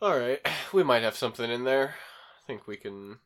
All 0.00 0.18
right, 0.18 0.40
we 0.72 0.82
might 0.82 1.02
have 1.02 1.16
something 1.16 1.50
in 1.50 1.64
there. 1.64 1.94
I 1.94 2.46
think 2.46 2.66
we 2.66 2.76
can. 2.76 3.18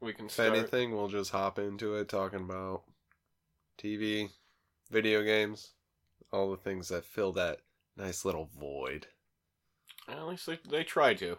We 0.00 0.12
can 0.12 0.28
Start. 0.28 0.50
If 0.50 0.58
anything, 0.58 0.92
we'll 0.92 1.08
just 1.08 1.32
hop 1.32 1.58
into 1.58 1.94
it 1.96 2.08
talking 2.08 2.40
about 2.40 2.82
TV, 3.82 4.30
video 4.90 5.22
games, 5.24 5.72
all 6.32 6.50
the 6.50 6.56
things 6.56 6.88
that 6.88 7.04
fill 7.04 7.32
that 7.32 7.58
nice 7.96 8.24
little 8.24 8.48
void. 8.58 9.08
At 10.08 10.26
least 10.26 10.46
they, 10.46 10.58
they 10.70 10.84
try 10.84 11.14
to. 11.14 11.38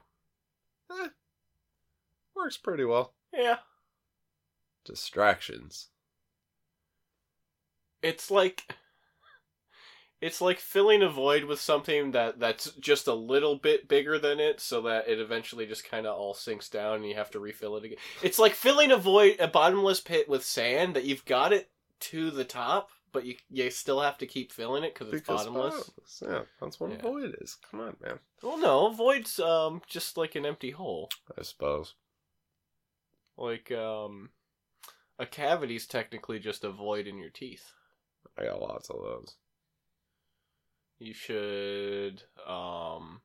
Eh, 0.91 1.07
works 2.35 2.57
pretty 2.57 2.83
well. 2.83 3.13
Yeah, 3.33 3.57
Distractions. 4.85 5.87
it's 8.01 8.29
like 8.29 8.75
it's 10.21 10.41
like 10.41 10.59
filling 10.59 11.01
a 11.01 11.09
void 11.09 11.45
with 11.45 11.59
something 11.61 12.11
that 12.11 12.39
that's 12.39 12.71
just 12.73 13.07
a 13.07 13.13
little 13.13 13.55
bit 13.55 13.87
bigger 13.87 14.19
than 14.19 14.39
it 14.39 14.59
so 14.59 14.81
that 14.81 15.07
it 15.07 15.19
eventually 15.19 15.65
just 15.65 15.83
kind 15.89 16.05
of 16.05 16.17
all 16.17 16.33
sinks 16.33 16.67
down 16.69 16.95
and 16.97 17.05
you 17.07 17.15
have 17.15 17.31
to 17.31 17.39
refill 17.39 17.77
it 17.77 17.85
again 17.85 17.97
it's 18.21 18.39
like 18.39 18.53
filling 18.53 18.91
a 18.91 18.97
void 18.97 19.35
a 19.39 19.47
bottomless 19.47 20.01
pit 20.01 20.27
with 20.27 20.43
sand 20.43 20.95
that 20.95 21.05
you've 21.05 21.25
got 21.25 21.53
it 21.53 21.69
to 21.99 22.31
the 22.31 22.43
top 22.43 22.89
but 23.11 23.25
you 23.25 23.35
you 23.49 23.69
still 23.71 24.01
have 24.01 24.17
to 24.17 24.27
keep 24.27 24.51
filling 24.51 24.83
it 24.83 24.93
because 24.93 25.11
it's 25.13 25.25
bottomless 25.27 25.73
bottomless. 25.73 26.23
Yeah, 26.25 26.41
that's 26.61 26.79
what 26.79 26.91
Yeah. 26.91 26.97
a 26.97 27.01
void 27.01 27.35
is. 27.41 27.57
Come 27.71 27.79
on, 27.79 27.95
man. 28.03 28.19
well 28.43 28.57
no 28.59 28.87
a 28.87 28.93
void's 28.93 29.39
um 29.39 29.81
just 29.87 30.17
like 30.17 30.35
an 30.35 30.45
empty 30.45 30.71
hole 30.71 31.09
I 31.37 31.41
suppose. 31.43 31.95
like 33.37 33.71
um 33.71 34.29
a 35.17 35.25
cavity's 35.25 35.85
technically 35.87 36.39
just 36.39 36.63
a 36.63 36.71
void 36.71 37.07
in 37.07 37.17
your 37.17 37.29
teeth 37.29 37.71
I 38.37 38.45
got 38.45 38.61
lots 38.61 38.89
of 38.89 38.97
those. 39.01 39.35
You 40.99 41.13
should 41.13 42.23
um 42.45 43.21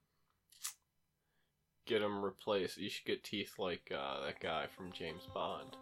get 1.87 2.01
them 2.01 2.24
replaced. 2.24 2.78
You 2.78 2.88
should 2.88 3.05
get 3.05 3.24
teeth 3.24 3.55
like 3.59 3.92
uh, 3.95 4.24
that 4.24 4.41
guy 4.41 4.66
from 4.74 4.93
James 4.93 5.23
Bond. 5.35 5.76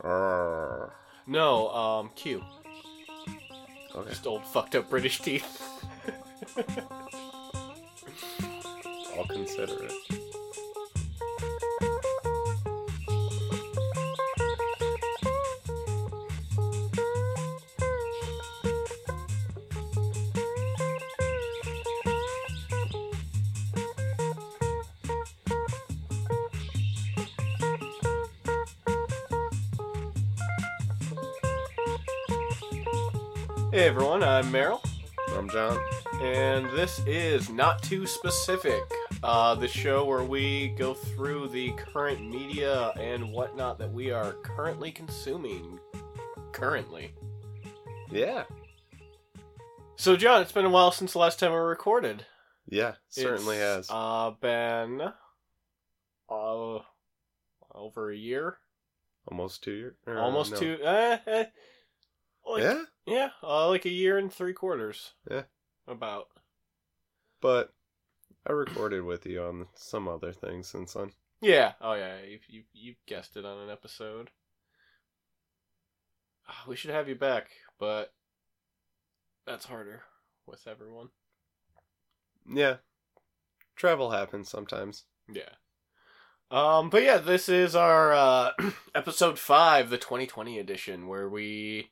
Arrgh. 0.00 0.90
No, 1.26 1.68
um, 1.70 2.10
Q. 2.14 2.42
Okay. 3.94 4.10
Just 4.10 4.26
old 4.26 4.44
fucked 4.46 4.74
up 4.74 4.90
British 4.90 5.20
teeth. 5.20 5.62
I'll 9.16 9.24
consider 9.26 9.84
it. 9.84 10.25
I'm 34.46 34.52
Meryl, 34.52 34.80
I'm 35.36 35.50
John. 35.50 35.76
and 36.22 36.66
this 36.66 37.00
is 37.04 37.50
Not 37.50 37.82
Too 37.82 38.06
Specific, 38.06 38.80
uh, 39.24 39.56
the 39.56 39.66
show 39.66 40.04
where 40.04 40.22
we 40.22 40.68
go 40.78 40.94
through 40.94 41.48
the 41.48 41.72
current 41.72 42.24
media 42.24 42.90
and 42.90 43.32
whatnot 43.32 43.76
that 43.80 43.92
we 43.92 44.12
are 44.12 44.34
currently 44.44 44.92
consuming. 44.92 45.80
Currently. 46.52 47.12
Yeah. 48.08 48.44
So, 49.96 50.14
John, 50.16 50.42
it's 50.42 50.52
been 50.52 50.64
a 50.64 50.70
while 50.70 50.92
since 50.92 51.14
the 51.14 51.18
last 51.18 51.40
time 51.40 51.50
we 51.50 51.58
recorded. 51.58 52.24
Yeah, 52.68 52.94
certainly 53.08 53.56
It's, 53.56 53.88
has. 53.88 53.90
Uh, 53.90 54.30
been 54.40 55.00
uh, 56.30 56.78
over 57.74 58.10
a 58.12 58.16
year, 58.16 58.58
Almost 59.26 59.64
two 59.64 59.72
years. 59.72 59.96
almost 60.06 60.52
no. 60.52 60.58
two. 60.60 60.78
Eh, 60.84 61.18
eh, 61.26 61.44
like, 62.46 62.62
yeah, 62.62 62.82
yeah, 63.06 63.28
uh, 63.42 63.68
like 63.68 63.84
a 63.84 63.90
year 63.90 64.18
and 64.18 64.32
three 64.32 64.52
quarters. 64.52 65.12
Yeah. 65.30 65.42
about. 65.86 66.28
but 67.40 67.72
I 68.48 68.52
recorded 68.52 69.02
with 69.02 69.26
you 69.26 69.42
on 69.42 69.66
some 69.74 70.06
other 70.08 70.32
things 70.32 70.68
since 70.68 70.92
then. 70.94 71.10
Yeah. 71.40 71.72
Oh 71.80 71.94
yeah, 71.94 72.18
you 72.22 72.38
you 72.48 72.62
you 72.72 72.94
guessed 73.06 73.36
it 73.36 73.44
on 73.44 73.58
an 73.58 73.70
episode. 73.70 74.30
Ah, 76.48 76.64
We 76.68 76.76
should 76.76 76.90
have 76.92 77.08
you 77.08 77.14
back, 77.16 77.48
but 77.78 78.12
that's 79.46 79.66
harder 79.66 80.02
with 80.46 80.66
everyone. 80.66 81.08
Yeah. 82.48 82.76
Travel 83.74 84.10
happens 84.10 84.48
sometimes. 84.48 85.04
Yeah. 85.30 85.50
Um, 86.50 86.90
but 86.90 87.02
yeah, 87.02 87.18
this 87.18 87.48
is 87.48 87.74
our 87.74 88.12
uh, 88.12 88.52
episode 88.94 89.38
five, 89.38 89.90
the 89.90 89.98
2020 89.98 90.58
edition, 90.58 91.08
where 91.08 91.28
we 91.28 91.90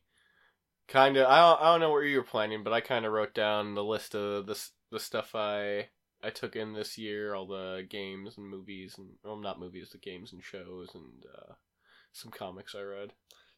kind 0.89 1.17
of 1.17 1.27
I 1.27 1.39
don't, 1.39 1.61
I 1.61 1.65
don't 1.73 1.81
know 1.81 1.91
what 1.91 2.01
you 2.01 2.19
were 2.19 2.23
planning, 2.23 2.63
but 2.63 2.73
I 2.73 2.81
kind 2.81 3.05
of 3.05 3.13
wrote 3.13 3.35
down 3.35 3.75
the 3.75 3.85
list 3.85 4.15
of 4.15 4.47
the 4.47 4.59
the 4.91 5.01
stuff 5.01 5.35
I 5.35 5.89
I 6.23 6.31
took 6.31 6.57
in 6.57 6.73
this 6.73 6.97
year, 6.97 7.35
all 7.35 7.47
the 7.47 7.87
games 7.89 8.37
and 8.39 8.49
movies 8.49 8.95
and 8.99 9.11
well, 9.23 9.37
not 9.37 9.61
movies, 9.61 9.91
the 9.91 9.99
games 9.99 10.33
and 10.33 10.43
shows 10.43 10.91
and 10.95 11.25
uh, 11.35 11.55
some 12.13 12.31
comics 12.31 12.75
I 12.75 12.83
read. 12.83 13.13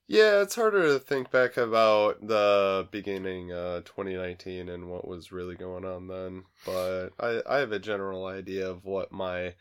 Yeah, 0.09 0.43
it's 0.43 0.55
harder 0.55 0.83
to 0.85 0.99
think 1.01 1.33
back 1.33 1.57
about 1.57 2.25
the 2.25 2.87
beginning 2.93 3.51
uh 3.51 3.81
2019 3.81 4.69
and 4.69 4.89
what 4.89 5.07
was 5.07 5.33
really 5.33 5.57
going 5.57 5.85
on 5.85 6.07
then, 6.07 6.45
but 6.65 7.09
I 7.19 7.43
I 7.49 7.59
have 7.59 7.73
a 7.73 7.79
general 7.79 8.27
idea 8.27 8.69
of 8.69 8.85
what 8.85 9.11
my 9.11 9.55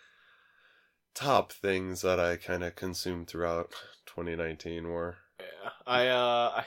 top 1.16 1.52
things 1.52 2.02
that 2.02 2.20
I 2.20 2.36
kind 2.36 2.64
of 2.64 2.75
consumed 2.75 3.28
throughout 3.28 3.72
2019 4.06 4.90
were. 4.90 5.18
Yeah, 5.40 5.70
I 5.88 6.08
uh, 6.08 6.52
I, 6.58 6.66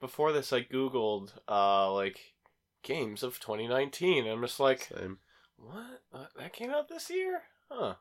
before 0.00 0.32
this 0.32 0.52
I 0.52 0.62
googled 0.62 1.32
uh 1.48 1.92
like 1.92 2.34
games 2.82 3.22
of 3.22 3.40
2019. 3.40 4.24
And 4.24 4.28
I'm 4.32 4.42
just 4.42 4.60
like, 4.60 4.84
Same. 4.96 5.18
what? 5.56 6.02
Uh, 6.12 6.26
that 6.38 6.52
came 6.52 6.70
out 6.70 6.88
this 6.88 7.10
year? 7.10 7.42
Huh. 7.70 7.94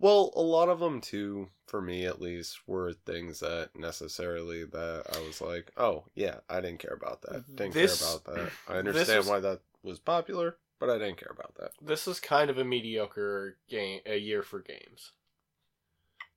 Well, 0.00 0.32
a 0.34 0.42
lot 0.42 0.68
of 0.68 0.80
them 0.80 1.00
too, 1.00 1.48
for 1.66 1.80
me 1.80 2.04
at 2.04 2.20
least, 2.20 2.58
were 2.66 2.92
things 2.92 3.40
that 3.40 3.70
necessarily 3.76 4.64
that 4.64 5.04
I 5.14 5.20
was 5.20 5.40
like, 5.40 5.70
oh 5.76 6.04
yeah, 6.14 6.36
I 6.48 6.60
didn't 6.60 6.80
care 6.80 6.94
about 6.94 7.22
that. 7.22 7.44
Didn't 7.54 7.74
This- 7.74 8.00
care 8.00 8.10
about 8.10 8.24
that. 8.34 8.50
I 8.68 8.78
understand 8.78 9.26
why 9.26 9.40
that 9.40 9.60
was 9.82 9.98
popular, 10.00 10.56
but 10.80 10.90
I 10.90 10.98
didn't 10.98 11.18
care 11.18 11.32
about 11.32 11.54
that. 11.56 11.70
this 11.80 12.08
is 12.08 12.18
kind 12.20 12.50
of 12.50 12.58
a 12.58 12.64
mediocre 12.64 13.56
game 13.68 14.00
a 14.06 14.16
year 14.18 14.42
for 14.42 14.60
games. 14.60 15.12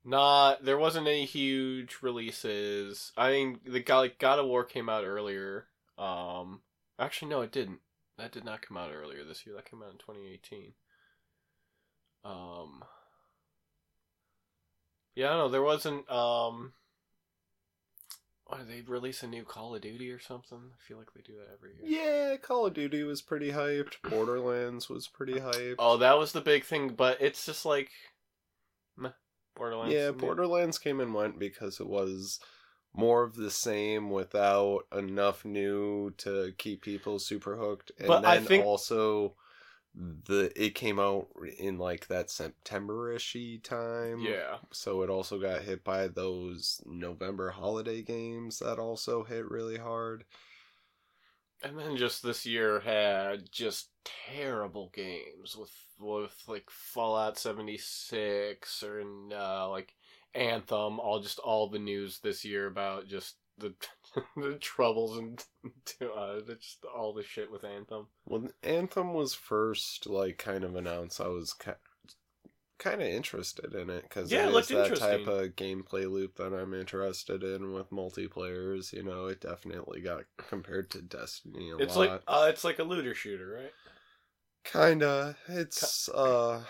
Not 0.08 0.64
there 0.64 0.78
wasn't 0.78 1.06
any 1.06 1.26
huge 1.26 1.98
releases. 2.00 3.12
I 3.14 3.30
mean, 3.30 3.60
the 3.66 3.80
God, 3.80 3.98
like, 3.98 4.18
God 4.18 4.38
of 4.38 4.46
War 4.46 4.64
came 4.64 4.88
out 4.88 5.04
earlier. 5.04 5.66
Um, 5.98 6.62
actually, 6.98 7.28
no, 7.28 7.42
it 7.42 7.52
didn't. 7.52 7.80
That 8.16 8.32
did 8.32 8.42
not 8.42 8.62
come 8.62 8.78
out 8.78 8.90
earlier 8.90 9.22
this 9.22 9.44
year. 9.44 9.54
That 9.54 9.70
came 9.70 9.82
out 9.82 9.92
in 9.92 9.98
2018. 9.98 10.72
Um, 12.24 12.84
yeah, 15.14 15.26
I 15.26 15.28
don't 15.32 15.38
know. 15.38 15.48
There 15.50 15.62
wasn't. 15.62 16.10
Um, 16.10 16.72
what 18.46 18.66
did 18.66 18.68
they 18.68 18.90
release 18.90 19.22
a 19.22 19.26
new 19.26 19.44
Call 19.44 19.74
of 19.74 19.82
Duty 19.82 20.10
or 20.10 20.20
something? 20.20 20.70
I 20.72 20.88
feel 20.88 20.96
like 20.96 21.12
they 21.14 21.20
do 21.20 21.34
that 21.34 21.52
every 21.52 21.74
year. 21.74 22.30
Yeah, 22.30 22.36
Call 22.38 22.64
of 22.64 22.72
Duty 22.72 23.02
was 23.02 23.20
pretty 23.20 23.50
hyped. 23.50 23.96
Borderlands 24.08 24.88
was 24.88 25.06
pretty 25.06 25.34
hyped. 25.38 25.74
Oh, 25.78 25.98
that 25.98 26.16
was 26.16 26.32
the 26.32 26.40
big 26.40 26.64
thing, 26.64 26.94
but 26.96 27.20
it's 27.20 27.44
just 27.44 27.66
like 27.66 27.90
Borderlands. 29.58 29.94
yeah, 29.94 30.10
Borderlands 30.12 30.78
came 30.78 31.00
and 31.00 31.12
went 31.12 31.38
because 31.38 31.80
it 31.80 31.86
was 31.88 32.40
more 32.94 33.22
of 33.22 33.36
the 33.36 33.50
same 33.50 34.10
without 34.10 34.80
enough 34.96 35.44
new 35.44 36.10
to 36.18 36.52
keep 36.58 36.82
people 36.82 37.18
super 37.18 37.56
hooked. 37.56 37.92
And 37.98 38.08
But 38.08 38.24
I 38.24 38.36
then 38.38 38.46
think- 38.46 38.64
also 38.64 39.34
the 39.94 40.52
it 40.54 40.74
came 40.74 40.98
out 41.00 41.26
in 41.58 41.76
like 41.78 42.06
that 42.06 42.30
September-ish 42.30 43.36
time. 43.64 44.20
Yeah, 44.20 44.58
So 44.72 45.02
it 45.02 45.10
also 45.10 45.38
got 45.40 45.62
hit 45.62 45.82
by 45.82 46.08
those 46.08 46.80
November 46.86 47.50
holiday 47.50 48.02
games 48.02 48.60
that 48.60 48.78
also 48.78 49.24
hit 49.24 49.50
really 49.50 49.78
hard. 49.78 50.24
And 51.62 51.78
then 51.78 51.96
just 51.96 52.22
this 52.22 52.46
year 52.46 52.80
had 52.80 53.50
just 53.50 53.90
terrible 54.04 54.90
games 54.94 55.56
with 55.56 55.72
with 55.98 56.34
like 56.46 56.68
Fallout 56.70 57.38
seventy 57.38 57.78
six 57.78 58.82
or 58.82 59.02
uh, 59.32 59.68
like 59.68 59.94
Anthem. 60.34 61.00
All 61.00 61.20
just 61.20 61.38
all 61.38 61.68
the 61.68 61.78
news 61.78 62.20
this 62.20 62.44
year 62.44 62.66
about 62.66 63.08
just 63.08 63.36
the 63.58 63.74
the 64.36 64.54
troubles 64.60 65.18
and 65.18 65.44
uh, 66.16 66.40
just 66.46 66.84
all 66.96 67.12
the 67.12 67.22
shit 67.22 67.50
with 67.50 67.64
Anthem. 67.64 68.06
When 68.24 68.50
Anthem 68.62 69.14
was 69.14 69.34
first 69.34 70.06
like 70.06 70.38
kind 70.38 70.64
of 70.64 70.76
announced, 70.76 71.20
I 71.20 71.28
was 71.28 71.52
kind 72.78 73.00
of 73.02 73.08
interested 73.08 73.74
in 73.74 73.90
it 73.90 74.02
because 74.02 74.32
Yeah, 74.32 74.48
it 74.48 74.50
it 74.50 74.54
is 74.54 74.70
that 74.70 74.94
type 74.94 75.26
of 75.26 75.56
gameplay 75.56 76.10
loop 76.10 76.36
that 76.36 76.52
I'm 76.54 76.74
interested 76.74 77.42
in 77.42 77.72
with 77.72 77.90
multiplayers. 77.90 78.92
You 78.92 79.02
know, 79.02 79.26
it 79.26 79.40
definitely 79.40 80.00
got 80.00 80.24
compared 80.36 80.90
to 80.92 81.02
Destiny 81.02 81.70
a 81.70 81.78
It's 81.78 81.96
lot. 81.96 81.96
like 81.96 82.22
uh, 82.26 82.46
it's 82.50 82.64
like 82.64 82.78
a 82.78 82.84
looter 82.84 83.14
shooter, 83.14 83.48
right? 83.48 83.74
Kinda. 84.64 85.36
It's 85.48 86.08
uh 86.10 86.64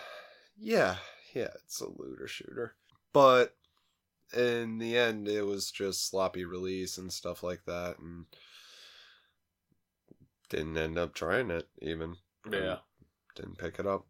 yeah, 0.57 0.97
yeah, 1.33 1.49
it's 1.55 1.81
a 1.81 1.89
looter 1.89 2.27
shooter. 2.27 2.75
But 3.13 3.55
in 4.33 4.79
the 4.79 4.97
end 4.97 5.27
it 5.27 5.43
was 5.43 5.71
just 5.71 6.07
sloppy 6.07 6.45
release 6.45 6.97
and 6.97 7.13
stuff 7.13 7.43
like 7.43 7.65
that 7.65 7.99
and 7.99 8.27
didn't 10.49 10.77
end 10.77 10.97
up 10.97 11.13
trying 11.13 11.49
it 11.49 11.69
even. 11.81 12.17
Yeah. 12.45 12.79
Didn't 13.33 13.57
pick 13.57 13.79
it 13.79 13.87
up. 13.87 14.05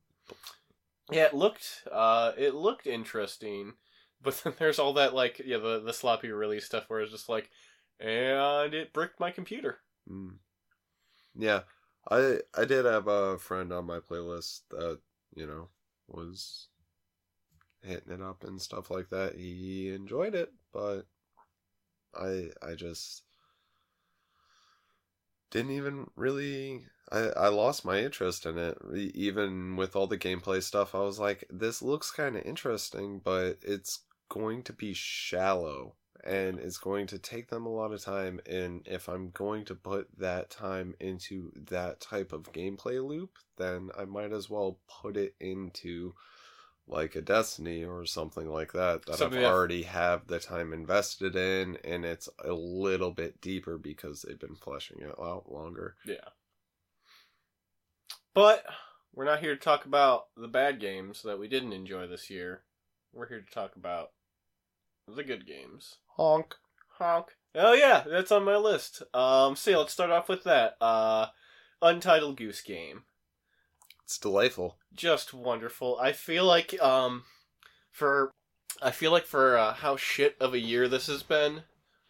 Yeah, 1.12 1.26
it 1.26 1.34
looked 1.34 1.88
uh 1.92 2.34
it 2.38 2.54
looked 2.56 2.88
interesting, 2.88 3.74
but 4.22 4.42
then 4.44 4.54
there's 4.58 4.80
all 4.80 4.94
that 4.94 5.14
like 5.14 5.40
yeah, 5.44 5.58
the 5.58 5.80
the 5.80 5.94
sloppy 5.94 6.32
release 6.32 6.66
stuff 6.66 6.86
where 6.88 7.02
it's 7.02 7.12
just 7.12 7.30
like 7.30 7.50
and 8.00 8.74
it 8.74 8.94
bricked 8.94 9.20
my 9.20 9.32
computer. 9.32 9.80
Mm. 10.10 10.38
Yeah. 11.36 11.62
I 12.10 12.40
I 12.56 12.66
did 12.66 12.86
have 12.86 13.08
a 13.08 13.38
friend 13.38 13.72
on 13.74 13.86
my 13.86 14.00
playlist 14.00 14.62
that, 14.72 15.00
you 15.36 15.46
know, 15.46 15.70
was 16.08 16.68
hitting 17.82 18.14
it 18.14 18.22
up 18.22 18.44
and 18.44 18.62
stuff 18.62 18.90
like 18.90 19.10
that. 19.10 19.36
He 19.36 19.90
enjoyed 19.90 20.36
it, 20.36 20.52
but 20.74 21.06
I 22.14 22.52
I 22.62 22.76
just 22.76 23.24
didn't 25.52 25.72
even 25.72 26.10
really 26.16 26.86
I, 27.12 27.30
I 27.30 27.48
lost 27.50 27.86
my 27.86 28.00
interest 28.00 28.46
in 28.46 28.58
it 28.58 28.78
even 28.94 29.76
with 29.76 29.96
all 29.96 30.08
the 30.08 30.18
gameplay 30.18 30.62
stuff. 30.62 30.94
I 30.94 31.00
was 31.00 31.20
like 31.20 31.44
this 31.50 31.82
looks 31.82 32.12
kind 32.12 32.36
of 32.36 32.44
interesting 32.44 33.20
but 33.24 33.58
it's 33.62 34.04
going 34.30 34.64
to 34.64 34.74
be 34.74 34.94
shallow 34.94 35.96
and 36.24 36.60
it's 36.60 36.78
going 36.78 37.08
to 37.08 37.18
take 37.18 37.50
them 37.50 37.66
a 37.66 37.74
lot 37.74 37.94
of 37.94 38.04
time 38.04 38.42
and 38.46 38.86
if 38.86 39.08
i'm 39.08 39.32
going 39.32 39.64
to 39.64 39.74
put 39.74 40.08
that 40.18 40.50
time 40.50 40.94
into 41.00 41.52
that 41.56 42.00
type 42.02 42.34
of 42.34 42.52
gameplay 42.52 43.04
loop 43.04 43.38
then 43.58 43.90
i 43.98 44.04
might 44.04 44.34
as 44.34 44.50
well 44.50 44.78
put 45.02 45.16
it 45.16 45.34
into 45.40 46.14
like 46.88 47.16
a 47.16 47.22
destiny 47.22 47.86
or 47.86 48.06
something 48.06 48.50
like 48.50 48.74
that 48.74 49.06
that 49.06 49.18
Something 49.18 49.40
i've 49.40 49.44
that- 49.46 49.52
already 49.52 49.84
have 49.84 50.28
the 50.28 50.40
time 50.40 50.74
invested 50.74 51.36
in 51.36 51.78
and 51.84 52.04
it's 52.04 52.28
a 52.44 52.52
little 52.54 53.12
bit 53.12 53.40
deeper 53.42 53.78
because 53.78 54.22
they've 54.24 54.40
been 54.40 54.56
fleshing 54.56 55.00
it 55.02 55.16
out 55.20 55.52
longer. 55.52 55.96
Yeah. 56.06 56.16
But 58.34 58.66
we're 59.14 59.26
not 59.26 59.40
here 59.40 59.56
to 59.56 59.62
talk 59.62 59.86
about 59.86 60.28
the 60.38 60.48
bad 60.48 60.80
games 60.80 61.22
that 61.24 61.40
we 61.40 61.48
didn't 61.48 61.74
enjoy 61.74 62.08
this 62.08 62.30
year. 62.30 62.62
We're 63.14 63.28
here 63.28 63.42
to 63.42 63.54
talk 63.54 63.76
about 63.76 64.12
the 65.08 65.24
good 65.24 65.48
games. 65.48 65.98
honk 66.18 66.56
Honk. 67.00 67.28
Oh 67.56 67.74
yeah, 67.74 68.04
that's 68.08 68.32
on 68.32 68.44
my 68.44 68.58
list. 68.58 69.02
Um, 69.14 69.56
so 69.56 69.80
let's 69.80 69.94
start 69.94 70.12
off 70.12 70.30
with 70.30 70.44
that. 70.44 70.76
Uh, 70.82 71.28
Untitled 71.82 72.38
Goose 72.38 72.62
Game. 72.62 73.04
it's 74.04 74.18
delightful 74.18 74.78
Just 74.94 75.34
wonderful. 75.34 75.98
I 76.00 76.12
feel 76.12 76.46
like 76.46 76.80
um, 76.82 77.24
for 77.92 78.32
I 78.82 78.92
feel 78.92 79.12
like 79.12 79.26
for 79.26 79.58
uh, 79.58 79.74
how 79.74 79.96
shit 79.96 80.36
of 80.40 80.54
a 80.54 80.60
year 80.60 80.88
this 80.88 81.08
has 81.08 81.24
been, 81.24 81.64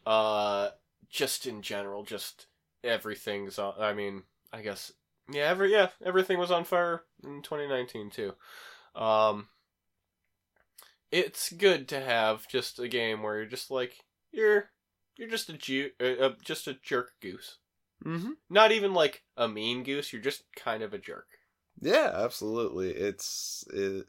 uh, 0.06 0.69
just 1.10 1.45
in 1.45 1.62
general, 1.62 2.04
just 2.04 2.48
everything's 2.83 3.60
on. 3.60 3.75
I 3.80 3.94
mean, 3.94 4.24
I 4.51 4.62
guess 4.62 4.92
yeah, 5.31 5.43
every 5.43 5.71
yeah, 5.71 5.89
everything 6.03 6.37
was 6.39 6.51
on 6.51 6.63
fire 6.63 7.03
in 7.23 7.41
2019 7.41 8.09
too. 8.09 8.33
Um, 8.95 9.47
it's 11.11 11.51
good 11.51 11.87
to 11.89 11.99
have 11.99 12.47
just 12.47 12.79
a 12.79 12.87
game 12.87 13.23
where 13.23 13.37
you're 13.37 13.45
just 13.45 13.71
like 13.71 14.05
you're 14.31 14.69
you're 15.17 15.29
just 15.29 15.49
a 15.49 15.53
ju- 15.53 15.91
uh, 15.99 16.23
uh, 16.23 16.33
just 16.43 16.67
a 16.67 16.75
jerk 16.81 17.13
goose. 17.21 17.57
mm-hmm 18.05 18.31
Not 18.49 18.71
even 18.71 18.93
like 18.93 19.23
a 19.35 19.47
mean 19.47 19.83
goose. 19.83 20.13
You're 20.13 20.21
just 20.21 20.43
kind 20.55 20.83
of 20.83 20.93
a 20.93 20.97
jerk. 20.97 21.27
Yeah, 21.81 22.11
absolutely. 22.13 22.91
It's 22.91 23.65
it, 23.73 24.07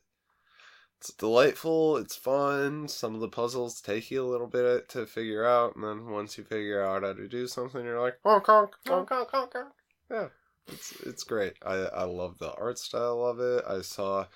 it's 0.98 1.12
delightful. 1.14 1.96
It's 1.96 2.16
fun. 2.16 2.88
Some 2.88 3.14
of 3.14 3.20
the 3.20 3.28
puzzles 3.28 3.80
take 3.80 4.10
you 4.10 4.24
a 4.24 4.28
little 4.28 4.46
bit 4.46 4.88
to 4.90 5.06
figure 5.06 5.44
out, 5.46 5.74
and 5.74 5.84
then 5.84 6.10
once 6.10 6.36
you 6.36 6.44
figure 6.44 6.84
out 6.84 7.02
how 7.02 7.12
to 7.12 7.28
do 7.28 7.46
something, 7.46 7.84
you're 7.84 8.00
like, 8.00 8.18
honk 8.24 8.46
honk 8.46 8.74
honk. 8.86 9.08
Honk, 9.08 9.30
honk, 9.32 9.52
honk, 9.54 9.72
honk. 10.10 10.32
It's 10.72 10.92
it's 11.02 11.24
great. 11.24 11.54
I 11.64 11.74
I 11.74 12.04
love 12.04 12.38
the 12.38 12.52
art 12.54 12.78
style 12.78 13.24
of 13.24 13.40
it. 13.40 13.64
I 13.68 13.82
saw, 13.82 14.26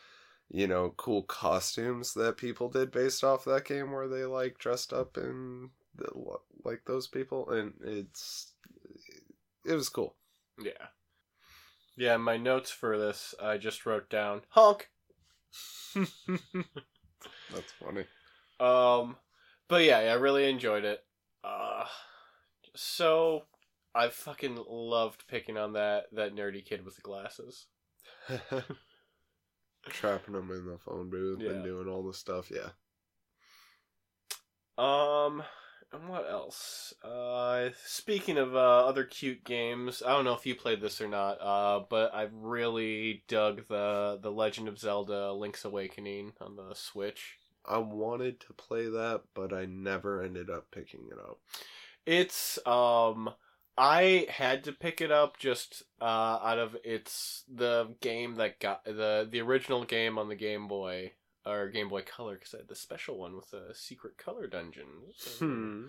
you 0.50 0.66
know, 0.66 0.94
cool 0.96 1.22
costumes 1.22 2.14
that 2.14 2.36
people 2.36 2.68
did 2.68 2.90
based 2.90 3.24
off 3.24 3.44
that 3.44 3.64
game, 3.64 3.92
where 3.92 4.08
they 4.08 4.24
like 4.24 4.58
dressed 4.58 4.92
up 4.92 5.16
in 5.16 5.70
the, 5.96 6.10
like 6.64 6.82
those 6.86 7.06
people, 7.06 7.50
and 7.50 7.74
it's 7.82 8.52
it 9.64 9.74
was 9.74 9.88
cool. 9.88 10.16
Yeah. 10.62 10.88
Yeah, 11.96 12.16
my 12.16 12.36
notes 12.36 12.70
for 12.70 12.98
this, 12.98 13.34
I 13.40 13.56
just 13.56 13.86
wrote 13.86 14.10
down 14.10 14.42
honk. 14.48 14.90
That's 15.94 17.72
funny. 17.80 18.04
Um, 18.58 19.16
but 19.68 19.84
yeah, 19.84 19.98
I 19.98 20.14
really 20.14 20.48
enjoyed 20.50 20.84
it. 20.84 21.04
Uh, 21.44 21.84
so 22.74 23.44
I 23.94 24.08
fucking 24.08 24.58
loved 24.68 25.26
picking 25.28 25.56
on 25.56 25.74
that 25.74 26.04
that 26.12 26.34
nerdy 26.34 26.64
kid 26.64 26.84
with 26.84 26.96
the 26.96 27.02
glasses. 27.02 27.66
Trapping 29.88 30.34
him 30.34 30.50
in 30.50 30.66
the 30.66 30.78
phone 30.78 31.10
booth 31.10 31.40
Yeah. 31.40 31.50
and 31.50 31.64
doing 31.64 31.88
all 31.88 32.02
the 32.02 32.14
stuff. 32.14 32.50
Yeah. 32.50 32.70
Um, 34.76 35.42
and 35.92 36.08
what 36.08 36.28
else? 36.28 36.94
Uh, 37.04 37.68
speaking 37.84 38.38
of 38.38 38.56
uh, 38.56 38.86
other 38.86 39.04
cute 39.04 39.44
games, 39.44 40.02
I 40.04 40.12
don't 40.12 40.24
know 40.24 40.32
if 40.34 40.46
you 40.46 40.54
played 40.54 40.80
this 40.80 41.00
or 41.00 41.08
not. 41.08 41.34
Uh, 41.40 41.84
but 41.88 42.14
I 42.14 42.28
really 42.32 43.24
dug 43.28 43.68
the 43.68 44.18
the 44.20 44.32
Legend 44.32 44.68
of 44.68 44.78
Zelda: 44.78 45.32
Link's 45.32 45.64
Awakening 45.64 46.32
on 46.40 46.56
the 46.56 46.74
Switch. 46.74 47.38
I 47.66 47.78
wanted 47.78 48.40
to 48.40 48.52
play 48.54 48.86
that, 48.86 49.22
but 49.34 49.52
I 49.52 49.66
never 49.66 50.22
ended 50.22 50.50
up 50.50 50.70
picking 50.70 51.08
it 51.12 51.18
up. 51.18 51.38
It's 52.06 52.58
um 52.66 53.30
I 53.76 54.26
had 54.30 54.64
to 54.64 54.72
pick 54.72 55.00
it 55.00 55.10
up 55.10 55.38
just 55.38 55.82
uh 56.00 56.04
out 56.42 56.58
of 56.58 56.76
it's 56.84 57.44
the 57.52 57.94
game 58.00 58.36
that 58.36 58.60
got 58.60 58.84
the 58.84 59.26
the 59.30 59.40
original 59.40 59.84
game 59.84 60.18
on 60.18 60.28
the 60.28 60.36
Game 60.36 60.68
Boy 60.68 61.12
or 61.46 61.68
Game 61.68 61.88
Boy 61.88 62.02
Color 62.02 62.34
because 62.34 62.54
I 62.54 62.58
had 62.58 62.68
the 62.68 62.74
special 62.76 63.18
one 63.18 63.34
with 63.36 63.52
a 63.52 63.74
secret 63.74 64.16
color 64.16 64.46
dungeon. 64.46 64.86
Hmm. 65.38 65.84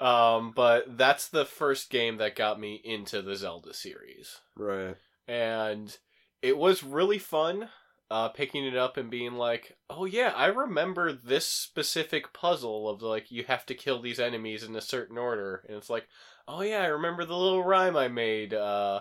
Um, 0.00 0.52
but 0.54 0.96
that's 0.96 1.28
the 1.28 1.44
first 1.44 1.90
game 1.90 2.18
that 2.18 2.36
got 2.36 2.60
me 2.60 2.80
into 2.84 3.20
the 3.20 3.34
Zelda 3.34 3.74
series, 3.74 4.38
Right. 4.56 4.94
and 5.26 5.96
it 6.40 6.56
was 6.56 6.84
really 6.84 7.18
fun. 7.18 7.68
Uh, 8.10 8.28
picking 8.28 8.64
it 8.64 8.74
up 8.76 8.96
and 8.96 9.10
being 9.10 9.34
like, 9.34 9.76
oh 9.90 10.06
yeah, 10.06 10.32
I 10.34 10.46
remember 10.46 11.12
this 11.12 11.46
specific 11.46 12.32
puzzle 12.32 12.88
of 12.88 13.02
like 13.02 13.30
you 13.30 13.44
have 13.44 13.66
to 13.66 13.74
kill 13.74 14.00
these 14.00 14.18
enemies 14.18 14.62
in 14.62 14.74
a 14.76 14.80
certain 14.80 15.18
order, 15.18 15.62
and 15.68 15.76
it's 15.76 15.90
like, 15.90 16.06
oh 16.48 16.62
yeah, 16.62 16.82
I 16.82 16.86
remember 16.86 17.24
the 17.24 17.36
little 17.36 17.62
rhyme 17.62 17.96
I 17.96 18.08
made 18.08 18.54
uh, 18.54 19.00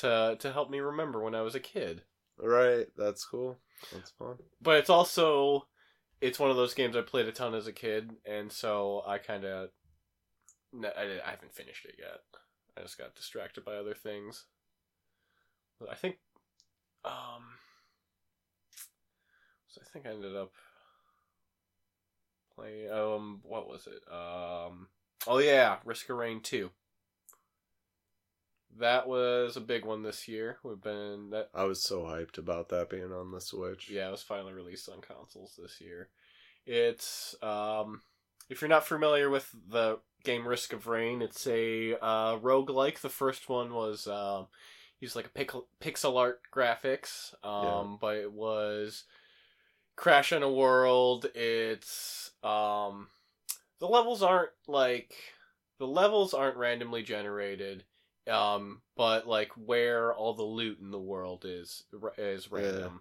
to 0.00 0.36
to 0.40 0.52
help 0.52 0.70
me 0.70 0.80
remember 0.80 1.22
when 1.22 1.34
I 1.34 1.42
was 1.42 1.54
a 1.54 1.60
kid. 1.60 2.02
Right. 2.40 2.86
That's 2.96 3.24
cool. 3.24 3.58
That's 3.92 4.10
fun. 4.10 4.36
But 4.62 4.78
it's 4.78 4.90
also, 4.90 5.66
it's 6.20 6.38
one 6.38 6.50
of 6.50 6.56
those 6.56 6.74
games 6.74 6.96
I 6.96 7.02
played 7.02 7.26
a 7.26 7.32
ton 7.32 7.54
as 7.54 7.66
a 7.66 7.72
kid, 7.72 8.12
and 8.24 8.50
so 8.50 9.02
I 9.06 9.18
kind 9.18 9.44
of, 9.44 9.70
I, 10.84 11.20
I 11.26 11.30
haven't 11.30 11.54
finished 11.54 11.84
it 11.84 11.96
yet. 11.98 12.20
I 12.76 12.82
just 12.82 12.98
got 12.98 13.14
distracted 13.16 13.64
by 13.64 13.74
other 13.74 13.94
things. 13.94 14.44
I 15.88 15.94
think, 15.94 16.18
um, 17.04 17.42
so 19.68 19.80
I 19.80 19.88
think 19.92 20.06
I 20.06 20.10
ended 20.10 20.36
up 20.36 20.52
playing. 22.54 22.90
Um, 22.90 23.40
what 23.42 23.68
was 23.68 23.86
it? 23.86 24.02
Um, 24.12 24.88
oh 25.26 25.38
yeah, 25.38 25.76
Risk 25.84 26.08
of 26.10 26.16
Rain 26.16 26.40
two. 26.40 26.70
That 28.78 29.08
was 29.08 29.56
a 29.56 29.60
big 29.60 29.84
one 29.84 30.02
this 30.02 30.28
year. 30.28 30.58
We've 30.62 30.80
been 30.80 31.30
that 31.30 31.50
I 31.54 31.64
was 31.64 31.82
so 31.82 32.02
hyped 32.02 32.38
about 32.38 32.68
that 32.68 32.90
being 32.90 33.12
on 33.12 33.32
the 33.32 33.40
Switch. 33.40 33.90
yeah, 33.90 34.08
it 34.08 34.12
was 34.12 34.22
finally 34.22 34.52
released 34.52 34.88
on 34.88 35.00
consoles 35.00 35.58
this 35.60 35.80
year. 35.80 36.08
It's 36.66 37.34
um 37.42 38.02
if 38.48 38.60
you're 38.60 38.68
not 38.68 38.86
familiar 38.86 39.28
with 39.30 39.50
the 39.68 39.98
game 40.24 40.46
Risk 40.46 40.72
of 40.72 40.86
Rain, 40.86 41.22
it's 41.22 41.46
a 41.46 41.94
uh 42.00 42.38
roguelike. 42.38 43.00
The 43.00 43.08
first 43.08 43.48
one 43.48 43.72
was 43.74 44.06
um 44.06 44.46
used 45.00 45.16
like 45.16 45.26
a 45.26 45.30
pic- 45.30 45.52
pixel 45.80 46.16
art 46.16 46.40
graphics. 46.54 47.32
Um 47.44 47.98
but 48.00 48.16
it 48.16 48.32
was 48.32 49.04
Crash 49.96 50.32
in 50.32 50.42
a 50.42 50.52
World. 50.52 51.26
It's 51.34 52.30
um 52.42 53.08
the 53.80 53.88
levels 53.88 54.22
aren't 54.22 54.50
like 54.66 55.14
the 55.78 55.86
levels 55.86 56.34
aren't 56.34 56.56
randomly 56.56 57.02
generated. 57.02 57.84
Um, 58.28 58.82
but 58.96 59.26
like 59.26 59.50
where 59.56 60.12
all 60.12 60.34
the 60.34 60.42
loot 60.42 60.78
in 60.80 60.90
the 60.90 60.98
world 60.98 61.44
is 61.46 61.84
is 62.16 62.50
random. 62.50 63.00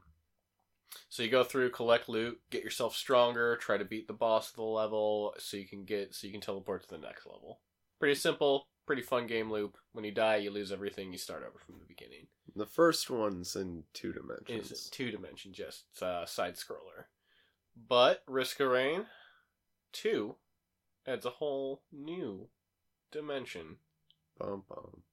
So 1.09 1.21
you 1.23 1.29
go 1.29 1.43
through, 1.43 1.71
collect 1.71 2.07
loot, 2.09 2.39
get 2.49 2.63
yourself 2.63 2.95
stronger, 2.95 3.57
try 3.57 3.77
to 3.77 3.85
beat 3.85 4.07
the 4.07 4.13
boss 4.13 4.49
of 4.49 4.55
the 4.55 4.63
level, 4.63 5.33
so 5.37 5.57
you 5.57 5.67
can 5.67 5.83
get 5.83 6.15
so 6.15 6.27
you 6.27 6.33
can 6.33 6.41
teleport 6.41 6.83
to 6.83 6.89
the 6.89 6.97
next 6.97 7.25
level. 7.25 7.59
Pretty 7.99 8.15
simple, 8.15 8.67
pretty 8.85 9.01
fun 9.01 9.27
game 9.27 9.51
loop. 9.51 9.77
When 9.91 10.05
you 10.05 10.11
die, 10.11 10.37
you 10.37 10.51
lose 10.51 10.71
everything. 10.71 11.11
You 11.11 11.17
start 11.17 11.43
over 11.43 11.59
from 11.59 11.75
the 11.79 11.85
beginning. 11.85 12.27
The 12.55 12.65
first 12.65 13.09
one's 13.09 13.55
in 13.55 13.83
two 13.93 14.13
dimensions. 14.13 14.71
It's 14.71 14.89
two 14.89 15.11
dimension, 15.11 15.53
just 15.53 15.85
uh, 16.01 16.25
side 16.25 16.55
scroller. 16.55 17.05
But 17.87 18.23
Risk 18.27 18.59
of 18.59 18.69
Rain 18.69 19.05
two 19.91 20.35
adds 21.05 21.25
a 21.25 21.31
whole 21.31 21.81
new 21.91 22.47
dimension. 23.11 23.77
Bum, 24.39 24.63
bum. 24.69 25.03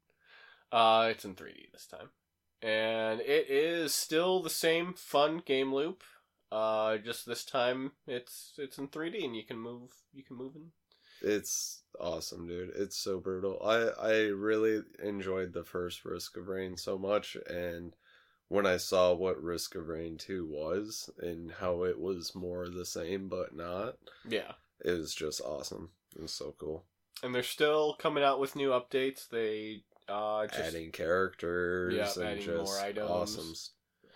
Uh, 0.73 1.09
it's 1.11 1.25
in 1.25 1.35
3D 1.35 1.71
this 1.73 1.87
time, 1.87 2.09
and 2.63 3.21
it 3.21 3.49
is 3.49 3.95
still 3.95 4.43
the 4.43 4.51
same 4.51 4.93
fun 4.95 5.43
game 5.45 5.73
loop. 5.75 6.03
Uh, 6.53 6.99
just 6.99 7.27
this 7.27 7.45
time 7.45 7.93
it's 8.07 8.53
it's 8.59 8.79
in 8.79 8.87
3D 8.89 9.25
and 9.25 9.35
you 9.35 9.43
can 9.45 9.59
move 9.59 9.91
you 10.13 10.23
can 10.23 10.37
move 10.37 10.55
in. 10.57 10.71
It's 11.23 11.83
awesome, 12.01 12.47
dude. 12.47 12.73
It's 12.77 12.97
so 12.97 13.19
brutal. 13.19 13.59
I 13.65 14.09
I 14.09 14.17
really 14.29 14.83
enjoyed 15.03 15.53
the 15.53 15.65
first 15.65 16.05
Risk 16.05 16.37
of 16.37 16.49
Rain 16.49 16.77
so 16.77 16.99
much, 16.99 17.37
and 17.49 17.95
when 18.49 18.67
I 18.67 18.77
saw 18.77 19.15
what 19.15 19.43
Risk 19.43 19.75
of 19.75 19.89
Rain 19.89 20.17
two 20.19 20.47
was 20.47 21.09
and 21.19 21.51
how 21.51 21.85
it 21.85 21.99
was 21.99 22.35
more 22.35 22.69
the 22.69 22.85
same 22.87 23.29
but 23.29 23.57
not, 23.57 23.95
Yeah, 24.29 24.53
it 24.85 24.91
was 24.93 25.15
just 25.15 25.41
awesome. 25.41 25.91
It 26.15 26.23
was 26.23 26.33
so 26.33 26.55
cool. 26.59 26.85
and 27.23 27.35
they're 27.35 27.43
still 27.43 27.95
coming 27.95 28.23
out 28.23 28.39
with 28.39 28.55
new 28.55 28.71
updates. 28.71 29.29
They 29.29 29.83
uh 30.09 30.47
just 30.47 30.61
adding 30.61 30.91
characters 30.93 31.95
Yeah, 31.95 32.23
and 32.23 32.39
adding 32.41 32.55
more 32.57 32.65
just 32.65 32.83
items. 32.83 33.11
awesome, 33.11 33.55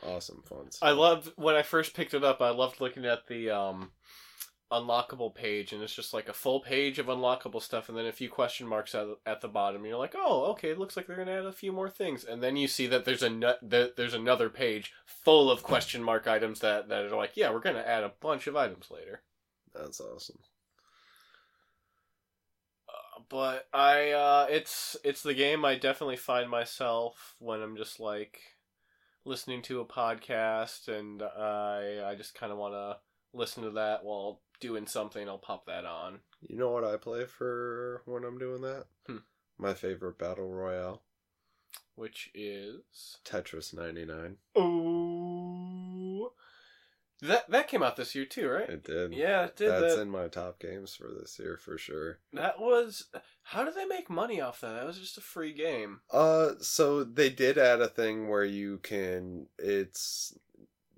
awesome 0.03 0.43
fun. 0.47 0.71
stuff. 0.71 0.87
I 0.89 0.93
loved 0.93 1.33
when 1.37 1.55
I 1.55 1.63
first 1.63 1.95
picked 1.95 2.15
it 2.15 2.25
up. 2.25 2.41
I 2.43 2.51
loved 2.51 2.81
looking 2.81 3.05
at 3.07 3.27
the 3.27 3.51
um, 3.51 3.93
unlockable 4.71 5.35
page, 5.35 5.73
and 5.73 5.83
it's 5.83 5.95
just 5.95 6.13
like 6.13 6.29
a 6.29 6.33
full 6.35 6.61
page 6.61 6.99
of 6.99 7.07
unlockable 7.07 7.63
stuff, 7.63 7.89
and 7.89 7.97
then 7.97 8.05
a 8.07 8.13
few 8.13 8.29
question 8.29 8.67
marks 8.67 8.95
at, 8.95 9.07
at 9.25 9.41
the 9.41 9.49
bottom. 9.49 9.85
You're 9.87 9.97
like, 9.97 10.15
oh, 10.17 10.45
okay, 10.53 10.71
it 10.71 10.79
looks 10.79 10.97
like 10.97 11.07
they're 11.07 11.17
gonna 11.17 11.33
add 11.39 11.47
a 11.47 11.53
few 11.53 11.73
more 11.73 11.89
things, 11.89 12.25
and 12.25 12.43
then 12.43 12.57
you 12.57 12.69
see 12.69 12.87
that 12.89 13.05
there's 13.07 13.23
a 13.23 13.57
that 13.63 13.97
there's 13.97 14.15
another 14.15 14.51
page 14.51 14.93
full 15.07 15.51
of 15.51 15.63
question 15.63 16.03
mark 16.03 16.27
items 16.27 16.61
that 16.61 16.89
that 16.89 17.07
are 17.07 17.17
like, 17.17 17.33
yeah, 17.35 17.51
we're 17.51 17.61
gonna 17.61 17.79
add 17.81 18.05
a 18.05 18.13
bunch 18.21 18.47
of 18.47 18.57
items 18.57 18.91
later. 18.91 19.23
That's 19.75 20.01
awesome. 20.01 20.39
But 23.29 23.69
I, 23.75 24.11
uh, 24.13 24.47
it's 24.49 24.97
it's 25.05 25.23
the 25.23 25.35
game 25.35 25.65
I 25.65 25.77
definitely 25.77 26.17
find 26.17 26.49
myself 26.49 27.35
when 27.39 27.61
I'm 27.61 27.77
just 27.77 28.01
like 28.01 28.41
listening 29.25 29.61
to 29.63 29.81
a 29.81 29.85
podcast, 29.85 30.89
and 30.89 31.23
I 31.23 32.03
I 32.11 32.15
just 32.15 32.35
kind 32.35 32.53
of 32.53 32.59
want 32.59 32.75
to 32.75 32.97
listen 33.35 33.63
to 33.65 33.71
that 33.73 34.03
while 34.05 34.41
doing 34.61 34.87
something. 34.87 35.29
I'll 35.29 35.39
pop 35.39 35.67
that 35.67 35.85
on. 35.85 36.21
You 36.41 36.57
know 36.57 36.71
what 36.71 36.85
I 36.85 36.97
play 36.97 37.27
for 37.27 38.03
when 38.07 38.25
I'm 38.25 38.39
doing 38.39 38.63
that? 38.63 38.87
Hmm. 39.07 39.19
My 39.59 39.75
favorite 39.75 40.19
battle 40.19 40.49
royale, 40.49 41.03
which 41.97 42.31
is 42.35 43.19
Tetris 43.25 43.75
99. 43.75 44.37
oh 44.57 46.33
that 47.23 47.51
that 47.51 47.69
came 47.69 47.83
out 47.83 47.97
this 47.97 48.15
year 48.15 48.25
too, 48.25 48.49
right? 48.49 48.69
It 48.69 48.85
did. 48.85 49.13
Yeah, 49.13 49.47
it 49.47 49.57
did. 49.57 49.71
That's 49.71 49.97
that, 49.97 50.03
in 50.03 50.11
my 50.11 50.29
top 50.29 50.61
games 50.61 50.95
for 50.95 51.09
this 51.09 51.39
year 51.39 51.57
for 51.57 51.77
sure. 51.77 52.19
that 52.33 52.61
was 52.61 53.07
how 53.43 53.65
did 53.65 53.75
they 53.75 53.87
make 53.87 54.09
money 54.09 54.41
off 54.41 54.61
that? 54.61 54.75
That 54.75 54.87
was 54.87 54.99
just 54.99 55.19
a 55.19 55.23
free 55.23 55.53
game. 55.53 56.01
Uh, 56.13 56.51
so 56.61 57.03
they 57.03 57.31
did 57.31 57.59
add 57.59 57.81
a 57.81 57.89
thing 57.89 58.29
where 58.29 58.45
you 58.45 58.79
can 58.79 59.47
it's 59.59 60.37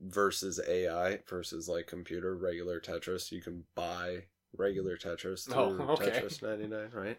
versus 0.02 0.60
AI 0.68 1.20
versus 1.28 1.68
like 1.68 1.86
computer 1.86 2.34
regular 2.36 2.80
Tetris. 2.80 3.32
You 3.32 3.40
can 3.40 3.64
buy 3.74 4.24
regular 4.56 4.96
Tetris 4.96 5.46
through 5.46 5.80
Oh, 5.80 5.92
okay. 5.92 6.10
Tetris 6.10 6.42
99, 6.42 6.90
right? 6.92 7.18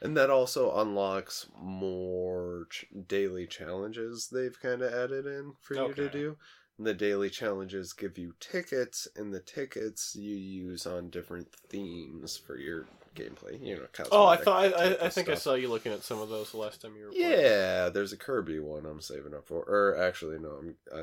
And 0.00 0.16
that 0.16 0.30
also 0.30 0.78
unlocks 0.78 1.46
more 1.60 2.68
ch- 2.70 2.86
daily 3.08 3.46
challenges 3.46 4.28
they've 4.32 4.58
kind 4.60 4.80
of 4.82 4.92
added 4.92 5.26
in 5.26 5.54
for 5.60 5.74
you 5.74 5.92
to 5.94 6.08
do. 6.08 6.36
The 6.78 6.94
daily 6.94 7.28
challenges 7.28 7.92
give 7.92 8.18
you 8.18 8.34
tickets, 8.38 9.08
and 9.16 9.34
the 9.34 9.40
tickets 9.40 10.14
you 10.14 10.36
use 10.36 10.86
on 10.86 11.10
different 11.10 11.48
themes 11.68 12.36
for 12.36 12.56
your 12.56 12.86
gameplay. 13.16 13.60
You 13.60 13.76
know, 13.76 13.86
Oh, 14.12 14.26
I 14.26 14.36
thought 14.36 14.72
I, 14.74 14.84
I, 14.94 15.06
I 15.06 15.08
think 15.08 15.28
I 15.28 15.34
saw 15.34 15.54
you 15.54 15.68
looking 15.68 15.90
at 15.92 16.04
some 16.04 16.20
of 16.20 16.28
those 16.28 16.52
the 16.52 16.58
last 16.58 16.80
time 16.80 16.92
you 16.96 17.06
were. 17.06 17.10
playing. 17.12 17.30
Yeah, 17.32 17.88
there's 17.88 18.12
a 18.12 18.16
Kirby 18.16 18.60
one 18.60 18.86
I'm 18.86 19.00
saving 19.00 19.34
up 19.34 19.46
for. 19.48 19.62
Or 19.64 20.00
actually, 20.00 20.38
no, 20.38 20.50
I'm 20.50 20.74
I, 20.94 21.00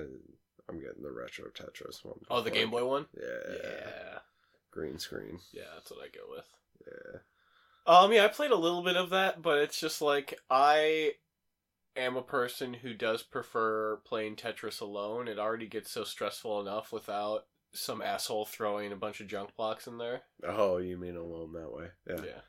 I'm 0.70 0.79
getting 0.79 1.03
the 1.03 1.12
retro 1.12 1.46
Tetris 1.50 2.05
one. 2.05 2.20
Oh, 2.29 2.41
the. 2.41 2.51
Game 2.51 2.72
Boy 2.72 2.86
one. 2.86 3.08
Yeah, 3.13 3.55
Yeah, 3.62 4.20
green 4.72 4.98
screen. 4.98 5.39
yeah, 5.51 5.63
that's 5.75 5.91
what 5.91 6.00
I 6.01 6.08
go 6.08 6.22
with. 6.29 6.46
Yeah, 6.88 7.20
Um, 7.86 8.13
yeah, 8.13 8.24
I 8.24 8.27
played 8.29 8.51
a 8.51 8.55
little 8.55 8.82
bit 8.82 8.96
of 8.96 9.10
that, 9.10 9.41
but 9.41 9.58
it's 9.58 9.79
just 9.79 10.01
like 10.01 10.39
I 10.50 11.15
am 11.96 12.16
a 12.16 12.22
person 12.22 12.75
who 12.75 12.94
does 12.94 13.24
prefer 13.24 13.98
playing 13.98 14.36
Tetris 14.36 14.82
alone. 14.82 15.28
It 15.28 15.40
already 15.40 15.68
gets 15.68 15.92
so 15.92 16.04
stressful 16.04 16.60
enough 16.62 16.92
without 16.92 17.46
some 17.74 18.02
asshole 18.02 18.46
throwing 18.46 18.92
a 18.92 18.96
bunch 18.96 19.20
of 19.22 19.28
junk 19.28 19.56
blocks 19.56 19.88
in 19.88 19.98
there. 19.98 20.22
Oh, 20.44 20.78
you 20.78 20.98
mean 20.98 21.16
alone 21.16 21.54
that 21.54 21.72
way? 21.72 21.88
Yeah, 22.08 22.22
Yeah, 22.24 22.42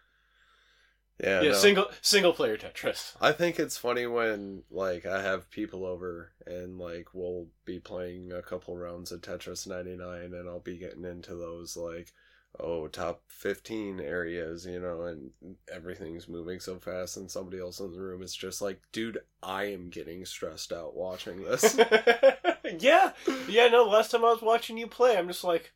yeah. 1.18 1.42
yeah, 1.42 1.48
no. 1.50 1.52
single 1.52 1.86
single 2.02 2.32
player 2.32 2.56
Tetris. 2.56 3.16
I 3.20 3.32
think 3.32 3.58
it's 3.58 3.78
funny 3.78 4.06
when 4.06 4.62
like 4.70 5.06
I 5.06 5.22
have 5.22 5.50
people 5.50 5.84
over 5.84 6.32
and 6.46 6.78
like 6.78 7.08
we'll 7.14 7.48
be 7.64 7.78
playing 7.80 8.32
a 8.32 8.42
couple 8.42 8.76
rounds 8.76 9.12
of 9.12 9.22
Tetris 9.22 9.66
99 9.66 10.34
and 10.34 10.48
I'll 10.48 10.60
be 10.60 10.78
getting 10.78 11.04
into 11.04 11.34
those 11.34 11.76
like 11.76 12.12
oh 12.60 12.88
top 12.88 13.22
15 13.28 14.00
areas, 14.00 14.66
you 14.66 14.80
know, 14.80 15.04
and 15.04 15.30
everything's 15.72 16.28
moving 16.28 16.60
so 16.60 16.78
fast 16.78 17.16
and 17.16 17.30
somebody 17.30 17.60
else 17.60 17.80
in 17.80 17.92
the 17.92 18.00
room 18.00 18.22
is 18.22 18.34
just 18.34 18.62
like, 18.62 18.80
dude, 18.92 19.18
I 19.42 19.64
am 19.64 19.90
getting 19.90 20.24
stressed 20.24 20.72
out 20.72 20.96
watching 20.96 21.42
this. 21.42 21.76
yeah, 22.78 23.12
yeah. 23.48 23.68
No, 23.68 23.84
last 23.84 24.10
time 24.10 24.24
I 24.24 24.32
was 24.32 24.42
watching 24.42 24.78
you 24.78 24.86
play, 24.86 25.16
I'm 25.16 25.28
just 25.28 25.44
like. 25.44 25.72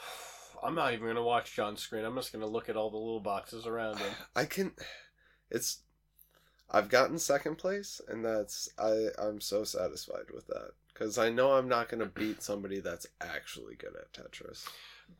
I'm 0.64 0.74
not 0.74 0.94
even 0.94 1.06
gonna 1.06 1.22
watch 1.22 1.54
John's 1.54 1.80
screen. 1.80 2.04
I'm 2.04 2.16
just 2.16 2.32
gonna 2.32 2.46
look 2.46 2.68
at 2.68 2.76
all 2.76 2.90
the 2.90 2.96
little 2.96 3.20
boxes 3.20 3.66
around 3.66 3.98
him. 3.98 4.12
I 4.36 4.44
can 4.46 4.72
it's 5.50 5.80
I've 6.70 6.88
gotten 6.88 7.18
second 7.18 7.56
place 7.56 8.00
and 8.08 8.24
that's 8.24 8.68
I 8.78 9.08
I'm 9.18 9.40
so 9.40 9.64
satisfied 9.64 10.30
with 10.34 10.46
that 10.48 10.70
cuz 10.94 11.18
I 11.18 11.30
know 11.30 11.52
I'm 11.52 11.68
not 11.68 11.88
going 11.88 12.00
to 12.00 12.06
beat 12.06 12.42
somebody 12.42 12.80
that's 12.80 13.06
actually 13.20 13.76
good 13.76 13.94
at 13.94 14.12
Tetris. 14.12 14.66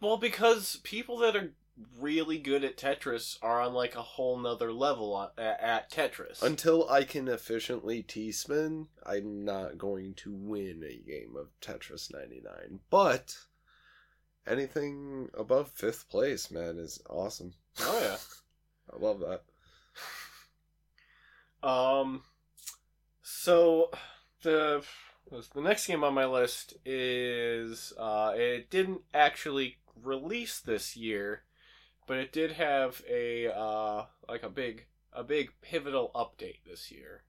Well, 0.00 0.16
because 0.16 0.76
people 0.82 1.18
that 1.18 1.36
are 1.36 1.52
really 1.98 2.38
good 2.38 2.64
at 2.64 2.76
Tetris 2.76 3.38
are 3.42 3.60
on 3.60 3.74
like 3.74 3.96
a 3.96 4.02
whole 4.02 4.38
nother 4.38 4.72
level 4.72 5.30
at, 5.38 5.60
at 5.60 5.90
Tetris. 5.90 6.42
Until 6.42 6.88
I 6.88 7.04
can 7.04 7.28
efficiently 7.28 8.02
T-spin, 8.02 8.88
I'm 9.04 9.44
not 9.44 9.78
going 9.78 10.14
to 10.14 10.32
win 10.32 10.82
a 10.84 11.08
game 11.08 11.36
of 11.38 11.48
Tetris 11.60 12.12
99. 12.12 12.80
But 12.90 13.36
anything 14.46 15.28
above 15.36 15.74
5th 15.74 16.08
place, 16.08 16.50
man, 16.50 16.78
is 16.78 17.00
awesome. 17.08 17.54
oh 17.80 18.00
yeah. 18.00 18.16
I 18.94 19.04
love 19.04 19.20
that. 19.20 19.42
Um. 21.66 22.22
So 23.22 23.90
the 24.42 24.84
the 25.30 25.60
next 25.60 25.86
game 25.86 26.04
on 26.04 26.14
my 26.14 26.26
list 26.26 26.74
is 26.84 27.92
uh 27.98 28.32
it 28.36 28.70
didn't 28.70 29.02
actually 29.12 29.78
release 30.02 30.60
this 30.60 30.96
year, 30.96 31.42
but 32.06 32.18
it 32.18 32.32
did 32.32 32.52
have 32.52 33.02
a 33.08 33.52
uh 33.52 34.04
like 34.28 34.42
a 34.42 34.50
big 34.50 34.86
a 35.12 35.24
big 35.24 35.50
pivotal 35.62 36.10
update 36.14 36.64
this 36.66 36.90
year. 36.90 37.22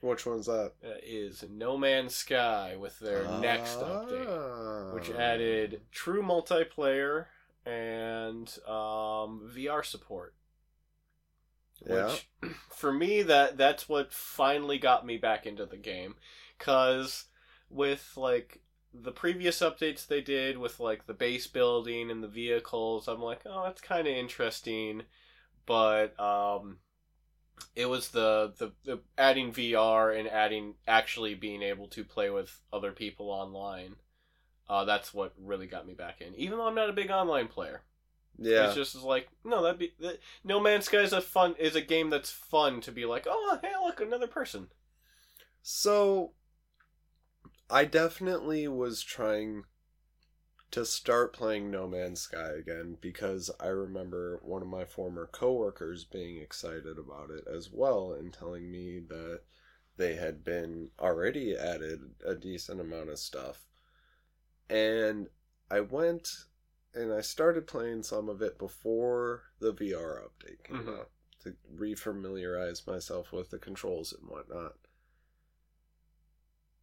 Which 0.00 0.26
one's 0.26 0.46
that? 0.46 0.72
Uh, 0.84 0.90
is 1.02 1.44
No 1.50 1.76
Man's 1.76 2.14
Sky 2.14 2.76
with 2.78 3.00
their 3.00 3.26
next 3.40 3.78
update. 3.78 4.26
Ah. 4.28 4.94
which 4.94 5.10
added 5.10 5.80
true 5.90 6.22
multiplayer 6.22 7.26
and 7.66 8.48
um, 8.66 9.50
VR 9.54 9.84
support. 9.84 10.34
Yeah. 11.84 12.06
Which, 12.06 12.28
for 12.70 12.92
me, 12.92 13.22
that 13.22 13.56
that's 13.56 13.88
what 13.88 14.12
finally 14.12 14.78
got 14.78 15.04
me 15.04 15.16
back 15.16 15.46
into 15.46 15.66
the 15.66 15.76
game, 15.76 16.14
cause 16.58 17.24
with 17.70 18.12
like 18.16 18.60
the 18.94 19.12
previous 19.12 19.60
updates 19.60 20.06
they 20.06 20.20
did 20.20 20.58
with 20.58 20.80
like 20.80 21.06
the 21.06 21.14
base 21.14 21.46
building 21.46 22.10
and 22.10 22.22
the 22.22 22.28
vehicles, 22.28 23.08
I'm 23.08 23.20
like, 23.22 23.42
oh, 23.46 23.64
that's 23.64 23.80
kind 23.80 24.06
of 24.06 24.14
interesting, 24.14 25.02
but 25.66 26.18
um, 26.20 26.78
it 27.76 27.86
was 27.88 28.08
the, 28.10 28.52
the 28.58 28.72
the 28.84 29.00
adding 29.16 29.52
VR 29.52 30.18
and 30.18 30.28
adding 30.28 30.74
actually 30.86 31.34
being 31.34 31.62
able 31.62 31.88
to 31.88 32.04
play 32.04 32.30
with 32.30 32.60
other 32.72 32.92
people 32.92 33.30
online. 33.30 33.96
Uh, 34.68 34.84
that's 34.84 35.14
what 35.14 35.32
really 35.38 35.66
got 35.66 35.86
me 35.86 35.94
back 35.94 36.20
in. 36.20 36.34
Even 36.34 36.58
though 36.58 36.66
I'm 36.66 36.74
not 36.74 36.90
a 36.90 36.94
big 36.94 37.10
online 37.10 37.48
player, 37.48 37.82
Yeah. 38.38 38.66
it's 38.66 38.74
just 38.74 38.94
like 38.96 39.28
no, 39.44 39.62
that'd 39.62 39.78
be 39.78 39.92
that, 40.00 40.20
No 40.44 40.60
Man's 40.60 40.86
Sky 40.86 40.98
is 40.98 41.12
a 41.12 41.20
fun 41.20 41.54
is 41.58 41.76
a 41.76 41.80
game 41.80 42.10
that's 42.10 42.30
fun 42.30 42.80
to 42.82 42.92
be 42.92 43.04
like, 43.06 43.26
oh 43.28 43.58
hey 43.62 43.72
look 43.84 44.00
another 44.00 44.26
person. 44.28 44.68
So, 45.62 46.32
I 47.70 47.86
definitely 47.86 48.68
was 48.68 49.02
trying 49.02 49.64
to 50.70 50.84
start 50.86 51.34
playing 51.34 51.70
No 51.70 51.86
Man's 51.86 52.22
Sky 52.22 52.52
again 52.52 52.96
because 53.00 53.50
I 53.60 53.66
remember 53.66 54.38
one 54.42 54.62
of 54.62 54.68
my 54.68 54.84
former 54.86 55.26
coworkers 55.26 56.04
being 56.04 56.38
excited 56.38 56.98
about 56.98 57.30
it 57.30 57.46
as 57.46 57.70
well 57.70 58.12
and 58.12 58.32
telling 58.32 58.70
me 58.70 58.98
that 59.08 59.42
they 59.96 60.14
had 60.16 60.44
been 60.44 60.90
already 60.98 61.56
added 61.56 62.14
a 62.24 62.34
decent 62.34 62.80
amount 62.80 63.10
of 63.10 63.18
stuff. 63.18 63.66
And 64.70 65.28
I 65.70 65.80
went 65.80 66.46
and 66.94 67.12
I 67.12 67.20
started 67.20 67.66
playing 67.66 68.02
some 68.02 68.28
of 68.30 68.40
it 68.42 68.58
before 68.58 69.44
the 69.58 69.72
VR 69.72 70.22
update 70.22 70.64
came 70.64 70.86
Mhm. 70.86 70.88
out 70.88 71.10
to 71.40 71.54
refamiliarize 71.74 72.86
myself 72.86 73.30
with 73.32 73.50
the 73.50 73.58
controls 73.58 74.12
and 74.12 74.26
whatnot. 74.28 74.76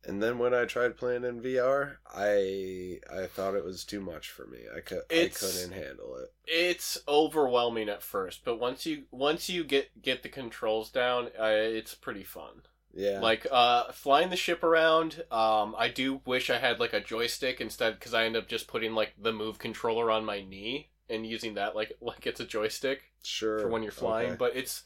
And 0.07 0.21
then 0.21 0.37
when 0.37 0.53
I 0.53 0.65
tried 0.65 0.97
playing 0.97 1.23
in 1.23 1.41
VR, 1.41 1.97
I 2.13 2.99
I 3.11 3.25
thought 3.25 3.55
it 3.55 3.65
was 3.65 3.83
too 3.83 4.01
much 4.01 4.29
for 4.29 4.45
me. 4.45 4.59
I 4.75 4.81
could 4.81 5.01
I 5.09 5.31
couldn't 5.33 5.71
handle 5.71 6.17
it. 6.17 6.31
It's 6.45 6.99
overwhelming 7.07 7.89
at 7.89 8.03
first, 8.03 8.45
but 8.45 8.59
once 8.59 8.85
you 8.85 9.03
once 9.11 9.49
you 9.49 9.63
get 9.63 10.01
get 10.01 10.23
the 10.23 10.29
controls 10.29 10.91
down, 10.91 11.29
uh, 11.39 11.45
it's 11.45 11.95
pretty 11.95 12.23
fun. 12.23 12.61
Yeah. 12.93 13.19
Like 13.19 13.45
uh, 13.51 13.91
flying 13.91 14.29
the 14.29 14.37
ship 14.37 14.63
around. 14.63 15.23
Um, 15.29 15.75
I 15.77 15.89
do 15.89 16.21
wish 16.25 16.49
I 16.49 16.59
had 16.59 16.79
like 16.79 16.93
a 16.93 17.01
joystick 17.01 17.59
instead, 17.59 17.99
because 17.99 18.13
I 18.13 18.25
end 18.25 18.37
up 18.37 18.47
just 18.47 18.67
putting 18.67 18.93
like 18.93 19.13
the 19.21 19.33
move 19.33 19.59
controller 19.59 20.09
on 20.09 20.23
my 20.23 20.41
knee 20.41 20.89
and 21.09 21.25
using 21.25 21.55
that 21.55 21.75
like 21.75 21.93
like 22.01 22.25
it's 22.25 22.39
a 22.39 22.45
joystick 22.45 23.11
sure. 23.23 23.59
for 23.59 23.67
when 23.67 23.83
you're 23.83 23.91
flying. 23.91 24.29
Okay. 24.29 24.37
But 24.37 24.55
it's 24.55 24.83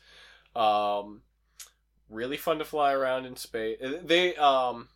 um, 0.55 1.21
really 2.09 2.37
fun 2.37 2.57
to 2.59 2.65
fly 2.65 2.93
around 2.93 3.25
in 3.25 3.35
space. 3.35 3.77
They 4.03 4.35
um, 4.37 4.87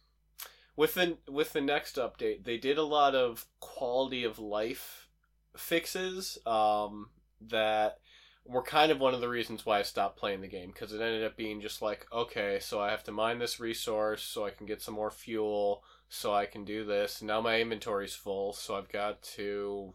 with 0.75 0.96
the 0.96 1.18
with 1.30 1.53
the 1.53 1.62
next 1.62 1.98
update, 1.98 2.44
they 2.44 2.58
did 2.58 2.77
a 2.77 2.84
lot 2.84 3.15
of 3.15 3.46
quality 3.60 4.24
of 4.24 4.39
life 4.39 5.10
fixes 5.56 6.38
um, 6.46 7.10
that 7.42 8.00
were 8.46 8.63
kind 8.63 8.92
of 8.92 9.00
one 9.00 9.13
of 9.13 9.22
the 9.22 9.30
reasons 9.30 9.65
why 9.65 9.80
I 9.80 9.84
stopped 9.84 10.18
playing 10.18 10.42
the 10.42 10.48
game 10.48 10.72
because 10.72 10.92
it 10.92 11.01
ended 11.01 11.24
up 11.24 11.38
being 11.38 11.62
just 11.62 11.82
like 11.82 12.06
okay, 12.12 12.60
so 12.60 12.80
I 12.80 12.92
have 12.92 13.03
to 13.06 13.12
mine 13.12 13.39
this 13.39 13.60
resource 13.60 14.24
so 14.24 14.46
I 14.46 14.51
can 14.51 14.65
get 14.65 14.82
some 14.82 14.96
more 14.96 15.12
fuel 15.12 15.84
so 16.10 16.34
I 16.34 16.46
can 16.46 16.65
do 16.65 16.86
this. 16.86 17.22
Now 17.22 17.42
my 17.42 17.60
inventory's 17.60 18.15
full, 18.15 18.53
so 18.53 18.75
I've 18.75 18.92
got 18.92 19.22
to 19.36 19.94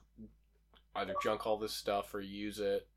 either 0.94 1.14
junk 1.22 1.46
all 1.46 1.58
this 1.58 1.74
stuff 1.74 2.12
or 2.14 2.20
use 2.20 2.58
it 2.58 2.88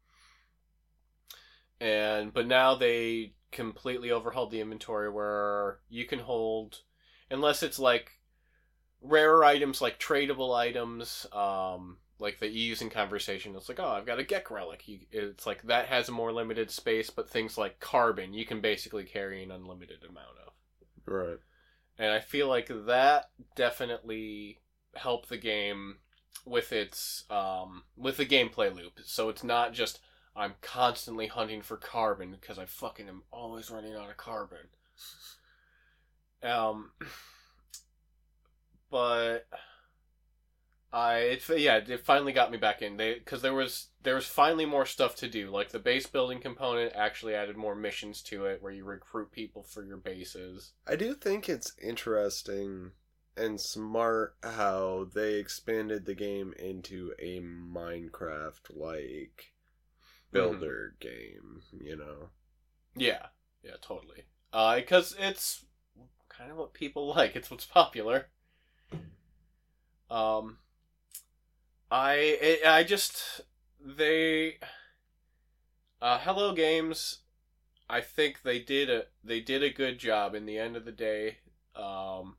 and 1.82 2.32
but 2.32 2.48
now 2.48 2.76
they 2.76 3.34
completely 3.52 4.12
overhauled 4.12 4.52
the 4.52 4.62
inventory 4.62 5.10
where 5.10 5.80
you 5.90 6.06
can 6.06 6.20
hold 6.20 6.82
unless 7.32 7.64
it's 7.64 7.80
like 7.80 8.20
rarer 9.02 9.44
items 9.44 9.82
like 9.82 10.00
tradable 10.00 10.56
items 10.56 11.26
um 11.34 11.98
like 12.20 12.40
that 12.40 12.52
you 12.52 12.62
use 12.62 12.84
in 12.84 12.90
conversation 12.90 13.56
it's 13.56 13.68
like 13.68 13.80
oh 13.80 13.90
i've 13.90 14.06
got 14.06 14.20
a 14.20 14.24
gek 14.24 14.52
relic 14.52 14.88
you, 14.88 15.00
it's 15.12 15.48
like 15.48 15.64
that 15.64 15.88
has 15.88 16.08
a 16.08 16.12
more 16.12 16.32
limited 16.32 16.70
space 16.70 17.10
but 17.10 17.28
things 17.28 17.58
like 17.58 17.80
carbon 17.80 18.32
you 18.32 18.46
can 18.46 18.62
basically 18.62 19.04
carry 19.04 19.42
an 19.42 19.50
unlimited 19.50 20.04
amount 20.08 20.38
of 20.46 20.54
right. 21.12 21.40
and 21.98 22.12
I 22.12 22.20
feel 22.20 22.48
like 22.48 22.70
that 22.86 23.30
definitely 23.56 24.60
helped 24.96 25.30
the 25.30 25.38
game 25.38 25.98
with 26.46 26.72
its 26.72 27.26
um, 27.30 27.84
with 27.96 28.18
the 28.18 28.26
gameplay 28.26 28.74
loop. 28.74 29.00
So 29.04 29.30
it's 29.30 29.44
not 29.44 29.74
just 29.74 30.00
I'm 30.36 30.54
constantly 30.62 31.28
hunting 31.28 31.62
for 31.62 31.78
carbon 31.78 32.32
because 32.32 32.58
I 32.58 32.66
fucking 32.66 33.08
am 33.08 33.24
always 33.32 33.70
running 33.70 33.96
out 33.96 34.10
of 34.10 34.18
carbon. 34.18 34.70
Um, 36.44 36.92
but 38.92 39.48
I 40.94 41.16
it, 41.20 41.50
yeah 41.58 41.78
it 41.78 42.06
finally 42.06 42.34
got 42.34 42.52
me 42.52 42.58
back 42.58 42.82
in 42.82 42.98
they 42.98 43.14
because 43.14 43.42
there 43.42 43.54
was 43.54 43.88
there 44.04 44.16
was 44.16 44.26
finally 44.26 44.66
more 44.66 44.86
stuff 44.86 45.16
to 45.18 45.30
do 45.30 45.50
like 45.50 45.70
the 45.70 45.80
base 45.80 46.06
building 46.06 46.40
component 46.40 46.94
actually 46.96 47.34
added 47.34 47.56
more 47.56 47.76
missions 47.76 48.22
to 48.24 48.46
it 48.46 48.62
where 48.62 48.74
you 48.74 48.84
recruit 48.84 49.32
people 49.32 49.64
for 49.64 49.86
your 49.86 49.98
bases. 49.98 50.74
I 50.88 50.96
do 50.96 51.14
think 51.14 51.48
it's 51.48 51.74
interesting 51.82 52.92
and 53.38 53.60
smart 53.60 54.36
how 54.44 55.08
they 55.14 55.36
expanded 55.36 56.06
the 56.06 56.14
game 56.14 56.54
into 56.60 57.14
a 57.20 57.40
Minecraft 57.40 58.76
like 58.76 59.54
builder 60.32 60.96
game, 61.00 61.62
you 61.80 61.96
know. 61.96 62.30
Yeah, 62.96 63.28
yeah, 63.64 63.76
totally. 63.82 64.24
Uh, 64.52 64.76
because 64.76 65.16
it's 65.18 65.64
kind 66.42 66.52
of 66.52 66.58
what 66.58 66.74
people 66.74 67.08
like. 67.16 67.36
It's 67.36 67.52
what's 67.52 67.66
popular. 67.66 68.28
Um, 70.10 70.58
I 71.90 72.60
I 72.66 72.80
I 72.80 72.84
just 72.84 73.42
they, 73.80 74.58
uh, 76.02 76.20
Hello 76.20 76.54
Games. 76.54 77.20
I 77.90 78.02
think 78.02 78.42
they 78.44 78.60
did 78.60 78.90
a 78.90 79.04
they 79.24 79.40
did 79.40 79.64
a 79.64 79.70
good 79.70 80.00
job. 80.00 80.34
In 80.36 80.46
the 80.46 80.58
end 80.58 80.76
of 80.76 80.86
the 80.86 80.92
day, 80.92 81.38
um, 81.76 82.36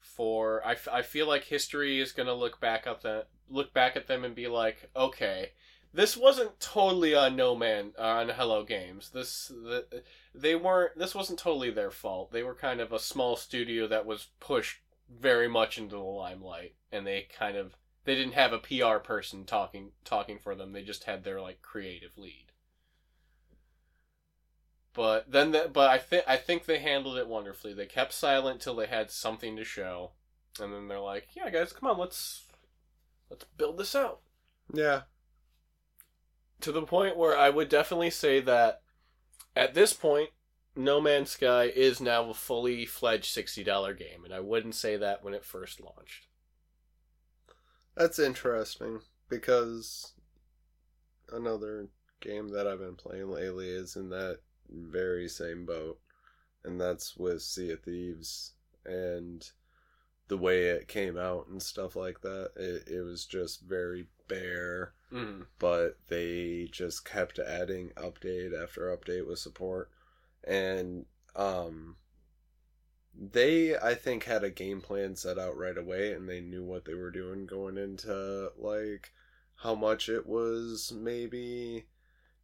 for 0.00 0.64
I, 0.66 0.72
f- 0.72 0.88
I 0.90 1.02
feel 1.02 1.28
like 1.28 1.44
history 1.44 2.00
is 2.00 2.12
gonna 2.12 2.34
look 2.34 2.60
back 2.60 2.86
at 2.86 3.02
the 3.02 3.26
look 3.48 3.72
back 3.74 3.96
at 3.96 4.06
them 4.06 4.24
and 4.24 4.34
be 4.34 4.48
like, 4.48 4.90
okay, 4.96 5.50
this 5.94 6.16
wasn't 6.16 6.58
totally 6.58 7.14
on 7.14 7.36
No 7.36 7.54
Man 7.54 7.92
uh, 7.98 8.02
on 8.02 8.28
Hello 8.30 8.64
Games. 8.64 9.10
This 9.10 9.48
the, 9.48 10.02
they 10.34 10.54
weren't. 10.54 10.98
This 10.98 11.14
wasn't 11.14 11.38
totally 11.38 11.70
their 11.70 11.90
fault. 11.90 12.32
They 12.32 12.42
were 12.42 12.54
kind 12.54 12.80
of 12.80 12.92
a 12.92 12.98
small 12.98 13.36
studio 13.36 13.86
that 13.88 14.06
was 14.06 14.28
pushed 14.40 14.80
very 15.08 15.48
much 15.48 15.78
into 15.78 15.96
the 15.96 16.02
limelight, 16.02 16.74
and 16.90 17.06
they 17.06 17.28
kind 17.38 17.56
of 17.56 17.76
they 18.04 18.14
didn't 18.14 18.34
have 18.34 18.52
a 18.52 18.58
PR 18.58 18.98
person 18.98 19.44
talking 19.44 19.90
talking 20.04 20.38
for 20.38 20.54
them. 20.54 20.72
They 20.72 20.82
just 20.82 21.04
had 21.04 21.24
their 21.24 21.40
like 21.40 21.62
creative 21.62 22.16
lead. 22.16 22.52
But 24.94 25.30
then, 25.30 25.52
the, 25.52 25.70
but 25.72 25.90
I 25.90 25.98
think 25.98 26.24
I 26.26 26.36
think 26.36 26.64
they 26.64 26.78
handled 26.78 27.16
it 27.16 27.28
wonderfully. 27.28 27.72
They 27.72 27.86
kept 27.86 28.12
silent 28.12 28.60
till 28.60 28.76
they 28.76 28.86
had 28.86 29.10
something 29.10 29.56
to 29.56 29.64
show, 29.64 30.12
and 30.60 30.72
then 30.72 30.88
they're 30.88 31.00
like, 31.00 31.28
"Yeah, 31.34 31.48
guys, 31.50 31.72
come 31.72 31.88
on, 31.88 31.98
let's 31.98 32.46
let's 33.30 33.44
build 33.56 33.78
this 33.78 33.94
out." 33.94 34.20
Yeah. 34.72 35.02
To 36.62 36.72
the 36.72 36.82
point 36.82 37.16
where 37.16 37.36
I 37.36 37.50
would 37.50 37.68
definitely 37.68 38.10
say 38.10 38.40
that 38.40 38.82
at 39.54 39.74
this 39.74 39.92
point, 39.92 40.30
No 40.74 41.00
Man's 41.00 41.30
Sky 41.30 41.64
is 41.64 42.00
now 42.00 42.30
a 42.30 42.34
fully 42.34 42.86
fledged 42.86 43.26
sixty 43.26 43.62
dollar 43.62 43.94
game, 43.94 44.24
and 44.24 44.32
I 44.32 44.40
wouldn't 44.40 44.74
say 44.74 44.96
that 44.96 45.22
when 45.22 45.34
it 45.34 45.44
first 45.44 45.80
launched. 45.80 46.26
That's 47.96 48.18
interesting 48.18 49.00
because 49.28 50.14
another 51.30 51.88
game 52.20 52.48
that 52.48 52.66
I've 52.66 52.78
been 52.78 52.96
playing 52.96 53.30
lately 53.30 53.68
is 53.68 53.96
in 53.96 54.08
that 54.10 54.38
very 54.70 55.28
same 55.28 55.66
boat, 55.66 55.98
and 56.64 56.80
that's 56.80 57.16
with 57.16 57.42
Sea 57.42 57.72
of 57.72 57.82
Thieves 57.82 58.54
and 58.86 59.44
the 60.28 60.38
way 60.38 60.68
it 60.68 60.88
came 60.88 61.18
out 61.18 61.48
and 61.48 61.62
stuff 61.62 61.94
like 61.96 62.22
that. 62.22 62.52
It, 62.56 62.88
it 62.90 63.02
was 63.02 63.26
just 63.26 63.62
very 63.62 64.06
bare, 64.28 64.94
Mm. 65.12 65.46
but 65.58 65.98
they 66.08 66.68
just 66.72 67.04
kept 67.04 67.38
adding 67.38 67.90
update 67.96 68.52
after 68.60 68.96
update 68.96 69.26
with 69.26 69.38
support, 69.38 69.90
and 70.42 71.04
um, 71.36 71.96
they 73.14 73.76
I 73.76 73.94
think 73.94 74.24
had 74.24 74.42
a 74.44 74.50
game 74.50 74.80
plan 74.80 75.16
set 75.16 75.38
out 75.38 75.56
right 75.56 75.76
away, 75.76 76.12
and 76.12 76.28
they 76.28 76.40
knew 76.40 76.64
what 76.64 76.84
they 76.84 76.94
were 76.94 77.10
doing 77.10 77.46
going 77.46 77.76
into 77.76 78.50
like 78.56 79.12
how 79.56 79.74
much 79.74 80.08
it 80.08 80.26
was 80.26 80.92
maybe 80.96 81.86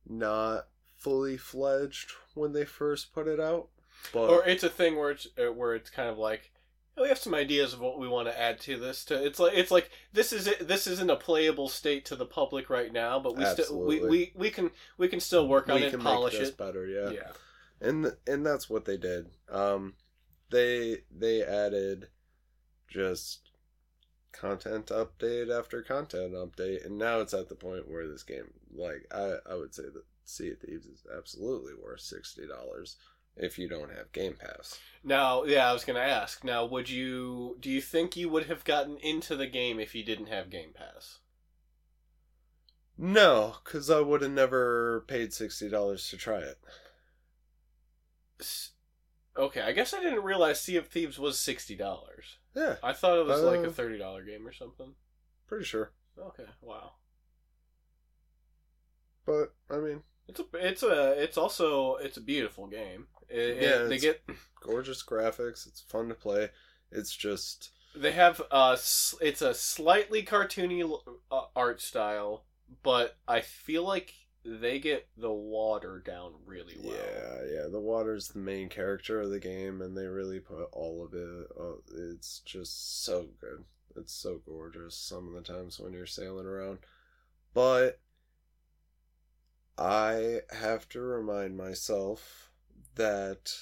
not 0.07 0.68
fully 0.96 1.37
fledged 1.37 2.12
when 2.35 2.52
they 2.52 2.64
first 2.64 3.12
put 3.14 3.26
it 3.28 3.40
out, 3.40 3.68
but 4.12 4.28
Or 4.31 4.44
it's 4.46 4.62
a 4.64 4.68
thing 4.68 4.96
where 4.96 5.11
it's 5.11 5.26
where 5.37 5.74
it's 5.74 5.90
kind 5.90 6.09
of 6.09 6.18
like 6.18 6.52
"Oh, 6.54 6.58
we 7.01 7.09
have 7.09 7.19
some 7.19 7.35
ideas 7.35 7.73
of 7.73 7.81
what 7.81 7.99
we 7.99 8.09
want 8.09 8.29
to 8.29 8.41
add 8.41 8.61
to 8.61 8.79
this. 8.79 9.05
To 9.07 9.25
it's 9.25 9.39
like 9.39 9.53
it's 9.55 9.71
like 9.71 9.91
this 10.13 10.33
is 10.33 10.47
it. 10.47 10.67
This 10.67 10.87
isn't 10.87 11.11
a 11.11 11.17
playable 11.17 11.69
state 11.69 12.05
to 12.07 12.17
the 12.17 12.27
public 12.27 12.71
right 12.71 12.93
now, 12.93 13.19
but 13.19 13.37
we 13.37 13.45
still 13.45 13.87
we, 13.87 14.01
we 14.01 14.33
we 14.35 14.51
can 14.51 14.71
we 14.97 15.09
can 15.09 15.21
still 15.21 15.47
work 15.49 15.69
on 15.69 15.77
we 15.77 15.87
it, 15.87 15.91
can 15.91 16.01
polish 16.01 16.35
make 16.35 16.41
this 16.41 16.51
it. 16.51 16.59
better, 16.59 16.87
yeah. 16.87 17.11
yeah. 17.11 17.89
and 17.89 18.13
and 18.27 18.45
that's 18.45 18.69
what 18.69 18.85
they 18.85 18.97
did. 18.97 19.27
Um, 19.51 19.95
they 20.51 20.99
they 21.11 21.43
added 21.43 22.09
just 22.89 23.51
content 24.33 24.87
update 24.87 25.57
after 25.57 25.83
content 25.83 26.35
update, 26.35 26.85
and 26.87 26.99
now 26.99 27.21
it's 27.21 27.35
at 27.35 27.49
the 27.49 27.55
point 27.55 27.91
where 27.91 28.07
this 28.07 28.23
game, 28.23 28.51
like 28.75 29.07
I 29.13 29.37
I 29.51 29.55
would 29.55 29.75
say 29.75 29.85
that 29.85 30.05
Sea 30.25 30.51
of 30.51 30.61
Thieves 30.61 30.87
is 30.87 31.07
absolutely 31.17 31.73
worth 31.75 32.01
sixty 32.01 32.47
dollars 32.47 32.97
if 33.38 33.59
you 33.59 33.68
don't 33.68 33.90
have 33.90 34.12
Game 34.12 34.35
Pass. 34.35 34.79
Now, 35.05 35.44
yeah, 35.44 35.70
I 35.70 35.72
was 35.72 35.85
gonna 35.85 36.01
ask. 36.01 36.44
Now, 36.44 36.64
would 36.66 36.90
you 36.90 37.57
do 37.61 37.70
you 37.70 37.81
think 37.81 38.16
you 38.16 38.29
would 38.29 38.46
have 38.46 38.64
gotten 38.64 38.96
into 38.98 39.37
the 39.37 39.46
game 39.46 39.79
if 39.81 39.94
you 39.94 40.05
didn't 40.05 40.27
have 40.27 40.51
Game 40.51 40.72
Pass? 40.74 41.18
No, 42.96 43.57
because 43.64 43.90
I 43.90 44.01
would 44.01 44.22
have 44.22 44.33
never 44.33 45.05
paid 45.07 45.33
sixty 45.33 45.68
dollars 45.68 46.09
to 46.11 46.16
try 46.16 46.38
it. 46.40 46.59
Okay, 49.37 49.61
I 49.61 49.72
guess 49.72 49.94
I 49.94 50.03
didn't 50.03 50.24
realize 50.24 50.61
Sea 50.61 50.77
of 50.77 50.88
Thieves 50.88 51.18
was 51.18 51.38
sixty 51.38 51.77
dollars. 51.77 52.38
Yeah, 52.55 52.77
I 52.83 52.92
thought 52.92 53.18
it 53.18 53.27
was 53.27 53.42
like 53.42 53.61
a 53.64 53.68
Uh, 53.68 53.72
thirty 53.72 53.98
dollar 53.98 54.24
game 54.24 54.46
or 54.46 54.53
something. 54.53 54.94
Pretty 55.46 55.64
sure. 55.64 55.92
Okay, 56.18 56.46
wow. 56.61 56.94
But 59.24 59.55
I 59.70 59.77
mean, 59.79 60.03
It's 60.27 60.40
a 60.40 60.44
it's 60.55 60.83
a 60.83 61.12
it's 61.22 61.37
also 61.38 61.96
it's 61.96 62.16
a 62.16 62.20
beautiful 62.20 62.66
game. 62.66 63.07
It, 63.29 63.62
Yeah, 63.62 63.85
it- 63.85 63.88
they 63.88 63.99
get 63.99 64.23
gorgeous 64.61 65.03
graphics. 65.03 65.67
It's 65.67 65.81
fun 65.81 66.09
to 66.09 66.14
play. 66.14 66.51
It's 66.91 67.14
just 67.14 67.71
they 67.95 68.12
have 68.12 68.41
uh 68.51 68.77
it's 69.21 69.43
a 69.43 69.55
slightly 69.55 70.23
cartoony 70.23 71.01
uh, 71.31 71.43
art 71.57 71.81
style, 71.81 72.45
but 72.83 73.17
I 73.27 73.41
feel 73.41 73.85
like 73.85 74.14
they 74.45 74.79
get 74.79 75.09
the 75.17 75.33
water 75.33 76.03
down 76.05 76.33
really 76.47 76.77
well. 76.83 76.95
yeah, 76.97 77.45
yeah. 77.62 77.69
The 77.71 77.81
water's 77.81 78.29
the 78.29 78.38
main 78.38 78.69
character 78.69 79.21
of 79.21 79.31
the 79.31 79.41
game, 79.41 79.83
and 79.83 79.97
they 79.97 80.07
really 80.07 80.41
put 80.41 80.69
all 80.73 81.05
of 81.05 81.12
it. 81.12 81.47
Oh, 81.59 81.83
it's 81.95 82.41
just 82.41 83.05
so 83.05 83.27
good. 83.41 83.64
It's 83.97 84.14
so 84.14 84.41
gorgeous. 84.47 84.97
Some 84.97 85.29
of 85.29 85.35
the 85.35 85.53
times 85.53 85.79
when 85.79 85.93
you're 85.93 86.07
sailing 86.07 86.47
around, 86.47 86.79
but 87.53 88.01
I 89.79 90.43
have 90.51 90.88
to 90.91 91.01
remind 91.01 91.57
myself 91.57 92.48
that 92.99 93.53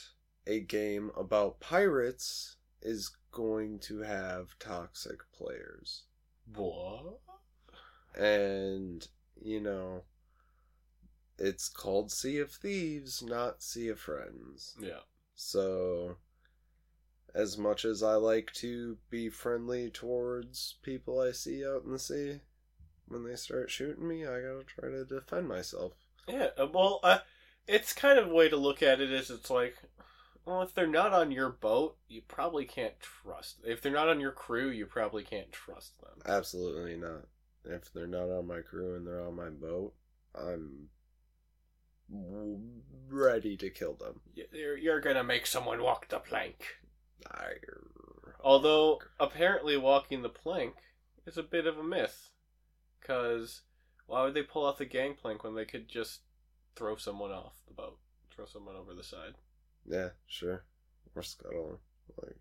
a 0.47 0.61
game 0.61 1.11
about 1.17 1.61
pirates 1.61 2.57
is 2.83 3.11
going 3.33 3.79
to 3.81 4.01
have 4.01 4.59
toxic 4.59 5.21
players. 5.33 6.05
What? 6.55 7.19
And, 8.15 9.07
you 9.41 9.61
know, 9.61 10.03
it's 11.39 11.69
called 11.69 12.11
Sea 12.11 12.39
of 12.39 12.51
Thieves, 12.51 13.23
not 13.23 13.63
Sea 13.63 13.89
of 13.89 14.01
Friends. 14.01 14.75
Yeah. 14.81 15.01
So, 15.35 16.17
as 17.35 17.59
much 17.59 17.85
as 17.85 18.03
I 18.03 18.15
like 18.15 18.53
to 18.55 18.97
be 19.11 19.29
friendly 19.29 19.91
towards 19.91 20.77
people 20.83 21.21
I 21.21 21.33
see 21.33 21.67
out 21.67 21.85
in 21.85 21.93
the 21.93 21.99
sea, 21.99 22.41
when 23.09 23.25
they 23.25 23.37
start 23.37 23.71
shooting 23.71 24.09
me, 24.09 24.25
I 24.25 24.41
gotta 24.41 24.65
try 24.67 24.89
to 24.89 25.05
defend 25.05 25.49
myself. 25.49 25.93
Yeah. 26.27 26.49
uh, 26.59 26.67
Well, 26.73 27.01
uh, 27.03 27.19
it's 27.67 27.93
kind 27.93 28.19
of 28.19 28.31
a 28.31 28.35
way 28.35 28.49
to 28.49 28.57
look 28.57 28.83
at 28.83 29.01
it 29.01 29.11
is 29.11 29.31
it's 29.31 29.51
like, 29.51 29.77
well, 30.45 30.63
if 30.63 30.75
they're 30.75 30.87
not 30.87 31.13
on 31.13 31.33
your 31.33 31.51
boat, 31.51 31.97
you 32.09 32.23
probably 32.27 32.65
can't 32.65 32.95
trust. 33.01 33.57
If 33.65 33.83
they're 33.83 33.93
not 33.93 34.09
on 34.09 34.21
your 34.21 34.33
crew, 34.33 34.71
you 34.71 34.87
probably 34.87 35.25
can't 35.25 35.51
trust 35.51 36.01
them. 36.01 36.23
Absolutely 36.25 36.97
not. 36.97 37.27
If 37.65 37.93
they're 37.93 38.07
not 38.07 38.31
on 38.31 38.47
my 38.47 38.61
crew 38.61 38.95
and 38.95 39.07
they're 39.07 39.27
on 39.27 39.35
my 39.35 39.49
boat, 39.49 39.93
I'm 40.35 40.89
ready 43.09 43.57
to 43.57 43.71
kill 43.71 43.95
them. 43.95 44.21
You're, 44.53 44.77
you're 44.77 45.01
gonna 45.01 45.25
make 45.25 45.47
someone 45.47 45.83
walk 45.83 46.09
the 46.09 46.21
plank. 46.21 46.65
Arr. 47.31 48.37
Although 48.41 49.01
apparently 49.19 49.77
walking 49.77 50.23
the 50.23 50.29
plank 50.29 50.75
is 51.27 51.37
a 51.37 51.43
bit 51.43 51.67
of 51.67 51.79
a 51.79 51.83
myth, 51.83 52.31
because 53.01 53.63
why 54.07 54.23
would 54.23 54.35
they 54.35 54.43
pull 54.43 54.65
off 54.65 54.79
the 54.79 54.85
gangplank 54.85 55.43
when 55.43 55.57
they 55.57 55.65
could 55.65 55.89
just 55.89 56.21
throw 56.77 56.97
someone 56.97 57.33
off 57.33 57.55
the 57.67 57.75
boat, 57.75 57.99
throw 58.31 58.45
someone 58.45 58.77
over 58.77 58.95
the 58.95 59.03
side? 59.03 59.35
Yeah, 59.85 60.11
sure. 60.27 60.65
Or 61.15 61.23
scuttle. 61.23 61.81
Like, 62.23 62.37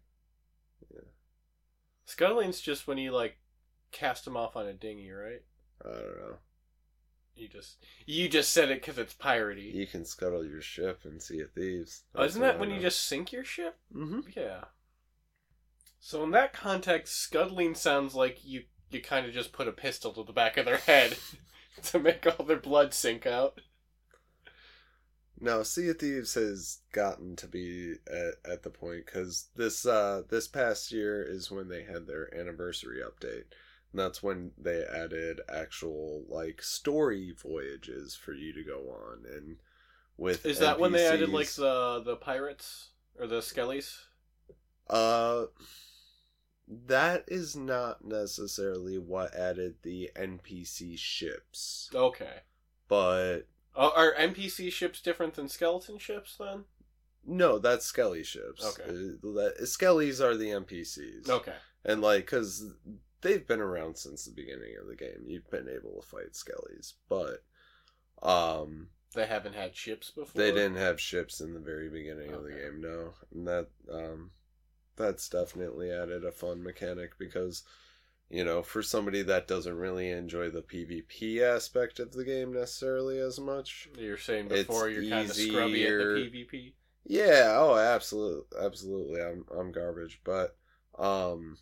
yeah. 0.94 1.02
Scuttling's 2.06 2.62
just 2.62 2.88
when 2.88 2.98
you 2.98 3.12
like 3.12 3.38
cast 3.92 4.26
them 4.26 4.38
off 4.38 4.56
on 4.56 4.68
a 4.68 4.74
dinghy, 4.74 5.10
right? 5.12 5.42
I 5.84 5.90
don't 5.90 6.18
know. 6.20 6.38
You 7.36 7.50
just 7.50 7.84
you 8.06 8.30
just 8.30 8.52
said 8.52 8.70
it 8.70 8.82
because 8.82 8.98
it's 8.98 9.14
piratey. 9.14 9.74
You 9.74 9.88
can 9.88 10.06
scuttle 10.06 10.46
your 10.46 10.62
ship 10.62 11.02
and 11.04 11.22
Sea 11.22 11.42
of 11.42 11.52
Thieves. 11.52 12.04
Oh, 12.16 12.24
isn't 12.24 12.42
that 12.42 12.60
when 12.60 12.72
you 12.72 12.80
just 12.80 13.08
sink 13.08 13.34
your 13.34 13.44
ship? 13.44 13.78
Mm-hmm. 13.94 14.22
Yeah. 14.36 14.66
So 16.00 16.24
in 16.24 16.32
that 16.32 16.54
context, 16.54 17.18
scuttling 17.18 17.76
sounds 17.76 18.16
like 18.16 18.46
you 18.46 18.64
you 18.90 19.02
kind 19.02 19.26
of 19.26 19.34
just 19.34 19.52
put 19.52 19.68
a 19.68 19.74
pistol 19.74 20.14
to 20.14 20.24
the 20.24 20.32
back 20.32 20.56
of 20.56 20.66
their 20.66 20.78
head 20.78 21.18
to 21.84 22.00
make 22.00 22.26
all 22.26 22.46
their 22.46 22.58
blood 22.58 22.94
sink 22.94 23.26
out. 23.26 23.60
No, 25.40 25.64
Sea 25.64 25.90
of 25.90 26.00
Thieves 26.00 26.34
has 26.36 26.80
gotten 26.92 27.36
to 27.38 27.48
be 27.48 27.96
at, 28.08 28.36
at 28.50 28.64
the 28.64 28.70
point 28.70 29.06
because 29.06 29.50
this 29.56 29.86
uh 29.86 30.24
this 30.30 30.48
past 30.48 30.92
year 30.92 31.22
is 31.24 31.52
when 31.52 31.68
they 31.68 31.84
had 31.84 32.08
their 32.08 32.34
anniversary 32.34 33.02
update. 33.02 33.46
And 33.92 34.00
that's 34.00 34.24
when 34.24 34.52
they 34.58 34.84
added 34.84 35.42
actual 35.50 36.26
like 36.28 36.62
story 36.62 37.32
voyages 37.38 38.16
for 38.16 38.34
you 38.34 38.54
to 38.54 38.64
go 38.64 38.90
on 38.90 39.26
and 39.26 39.58
with 40.18 40.46
Is 40.46 40.60
that 40.60 40.80
when 40.80 40.92
they 40.92 41.06
added 41.06 41.30
like 41.30 41.52
the 41.52 42.02
the 42.04 42.16
pirates 42.16 42.90
or 43.20 43.28
the 43.28 43.40
skellies? 43.40 43.98
Uh, 44.90 45.46
that 46.68 47.24
is 47.28 47.56
not 47.56 48.04
necessarily 48.04 48.98
what 48.98 49.36
added 49.36 49.76
the 49.84 50.10
NPC 50.16 50.98
ships, 50.98 51.90
Okay. 51.94 52.40
but 52.88 53.48
Oh, 53.76 53.92
are 53.96 54.14
NPC 54.14 54.72
ships 54.72 55.02
different 55.02 55.34
than 55.34 55.50
skeleton 55.50 55.98
ships 55.98 56.36
then? 56.40 56.64
no, 57.28 57.58
that's 57.60 57.86
Skelly 57.86 58.24
ships. 58.24 58.64
Okay. 58.64 58.84
Uh, 58.90 59.34
that- 59.34 59.56
Skellies 59.62 60.22
are 60.24 60.38
the 60.38 60.50
NPCs. 60.52 61.28
Okay. 61.28 61.56
And 61.84 62.00
like, 62.02 62.26
because 62.26 62.64
they've 63.22 63.46
been 63.48 63.60
around 63.62 63.98
since 63.98 64.26
the 64.26 64.32
beginning 64.32 64.76
of 64.80 64.88
the 64.88 64.96
game, 64.96 65.24
you've 65.26 65.50
been 65.50 65.68
able 65.68 66.00
to 66.02 66.08
fight 66.08 66.34
Skellies, 66.34 66.94
but 67.10 67.44
um, 68.22 68.90
They 69.16 69.26
haven't 69.26 69.56
had 69.56 69.76
ships 69.76 70.12
before. 70.12 70.40
they 70.42 70.52
didn't 70.52 70.78
have 70.78 71.00
ships 71.02 71.42
in 71.42 71.54
the 71.54 71.60
very 71.60 71.90
beginning 71.90 72.32
of 72.32 72.44
the 72.44 72.52
game. 72.52 72.80
No, 72.82 73.14
and 73.34 73.48
that 73.48 73.68
um, 73.92 74.32
that's 74.96 75.28
definitely 75.30 75.92
added 75.92 76.24
a 76.24 76.32
fun 76.32 76.64
mechanic 76.64 77.18
because 77.18 77.64
you 78.30 78.44
know, 78.44 78.62
for 78.62 78.82
somebody 78.82 79.22
that 79.22 79.48
doesn't 79.48 79.78
really 79.78 80.10
enjoy 80.10 80.50
the 80.50 80.62
PvP 80.62 81.42
aspect 81.42 82.00
of 82.00 82.14
the 82.14 82.24
game 82.24 82.54
necessarily 82.54 83.20
as 83.20 83.40
much. 83.40 83.88
You're 83.98 84.18
saying 84.18 84.48
before 84.48 84.90
you're 84.90 85.10
kind 85.10 85.30
of 85.30 85.36
scrubby 85.36 85.86
at 85.86 85.98
the 85.98 86.32
PvP. 86.32 86.74
Yeah, 87.06 87.56
oh, 87.58 87.76
absolutely, 87.76 88.60
absolutely. 88.60 89.22
I'm 89.22 89.46
I'm 89.56 89.72
garbage, 89.72 90.22
but 90.24 90.58
um, 90.98 91.58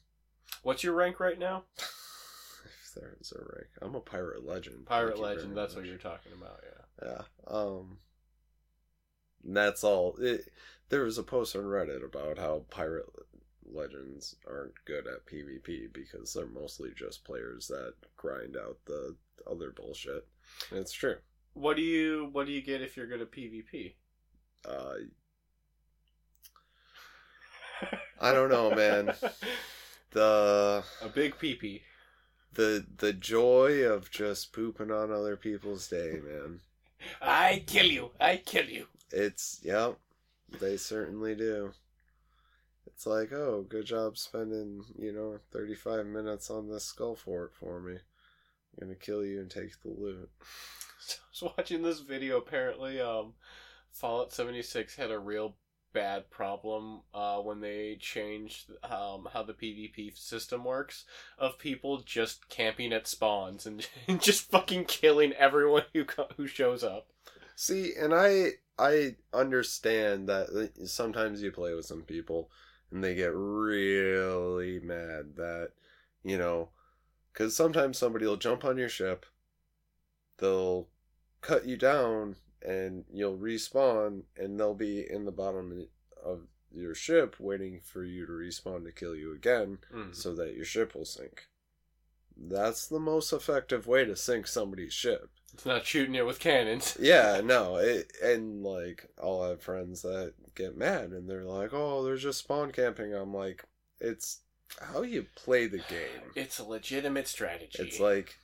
What's 0.64 0.84
your 0.84 0.94
rank 0.94 1.20
right 1.20 1.38
now? 1.38 1.64
if 1.78 2.94
there 2.96 3.18
is 3.20 3.34
a 3.34 3.40
rank, 3.40 3.68
I'm 3.82 3.96
a 3.96 4.00
pirate 4.00 4.46
legend. 4.46 4.86
Pirate 4.86 5.20
legend. 5.20 5.56
That's 5.58 5.76
what 5.76 5.86
you're 5.86 5.98
talking 5.98 6.32
about. 6.40 6.62
Yeah. 6.64 7.08
Yeah. 7.08 7.22
Um. 7.48 7.98
That's 9.44 9.84
all. 9.84 10.16
It, 10.20 10.50
there 10.88 11.04
was 11.04 11.18
a 11.18 11.24
post 11.24 11.56
on 11.56 11.64
Reddit 11.64 12.06
about 12.06 12.38
how 12.38 12.66
pirate 12.70 13.06
legends 13.72 14.36
aren't 14.48 14.84
good 14.86 15.08
at 15.08 15.26
PvP 15.26 15.92
because 15.94 16.34
they're 16.34 16.46
mostly 16.48 16.92
just 16.96 17.24
players 17.26 17.68
that 17.68 17.94
grind 18.18 18.58
out 18.58 18.78
the 18.86 19.16
other 19.50 19.72
bullshit. 19.72 20.28
And 20.70 20.80
it's 20.80 20.92
true. 20.94 21.18
What 21.54 21.78
do 21.78 21.82
you 21.82 22.30
What 22.32 22.46
do 22.46 22.52
you 22.52 22.62
get 22.62 22.82
if 22.82 22.96
you're 22.98 23.08
good 23.08 23.22
at 23.22 23.32
PvP? 23.32 23.96
Uh, 24.66 24.96
I 28.20 28.34
don't 28.34 28.50
know, 28.50 28.72
man. 28.72 29.14
The 30.12 30.86
A 31.02 31.10
big 31.10 31.38
peepee. 31.38 31.82
the 32.54 32.86
the 32.98 33.12
joy 33.14 33.84
of 33.84 34.10
just 34.10 34.54
pooping 34.54 34.92
on 34.92 35.12
other 35.12 35.36
people's 35.36 35.88
day, 35.88 36.20
man. 36.24 36.62
I 37.22 37.64
kill 37.68 37.86
you. 37.86 38.12
I 38.20 38.38
kill 38.38 38.66
you. 38.70 38.88
It's 39.12 39.60
yep, 39.64 39.98
they 40.60 40.78
certainly 40.78 41.36
do. 41.36 41.74
It's 43.04 43.08
like, 43.10 43.34
oh, 43.34 43.66
good 43.68 43.86
job 43.86 44.18
spending, 44.18 44.86
you 44.98 45.12
know, 45.12 45.38
thirty 45.52 45.76
five 45.76 46.06
minutes 46.06 46.50
on 46.50 46.70
this 46.70 46.86
skull 46.86 47.16
fort 47.18 47.54
for 47.54 47.82
me. 47.82 47.96
I'm 47.96 48.88
gonna 48.88 48.96
kill 48.96 49.26
you 49.26 49.42
and 49.42 49.52
take 49.52 49.82
the 49.82 49.90
loot. 49.90 50.30
So 51.02 51.18
I 51.44 51.48
was 51.48 51.54
watching 51.58 51.82
this 51.82 52.00
video. 52.00 52.38
Apparently, 52.38 53.02
um, 53.02 53.34
Fallout 53.92 54.32
76 54.32 54.96
had 54.96 55.12
a 55.12 55.20
real 55.20 55.58
bad 55.92 56.32
problem 56.32 57.02
uh, 57.14 57.40
when 57.40 57.60
they 57.60 57.98
changed 58.00 58.72
um, 58.86 59.28
how 59.34 59.44
the 59.44 59.54
PvP 59.54 60.18
system 60.18 60.64
works 60.64 61.04
of 61.38 61.60
people 61.60 61.98
just 62.06 62.48
camping 62.48 62.94
at 62.94 63.06
spawns 63.06 63.66
and 63.66 63.86
just 64.22 64.50
fucking 64.50 64.86
killing 64.86 65.34
everyone 65.34 65.84
who 65.94 66.06
co- 66.06 66.30
who 66.38 66.48
shows 66.48 66.86
up. 66.86 67.08
See, 67.58 67.96
and 68.00 68.14
I 68.14 68.52
I 68.80 69.18
understand 69.34 70.30
that 70.30 70.72
sometimes 70.86 71.42
you 71.42 71.52
play 71.52 71.74
with 71.74 71.86
some 71.86 72.04
people 72.04 72.50
and 72.94 73.04
they 73.04 73.16
get 73.16 73.34
really 73.34 74.80
mad 74.80 75.36
that 75.36 75.72
you 76.24 76.38
know 76.38 76.70
because 77.34 77.56
sometimes 77.56 77.98
somebody 77.98 78.26
will 78.28 78.38
jump 78.38 78.64
on 78.64 78.78
your 78.78 78.88
ship, 78.90 79.26
they'll 80.38 80.88
cut 81.42 81.66
you 81.66 81.76
down, 81.76 82.36
and 82.62 83.06
you'll 83.12 83.38
respawn, 83.38 84.22
and 84.38 84.60
they'll 84.60 84.76
be 84.76 85.04
in 85.10 85.26
the 85.26 85.32
bottom 85.32 85.88
of 86.24 86.42
your 86.72 86.94
ship 86.94 87.36
waiting 87.40 87.80
for 87.84 88.04
you 88.04 88.26
to 88.28 88.32
respawn 88.32 88.86
to 88.86 88.92
kill 88.92 89.16
you 89.16 89.34
again, 89.34 89.80
Mm. 89.92 90.16
so 90.16 90.36
that 90.36 90.54
your 90.56 90.64
ship 90.66 90.94
will 90.94 91.06
sink. 91.06 91.48
That's 92.38 92.88
the 92.88 93.00
most 93.00 93.34
effective 93.34 93.88
way 93.88 94.06
to 94.06 94.16
sink 94.16 94.46
somebody's 94.48 94.94
ship. 94.94 95.30
It's 95.54 95.66
not 95.66 95.86
shooting 95.86 96.16
it 96.16 96.26
with 96.26 96.40
cannons. 96.40 96.98
Yeah, 97.00 97.42
no, 97.44 97.78
it, 97.78 98.12
and 98.24 98.64
like 98.64 99.10
I'll 99.22 99.44
have 99.44 99.62
friends 99.62 100.02
that 100.02 100.34
get 100.56 100.78
mad 100.78 101.12
and 101.12 101.30
they're 101.30 101.44
like, 101.44 101.74
"Oh, 101.74 102.04
they're 102.04 102.16
just 102.16 102.40
spawn 102.40 102.72
camping." 102.72 103.14
I'm 103.14 103.34
like, 103.34 103.64
"It's 104.00 104.40
how 104.80 105.02
you 105.04 105.26
play 105.36 105.68
the 105.68 105.78
game. 105.78 106.32
It's 106.36 106.60
a 106.60 106.64
legitimate 106.64 107.28
strategy. 107.28 107.84
It's 107.84 108.00
like 108.00 108.38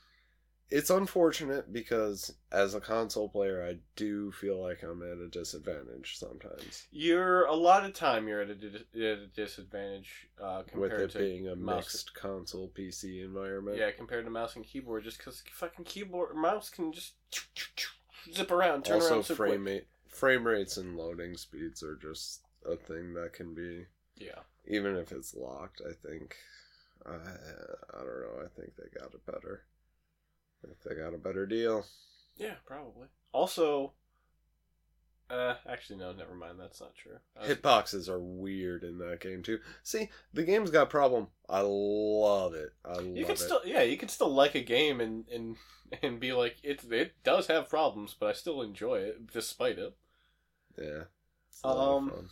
it's 0.71 0.89
unfortunate 0.89 1.73
because 1.73 2.33
as 2.51 2.75
a 2.75 2.79
console 2.81 3.27
player, 3.27 3.65
I 3.67 3.77
do 3.95 4.31
feel 4.31 4.61
like 4.61 4.83
I'm 4.83 5.01
at 5.01 5.17
a 5.17 5.27
disadvantage 5.27 6.17
sometimes 6.17 6.87
you're 6.91 7.45
a 7.45 7.55
lot 7.55 7.85
of 7.85 7.93
time 7.93 8.27
you're 8.27 8.41
at 8.41 8.49
a, 8.49 8.55
di- 8.55 8.85
at 8.95 9.19
a 9.19 9.27
disadvantage 9.27 10.27
uh, 10.41 10.63
with 10.75 10.91
it 10.91 11.11
to 11.11 11.17
being 11.17 11.47
a 11.47 11.55
mouse. 11.55 11.75
mixed 11.93 12.13
console 12.13 12.71
PC 12.77 13.23
environment. 13.23 13.77
Yeah, 13.77 13.91
compared 13.91 14.25
to 14.25 14.31
mouse 14.31 14.55
and 14.55 14.65
keyboard, 14.65 15.03
just 15.03 15.17
because 15.17 15.43
fucking 15.51 15.85
keyboard 15.85 16.35
mouse 16.35 16.69
can 16.69 16.91
just 16.91 17.13
zip 18.31 18.51
around, 18.51 18.85
turn 18.85 18.95
also, 18.95 19.15
around 19.15 19.23
so 19.23 19.35
frame 19.35 19.65
rate, 19.65 19.87
frame 20.07 20.45
rates 20.45 20.77
and 20.77 20.95
loading 20.97 21.35
speeds 21.35 21.83
are 21.83 21.95
just 21.95 22.41
a 22.65 22.75
thing 22.75 23.13
that 23.13 23.33
can 23.33 23.53
be 23.53 23.85
Yeah, 24.17 24.39
even 24.67 24.95
if 24.95 25.11
it's 25.11 25.33
locked. 25.33 25.81
I 25.87 25.93
think 26.07 26.35
I 27.05 27.13
I 27.13 27.97
don't 27.99 28.21
know. 28.21 28.43
I 28.43 28.47
think 28.59 28.73
they 28.75 28.99
got 28.99 29.13
it 29.13 29.25
better. 29.25 29.63
I 30.63 30.67
think 30.67 30.81
they 30.81 30.95
got 30.95 31.13
a 31.13 31.17
better 31.17 31.45
deal. 31.45 31.85
yeah, 32.37 32.55
probably. 32.65 33.07
Also, 33.31 33.93
uh, 35.29 35.55
actually, 35.67 35.99
no, 35.99 36.11
never 36.11 36.33
mind. 36.33 36.59
That's 36.59 36.81
not 36.81 36.95
true. 36.95 37.17
Was- 37.39 37.49
Hitboxes 37.49 38.09
are 38.09 38.19
weird 38.19 38.83
in 38.83 38.97
that 38.99 39.19
game 39.21 39.43
too. 39.43 39.59
See, 39.83 40.09
the 40.33 40.43
game's 40.43 40.71
got 40.71 40.89
problem. 40.89 41.27
I 41.47 41.61
love 41.61 42.55
it. 42.55 42.73
I 42.83 42.93
love 42.93 43.05
you 43.15 43.23
can 43.25 43.33
it. 43.35 43.39
still, 43.39 43.61
yeah, 43.65 43.81
you 43.83 43.97
can 43.97 44.09
still 44.09 44.29
like 44.33 44.55
a 44.55 44.61
game 44.61 44.99
and 44.99 45.27
and 45.29 45.55
and 46.01 46.19
be 46.19 46.33
like, 46.33 46.57
it 46.63 46.83
it 46.91 47.13
does 47.23 47.47
have 47.47 47.69
problems, 47.69 48.15
but 48.19 48.27
I 48.29 48.33
still 48.33 48.61
enjoy 48.61 48.95
it 48.99 49.31
despite 49.31 49.77
it. 49.79 49.95
Yeah. 50.77 51.03
It's 51.49 51.61
a 51.63 51.67
lot 51.67 51.77
of 51.89 51.97
Um, 52.03 52.09
fun. 52.09 52.29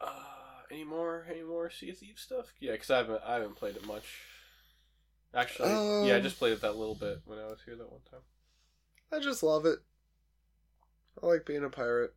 Uh, 0.00 0.62
any 0.70 0.84
more? 0.84 1.26
Any 1.30 1.42
more 1.42 1.70
Sea 1.70 1.90
of 1.90 1.98
Thieves 1.98 2.22
stuff? 2.22 2.52
Yeah, 2.60 2.72
because 2.72 2.90
I 2.90 2.98
haven't 2.98 3.22
I 3.26 3.34
haven't 3.34 3.56
played 3.56 3.76
it 3.76 3.86
much. 3.86 4.04
Actually, 5.34 5.70
yeah, 6.06 6.14
I 6.14 6.16
Um, 6.18 6.22
just 6.22 6.38
played 6.38 6.52
it 6.52 6.60
that 6.60 6.76
little 6.76 6.94
bit 6.94 7.20
when 7.24 7.38
I 7.38 7.46
was 7.46 7.60
here 7.64 7.74
that 7.76 7.90
one 7.90 8.02
time. 8.10 8.20
I 9.10 9.18
just 9.18 9.42
love 9.42 9.66
it. 9.66 9.80
I 11.22 11.26
like 11.26 11.44
being 11.44 11.64
a 11.64 11.70
pirate. 11.70 12.14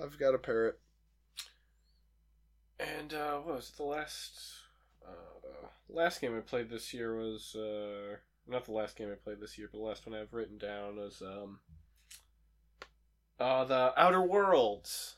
I've 0.00 0.18
got 0.18 0.34
a 0.34 0.38
parrot. 0.38 0.80
And 2.78 3.14
uh, 3.14 3.38
what 3.38 3.56
was 3.56 3.70
it? 3.70 3.76
The 3.76 3.84
last 3.84 4.40
uh, 5.06 5.68
last 5.88 6.20
game 6.20 6.36
I 6.36 6.40
played 6.40 6.68
this 6.68 6.92
year 6.92 7.16
was 7.16 7.54
uh, 7.54 8.16
not 8.46 8.64
the 8.64 8.72
last 8.72 8.96
game 8.96 9.10
I 9.10 9.14
played 9.14 9.40
this 9.40 9.56
year, 9.56 9.68
but 9.70 9.78
the 9.78 9.84
last 9.84 10.06
one 10.06 10.18
I've 10.18 10.34
written 10.34 10.58
down 10.58 10.96
was 10.96 11.22
um, 11.22 11.60
uh, 13.40 13.64
the 13.64 13.92
Outer 13.96 14.22
Worlds. 14.22 15.14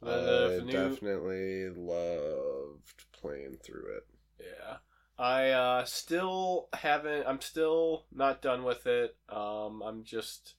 The, 0.00 0.58
I 0.60 0.64
new 0.64 0.72
definitely 0.72 1.70
loved 1.70 3.04
playing 3.12 3.56
through 3.64 3.96
it. 3.96 4.06
Yeah. 4.40 4.76
I 5.22 5.50
uh 5.50 5.84
still 5.84 6.68
haven't 6.72 7.28
I'm 7.28 7.40
still 7.40 8.06
not 8.12 8.42
done 8.42 8.64
with 8.64 8.88
it. 8.88 9.14
Um 9.28 9.80
I'm 9.80 10.02
just 10.02 10.54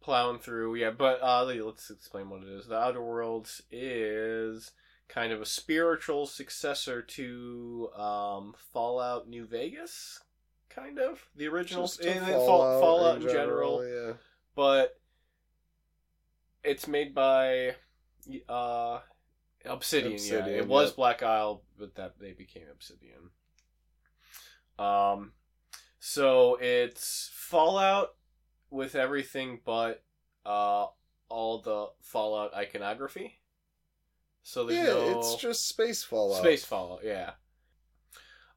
plowing 0.00 0.40
through. 0.40 0.74
Yeah, 0.74 0.90
but 0.90 1.22
uh 1.22 1.44
let's 1.44 1.90
explain 1.90 2.28
what 2.28 2.42
it 2.42 2.48
is. 2.48 2.66
The 2.66 2.76
Outer 2.76 3.00
Worlds 3.00 3.62
is 3.70 4.72
kind 5.06 5.32
of 5.32 5.40
a 5.40 5.46
spiritual 5.46 6.26
successor 6.26 7.02
to 7.02 7.88
um 7.96 8.54
Fallout 8.72 9.28
New 9.28 9.46
Vegas 9.46 10.20
kind 10.70 10.98
of. 10.98 11.28
The 11.36 11.46
original 11.46 11.84
Just 11.84 12.02
to 12.02 12.10
in, 12.10 12.16
in 12.16 12.24
Fallout, 12.24 13.22
in 13.22 13.28
general 13.28 13.86
yeah. 13.86 14.14
but 14.56 14.98
it's 16.64 16.88
made 16.88 17.14
by 17.14 17.76
uh 18.48 18.98
Obsidian, 19.64 20.10
yeah. 20.14 20.38
Obsidian, 20.38 20.58
It 20.58 20.66
was. 20.66 20.92
Black 20.92 21.22
Isle, 21.22 21.62
but 21.78 21.94
that 21.94 22.18
they 22.18 22.32
became 22.32 22.64
Obsidian. 22.72 23.30
Um 24.78 25.32
so 25.98 26.56
it's 26.60 27.30
Fallout 27.34 28.14
with 28.70 28.94
everything 28.94 29.60
but 29.64 30.02
uh 30.46 30.86
all 31.28 31.60
the 31.60 31.88
Fallout 32.02 32.54
iconography. 32.54 33.40
So 34.44 34.64
there's 34.64 34.76
Yeah, 34.76 34.92
no 34.94 35.08
it's 35.10 35.34
just 35.34 35.66
space 35.68 36.02
Fallout. 36.04 36.38
Space 36.38 36.64
Fallout, 36.64 37.02
yeah. 37.04 37.32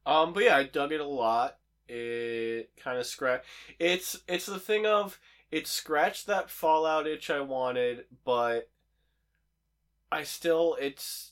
Um, 0.06 0.34
but 0.34 0.44
yeah, 0.44 0.56
I 0.58 0.64
dug 0.64 0.92
it 0.92 1.02
a 1.02 1.06
lot. 1.06 1.58
It 1.88 2.72
kind 2.78 2.98
of 2.98 3.06
scratch. 3.06 3.44
It's 3.80 4.18
it's 4.28 4.46
the 4.46 4.60
thing 4.60 4.86
of 4.86 5.20
it 5.52 5.68
scratched 5.68 6.28
that 6.28 6.50
Fallout 6.50 7.08
itch 7.08 7.30
I 7.30 7.40
wanted, 7.42 8.06
but 8.26 8.70
I 10.12 10.24
still 10.24 10.76
it's. 10.82 11.32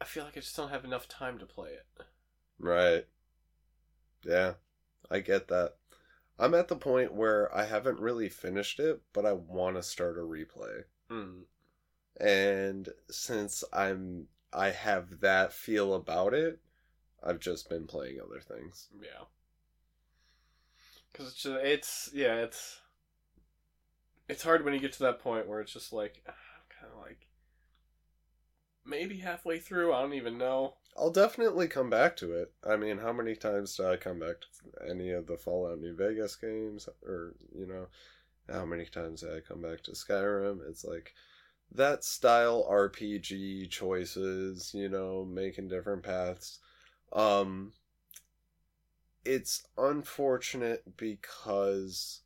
I 0.00 0.04
feel 0.04 0.24
like 0.24 0.36
I 0.36 0.40
just 0.40 0.54
don't 0.54 0.68
have 0.68 0.84
enough 0.84 1.08
time 1.08 1.38
to 1.38 1.46
play 1.46 1.70
it. 1.70 1.86
Right. 2.58 3.06
Yeah, 4.24 4.54
I 5.10 5.20
get 5.20 5.48
that. 5.48 5.74
I'm 6.38 6.54
at 6.54 6.68
the 6.68 6.76
point 6.76 7.14
where 7.14 7.54
I 7.54 7.64
haven't 7.64 8.00
really 8.00 8.28
finished 8.28 8.80
it, 8.80 9.00
but 9.12 9.26
I 9.26 9.32
want 9.32 9.76
to 9.76 9.82
start 9.82 10.18
a 10.18 10.22
replay. 10.22 10.84
Mm. 11.10 11.42
And 12.20 12.88
since 13.10 13.64
I'm 13.72 14.26
I 14.52 14.70
have 14.70 15.20
that 15.20 15.52
feel 15.52 15.94
about 15.94 16.34
it, 16.34 16.60
I've 17.22 17.40
just 17.40 17.68
been 17.68 17.86
playing 17.86 18.18
other 18.20 18.40
things. 18.40 18.88
Yeah. 19.00 19.24
Because 21.12 21.28
it's 21.28 21.42
just, 21.42 21.60
it's 21.62 22.10
yeah 22.12 22.34
it's 22.36 22.80
it's 24.28 24.42
hard 24.42 24.64
when 24.64 24.74
you 24.74 24.80
get 24.80 24.92
to 24.94 25.02
that 25.04 25.20
point 25.20 25.46
where 25.46 25.60
it's 25.60 25.72
just 25.72 25.92
like 25.92 26.22
I'm 26.26 26.34
kind 26.80 26.92
of 26.92 27.00
like 27.02 27.28
maybe 28.84 29.18
halfway 29.18 29.58
through 29.58 29.92
I 29.92 30.00
don't 30.00 30.14
even 30.14 30.38
know. 30.38 30.74
I'll 30.96 31.10
definitely 31.10 31.68
come 31.68 31.90
back 31.90 32.16
to 32.16 32.32
it. 32.32 32.52
I 32.68 32.76
mean, 32.76 32.98
how 32.98 33.12
many 33.12 33.34
times 33.34 33.76
do 33.76 33.86
I 33.86 33.96
come 33.96 34.18
back 34.18 34.36
to 34.40 34.90
any 34.90 35.10
of 35.10 35.26
the 35.26 35.36
Fallout 35.36 35.78
New 35.78 35.96
Vegas 35.96 36.36
games? 36.36 36.88
Or, 37.04 37.34
you 37.56 37.66
know, 37.66 37.86
how 38.52 38.64
many 38.66 38.84
times 38.84 39.22
do 39.22 39.34
I 39.34 39.40
come 39.40 39.62
back 39.62 39.82
to 39.84 39.92
Skyrim? 39.92 40.60
It's 40.68 40.84
like 40.84 41.14
that 41.74 42.04
style 42.04 42.66
RPG 42.70 43.70
choices, 43.70 44.72
you 44.74 44.88
know, 44.88 45.24
making 45.24 45.68
different 45.68 46.02
paths. 46.02 46.58
Um, 47.12 47.72
it's 49.24 49.62
unfortunate 49.78 50.96
because 50.96 52.20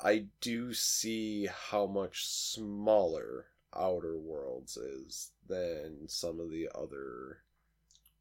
I 0.00 0.26
do 0.40 0.72
see 0.72 1.46
how 1.46 1.86
much 1.86 2.26
smaller 2.26 3.46
Outer 3.74 4.18
Worlds 4.18 4.76
is 4.76 5.32
than 5.46 6.08
some 6.08 6.40
of 6.40 6.50
the 6.50 6.68
other, 6.74 7.38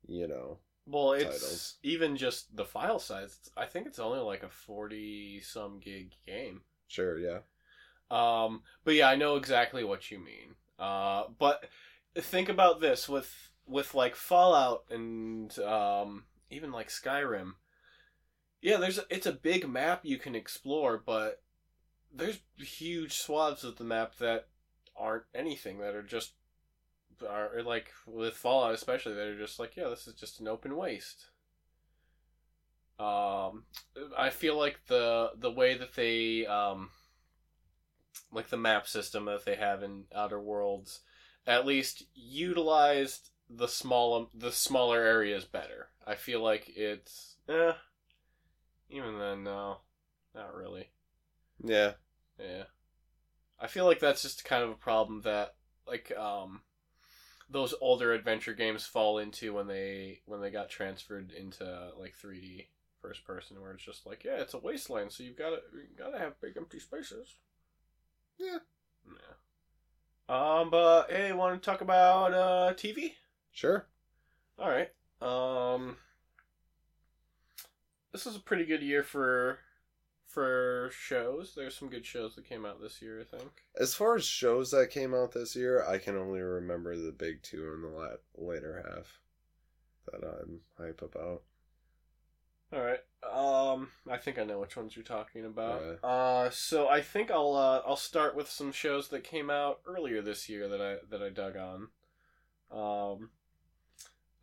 you 0.08 0.28
know. 0.28 0.58
Well, 0.86 1.14
it's 1.14 1.24
titles. 1.42 1.76
even 1.84 2.18
just 2.18 2.56
the 2.56 2.66
file 2.66 3.00
size. 3.00 3.38
I 3.56 3.66
think 3.66 3.86
it's 3.86 4.00
only 4.00 4.20
like 4.20 4.44
a 4.44 4.50
forty 4.50 5.42
some 5.42 5.80
gig 5.80 6.14
game. 6.26 6.62
Sure, 6.88 7.20
yeah. 7.20 7.40
Um, 8.10 8.64
but 8.84 8.96
yeah, 8.96 9.10
I 9.10 9.16
know 9.16 9.36
exactly 9.36 9.84
what 9.84 10.10
you 10.10 10.18
mean. 10.18 10.56
Uh, 10.80 11.26
but 11.38 11.66
think 12.16 12.50
about 12.50 12.82
this 12.82 13.08
with 13.08 13.52
with 13.68 13.94
like 13.94 14.16
Fallout 14.16 14.86
and 14.90 15.58
um, 15.60 16.24
even 16.50 16.72
like 16.72 16.90
Skyrim. 16.90 17.54
Yeah, 18.62 18.78
there's 18.78 18.98
a, 18.98 19.04
it's 19.10 19.28
a 19.28 19.32
big 19.32 19.70
map 19.70 20.02
you 20.04 20.18
can 20.18 20.36
explore, 20.36 21.02
but 21.04 21.42
there's 22.14 22.40
huge 22.58 23.14
swaths 23.14 23.64
of 23.64 23.78
the 23.78 23.84
map 23.84 24.18
that 24.18 24.48
aren't 24.98 25.24
anything 25.34 25.80
that 25.80 25.96
are 25.96 26.04
just 26.04 26.34
are 27.28 27.62
like 27.64 27.92
with 28.06 28.36
Fallout 28.36 28.74
especially 28.74 29.14
that 29.14 29.28
are 29.28 29.38
just 29.38 29.60
like 29.60 29.76
yeah 29.76 29.90
this 29.90 30.08
is 30.08 30.14
just 30.14 30.40
an 30.40 30.48
open 30.48 30.76
waste. 30.76 31.26
Um, 33.00 33.64
I 34.18 34.30
feel 34.30 34.58
like 34.58 34.80
the 34.88 35.32
the 35.38 35.52
way 35.52 35.78
that 35.78 35.96
they 35.96 36.46
um 36.46 36.90
like 38.32 38.50
the 38.50 38.58
map 38.58 38.88
system 38.88 39.26
that 39.26 39.46
they 39.46 39.56
have 39.56 39.84
in 39.84 40.04
Outer 40.14 40.40
Worlds, 40.40 41.02
at 41.48 41.66
least 41.66 42.04
utilized 42.14 43.30
the 43.50 43.68
small 43.68 44.30
the 44.34 44.52
smaller 44.52 45.00
areas 45.00 45.46
better. 45.46 45.90
I 46.06 46.16
feel 46.16 46.42
like 46.42 46.72
it's 46.76 47.38
eh. 47.48 47.74
Even 48.90 49.20
then, 49.20 49.44
no, 49.44 49.78
not 50.34 50.54
really. 50.56 50.90
Yeah. 51.64 51.94
Yeah, 52.40 52.64
I 53.60 53.68
feel 53.68 53.86
like 53.86 54.00
that's 54.00 54.22
just 54.22 54.46
kind 54.46 54.64
of 54.64 54.70
a 54.70 54.76
problem 54.76 55.22
that 55.24 55.56
like 55.86 56.12
um 56.18 56.62
those 57.50 57.74
older 57.82 58.14
adventure 58.14 58.54
games 58.54 58.86
fall 58.86 59.18
into 59.20 59.54
when 59.54 59.68
they 59.68 60.22
when 60.26 60.42
they 60.42 60.52
got 60.52 60.70
transferred 60.70 61.32
into 61.32 61.92
like 61.98 62.16
3D 62.16 62.68
first 63.02 63.26
person, 63.26 63.60
where 63.62 63.72
it's 63.72 63.84
just 63.84 64.06
like 64.06 64.24
yeah, 64.24 64.38
it's 64.42 64.54
a 64.54 64.60
wasteland, 64.60 65.12
so 65.12 65.24
you've 65.24 65.38
got 65.38 65.50
to 65.52 65.60
you 65.74 65.96
got 65.98 66.12
to 66.12 66.20
have 66.20 66.40
big 66.42 66.58
empty 66.58 66.80
spaces. 66.80 67.36
Yeah. 68.38 68.60
Yeah. 69.08 69.36
Um, 70.30 70.70
but 70.70 71.10
hey, 71.10 71.34
want 71.34 71.62
to 71.62 71.66
talk 71.66 71.82
about 71.82 72.34
uh 72.34 72.74
TV? 72.76 73.14
Sure. 73.52 73.88
All 74.60 74.70
right. 74.70 74.90
Um, 75.22 75.98
this 78.12 78.26
was 78.26 78.36
a 78.36 78.40
pretty 78.40 78.66
good 78.66 78.82
year 78.82 79.04
for 79.04 79.60
for 80.40 80.90
shows. 80.94 81.54
There's 81.54 81.76
some 81.76 81.90
good 81.90 82.06
shows 82.06 82.36
that 82.36 82.48
came 82.48 82.66
out 82.66 82.82
this 82.82 83.02
year, 83.02 83.20
I 83.20 83.38
think. 83.38 83.52
As 83.78 83.94
far 83.94 84.16
as 84.16 84.24
shows 84.24 84.72
that 84.72 84.90
came 84.90 85.14
out 85.14 85.34
this 85.34 85.54
year, 85.54 85.86
I 85.86 85.98
can 85.98 86.16
only 86.16 86.40
remember 86.40 86.96
the 86.96 87.12
big 87.12 87.44
two 87.44 87.74
in 87.74 87.82
the 87.82 87.90
la- 87.90 88.48
later 88.48 88.82
half 88.88 89.20
that 90.06 90.26
I'm 90.26 90.62
hype 90.78 91.02
about. 91.02 91.42
All 92.72 92.80
right. 92.80 93.00
Um, 93.30 93.90
I 94.10 94.16
think 94.16 94.40
I 94.40 94.46
know 94.46 94.62
which 94.62 94.78
ones 94.78 94.96
you're 94.96 95.04
talking 95.04 95.44
about. 95.44 95.82
Alright. 95.82 96.04
Uh, 96.04 96.50
so 96.52 96.88
I 96.88 97.02
think 97.02 97.32
I'll 97.32 97.56
uh, 97.56 97.82
I'll 97.86 97.98
start 97.98 98.34
with 98.34 98.50
some 98.50 98.72
shows 98.72 99.10
that 99.10 99.26
came 99.26 99.50
out 99.50 99.82
earlier 99.86 100.22
this 100.22 100.48
year 100.48 100.70
that 100.70 100.80
I 100.80 100.98
that 101.10 101.22
I 101.22 101.30
dug 101.32 101.58
on. 101.58 101.90
Um, 102.72 103.30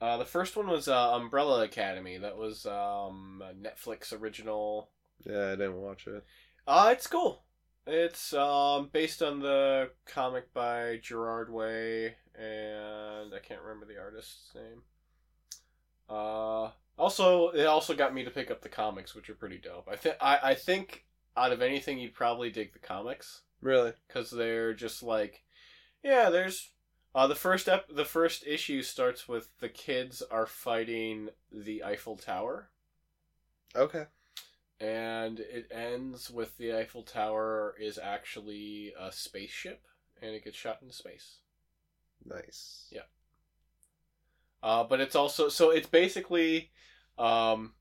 uh, 0.02 0.18
the 0.18 0.26
first 0.26 0.56
one 0.56 0.66
was 0.66 0.88
uh, 0.88 1.14
Umbrella 1.14 1.64
Academy. 1.64 2.18
That 2.18 2.36
was 2.36 2.66
um, 2.66 3.42
a 3.42 3.54
Netflix 3.54 4.12
original. 4.12 4.90
Yeah, 5.24 5.48
I 5.48 5.56
didn't 5.56 5.80
watch 5.80 6.06
it. 6.06 6.24
Uh, 6.66 6.90
it's 6.92 7.06
cool. 7.06 7.42
It's 7.86 8.32
um 8.32 8.90
based 8.92 9.22
on 9.22 9.38
the 9.40 9.90
comic 10.06 10.52
by 10.52 10.98
Gerard 11.02 11.52
Way, 11.52 12.16
and 12.34 13.32
I 13.32 13.38
can't 13.42 13.62
remember 13.62 13.86
the 13.86 14.00
artist's 14.00 14.52
name. 14.54 14.82
Uh, 16.08 16.70
also, 16.98 17.50
it 17.50 17.64
also 17.66 17.94
got 17.94 18.14
me 18.14 18.24
to 18.24 18.30
pick 18.30 18.50
up 18.50 18.62
the 18.62 18.68
comics, 18.68 19.14
which 19.14 19.30
are 19.30 19.34
pretty 19.34 19.58
dope. 19.58 19.88
I 19.90 19.96
think 19.96 20.16
I 20.20 20.38
I 20.42 20.54
think 20.54 21.04
out 21.36 21.52
of 21.52 21.62
anything, 21.62 21.98
you'd 21.98 22.14
probably 22.14 22.50
dig 22.50 22.72
the 22.72 22.78
comics 22.78 23.42
Really? 23.60 23.92
because 24.08 24.30
they're 24.30 24.74
just 24.74 25.02
like, 25.02 25.44
yeah, 26.02 26.30
there's. 26.30 26.70
Uh, 27.14 27.26
the 27.26 27.34
first 27.34 27.66
ep- 27.66 27.88
the 27.88 28.04
first 28.04 28.46
issue 28.46 28.82
starts 28.82 29.26
with 29.26 29.48
the 29.60 29.70
kids 29.70 30.22
are 30.30 30.44
fighting 30.46 31.30
the 31.50 31.82
Eiffel 31.82 32.16
Tower 32.16 32.68
Okay. 33.74 34.04
And 34.80 35.40
it 35.40 35.68
ends 35.70 36.30
with 36.30 36.56
the 36.58 36.76
Eiffel 36.76 37.02
Tower 37.02 37.74
is 37.80 37.98
actually 37.98 38.92
a 38.98 39.10
spaceship, 39.10 39.86
and 40.20 40.34
it 40.34 40.44
gets 40.44 40.56
shot 40.56 40.78
into 40.82 40.94
space. 40.94 41.38
Nice. 42.24 42.88
Yeah. 42.90 43.02
Uh, 44.62 44.84
but 44.84 45.00
it's 45.00 45.14
also 45.14 45.48
so 45.48 45.70
it's 45.70 45.86
basically, 45.86 46.70
um, 47.18 47.72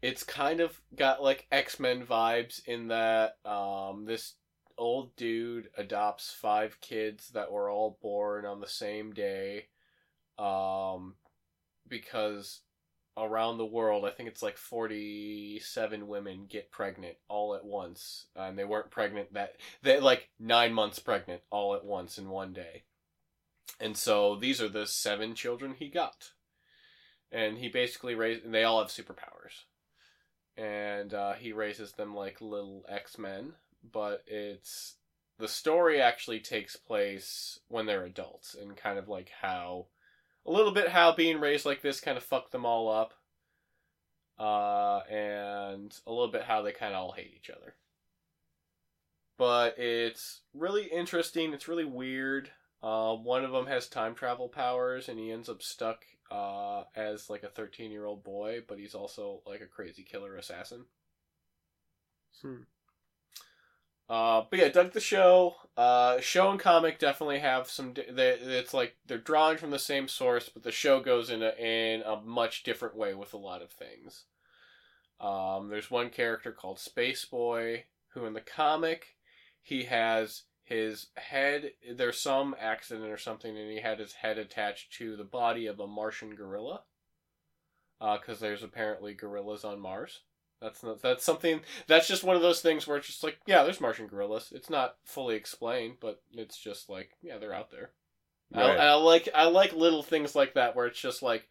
it's 0.00 0.22
kind 0.22 0.60
of 0.60 0.80
got 0.94 1.22
like 1.22 1.46
X 1.52 1.78
Men 1.78 2.04
vibes 2.04 2.66
in 2.66 2.88
that 2.88 3.36
um, 3.44 4.04
this 4.06 4.34
old 4.76 5.14
dude 5.16 5.68
adopts 5.78 6.32
five 6.32 6.80
kids 6.80 7.28
that 7.30 7.52
were 7.52 7.70
all 7.70 7.98
born 8.02 8.44
on 8.44 8.60
the 8.60 8.68
same 8.68 9.12
day, 9.12 9.66
um, 10.38 11.14
because 11.88 12.60
around 13.16 13.58
the 13.58 13.66
world, 13.66 14.04
I 14.04 14.10
think 14.10 14.28
it's 14.28 14.42
like 14.42 14.56
47 14.56 16.06
women 16.08 16.46
get 16.48 16.70
pregnant 16.70 17.16
all 17.28 17.54
at 17.54 17.64
once. 17.64 18.26
And 18.34 18.58
they 18.58 18.64
weren't 18.64 18.90
pregnant 18.90 19.34
that, 19.34 19.56
they 19.82 20.00
like 20.00 20.30
nine 20.38 20.72
months 20.72 20.98
pregnant 20.98 21.42
all 21.50 21.74
at 21.74 21.84
once 21.84 22.18
in 22.18 22.28
one 22.28 22.52
day. 22.52 22.82
And 23.80 23.96
so 23.96 24.36
these 24.36 24.60
are 24.60 24.68
the 24.68 24.86
seven 24.86 25.34
children 25.34 25.74
he 25.78 25.88
got. 25.88 26.32
And 27.30 27.58
he 27.58 27.68
basically 27.68 28.14
raised, 28.14 28.44
and 28.44 28.54
they 28.54 28.64
all 28.64 28.80
have 28.80 28.90
superpowers. 28.90 29.64
And 30.56 31.12
uh, 31.12 31.32
he 31.32 31.52
raises 31.52 31.92
them 31.92 32.14
like 32.14 32.40
little 32.40 32.84
X 32.88 33.18
Men, 33.18 33.54
but 33.92 34.22
it's, 34.26 34.96
the 35.38 35.48
story 35.48 36.00
actually 36.00 36.38
takes 36.38 36.76
place 36.76 37.58
when 37.66 37.86
they're 37.86 38.04
adults 38.04 38.54
and 38.54 38.76
kind 38.76 38.98
of 38.98 39.08
like 39.08 39.30
how 39.42 39.86
a 40.46 40.50
little 40.50 40.72
bit 40.72 40.88
how 40.88 41.14
being 41.14 41.40
raised 41.40 41.66
like 41.66 41.82
this 41.82 42.00
kind 42.00 42.16
of 42.16 42.22
fucked 42.22 42.52
them 42.52 42.66
all 42.66 42.90
up 42.90 43.14
uh, 44.38 45.00
and 45.10 45.96
a 46.06 46.10
little 46.10 46.30
bit 46.30 46.42
how 46.42 46.62
they 46.62 46.72
kind 46.72 46.92
of 46.94 47.00
all 47.00 47.12
hate 47.12 47.32
each 47.36 47.50
other 47.50 47.74
but 49.38 49.78
it's 49.78 50.42
really 50.52 50.84
interesting 50.84 51.52
it's 51.52 51.68
really 51.68 51.84
weird 51.84 52.50
uh, 52.82 53.14
one 53.14 53.44
of 53.44 53.52
them 53.52 53.66
has 53.66 53.88
time 53.88 54.14
travel 54.14 54.48
powers 54.48 55.08
and 55.08 55.18
he 55.18 55.30
ends 55.30 55.48
up 55.48 55.62
stuck 55.62 56.04
uh, 56.30 56.82
as 56.96 57.30
like 57.30 57.42
a 57.42 57.48
13 57.48 57.90
year 57.90 58.04
old 58.04 58.24
boy 58.24 58.60
but 58.66 58.78
he's 58.78 58.94
also 58.94 59.40
like 59.46 59.60
a 59.60 59.66
crazy 59.66 60.02
killer 60.02 60.36
assassin 60.36 60.84
Hmm. 62.42 62.62
Uh, 64.08 64.42
but 64.50 64.58
yeah, 64.58 64.68
dug 64.68 64.92
the 64.92 65.00
show. 65.00 65.54
Uh, 65.76 66.20
show 66.20 66.50
and 66.50 66.60
comic 66.60 66.98
definitely 66.98 67.38
have 67.38 67.68
some. 67.68 67.94
They, 67.94 68.30
it's 68.40 68.74
like 68.74 68.96
they're 69.06 69.18
drawing 69.18 69.56
from 69.56 69.70
the 69.70 69.78
same 69.78 70.08
source, 70.08 70.48
but 70.48 70.62
the 70.62 70.72
show 70.72 71.00
goes 71.00 71.30
in 71.30 71.42
a 71.42 71.52
in 71.58 72.02
a 72.02 72.20
much 72.20 72.62
different 72.62 72.96
way 72.96 73.14
with 73.14 73.32
a 73.32 73.38
lot 73.38 73.62
of 73.62 73.70
things. 73.70 74.24
Um, 75.20 75.68
there's 75.68 75.90
one 75.90 76.10
character 76.10 76.52
called 76.52 76.78
Space 76.78 77.24
Boy 77.24 77.84
who, 78.08 78.26
in 78.26 78.34
the 78.34 78.40
comic, 78.40 79.16
he 79.62 79.84
has 79.84 80.42
his 80.62 81.06
head. 81.16 81.70
There's 81.96 82.20
some 82.20 82.54
accident 82.60 83.10
or 83.10 83.18
something, 83.18 83.56
and 83.56 83.70
he 83.70 83.80
had 83.80 83.98
his 83.98 84.12
head 84.12 84.38
attached 84.38 84.92
to 84.98 85.16
the 85.16 85.24
body 85.24 85.66
of 85.66 85.80
a 85.80 85.86
Martian 85.86 86.34
gorilla. 86.34 86.82
Because 88.00 88.38
there's 88.38 88.62
apparently 88.62 89.14
gorillas 89.14 89.64
on 89.64 89.80
Mars. 89.80 90.20
That's 90.64 90.82
not, 90.82 91.02
that's 91.02 91.22
something 91.24 91.60
that's 91.86 92.08
just 92.08 92.24
one 92.24 92.36
of 92.36 92.42
those 92.42 92.62
things 92.62 92.86
where 92.86 92.96
it's 92.96 93.06
just 93.06 93.22
like 93.22 93.38
yeah 93.46 93.62
there's 93.62 93.82
martian 93.82 94.06
gorillas. 94.06 94.50
It's 94.54 94.70
not 94.70 94.96
fully 95.04 95.36
explained 95.36 95.96
but 96.00 96.22
it's 96.32 96.58
just 96.58 96.88
like 96.88 97.10
yeah 97.22 97.36
they're 97.36 97.54
out 97.54 97.70
there. 97.70 97.90
Right. 98.54 98.78
I, 98.78 98.86
I 98.86 98.94
like 98.94 99.28
i 99.34 99.44
like 99.44 99.72
little 99.74 100.02
things 100.02 100.34
like 100.34 100.54
that 100.54 100.74
where 100.74 100.86
it's 100.86 101.00
just 101.00 101.22
like 101.22 101.48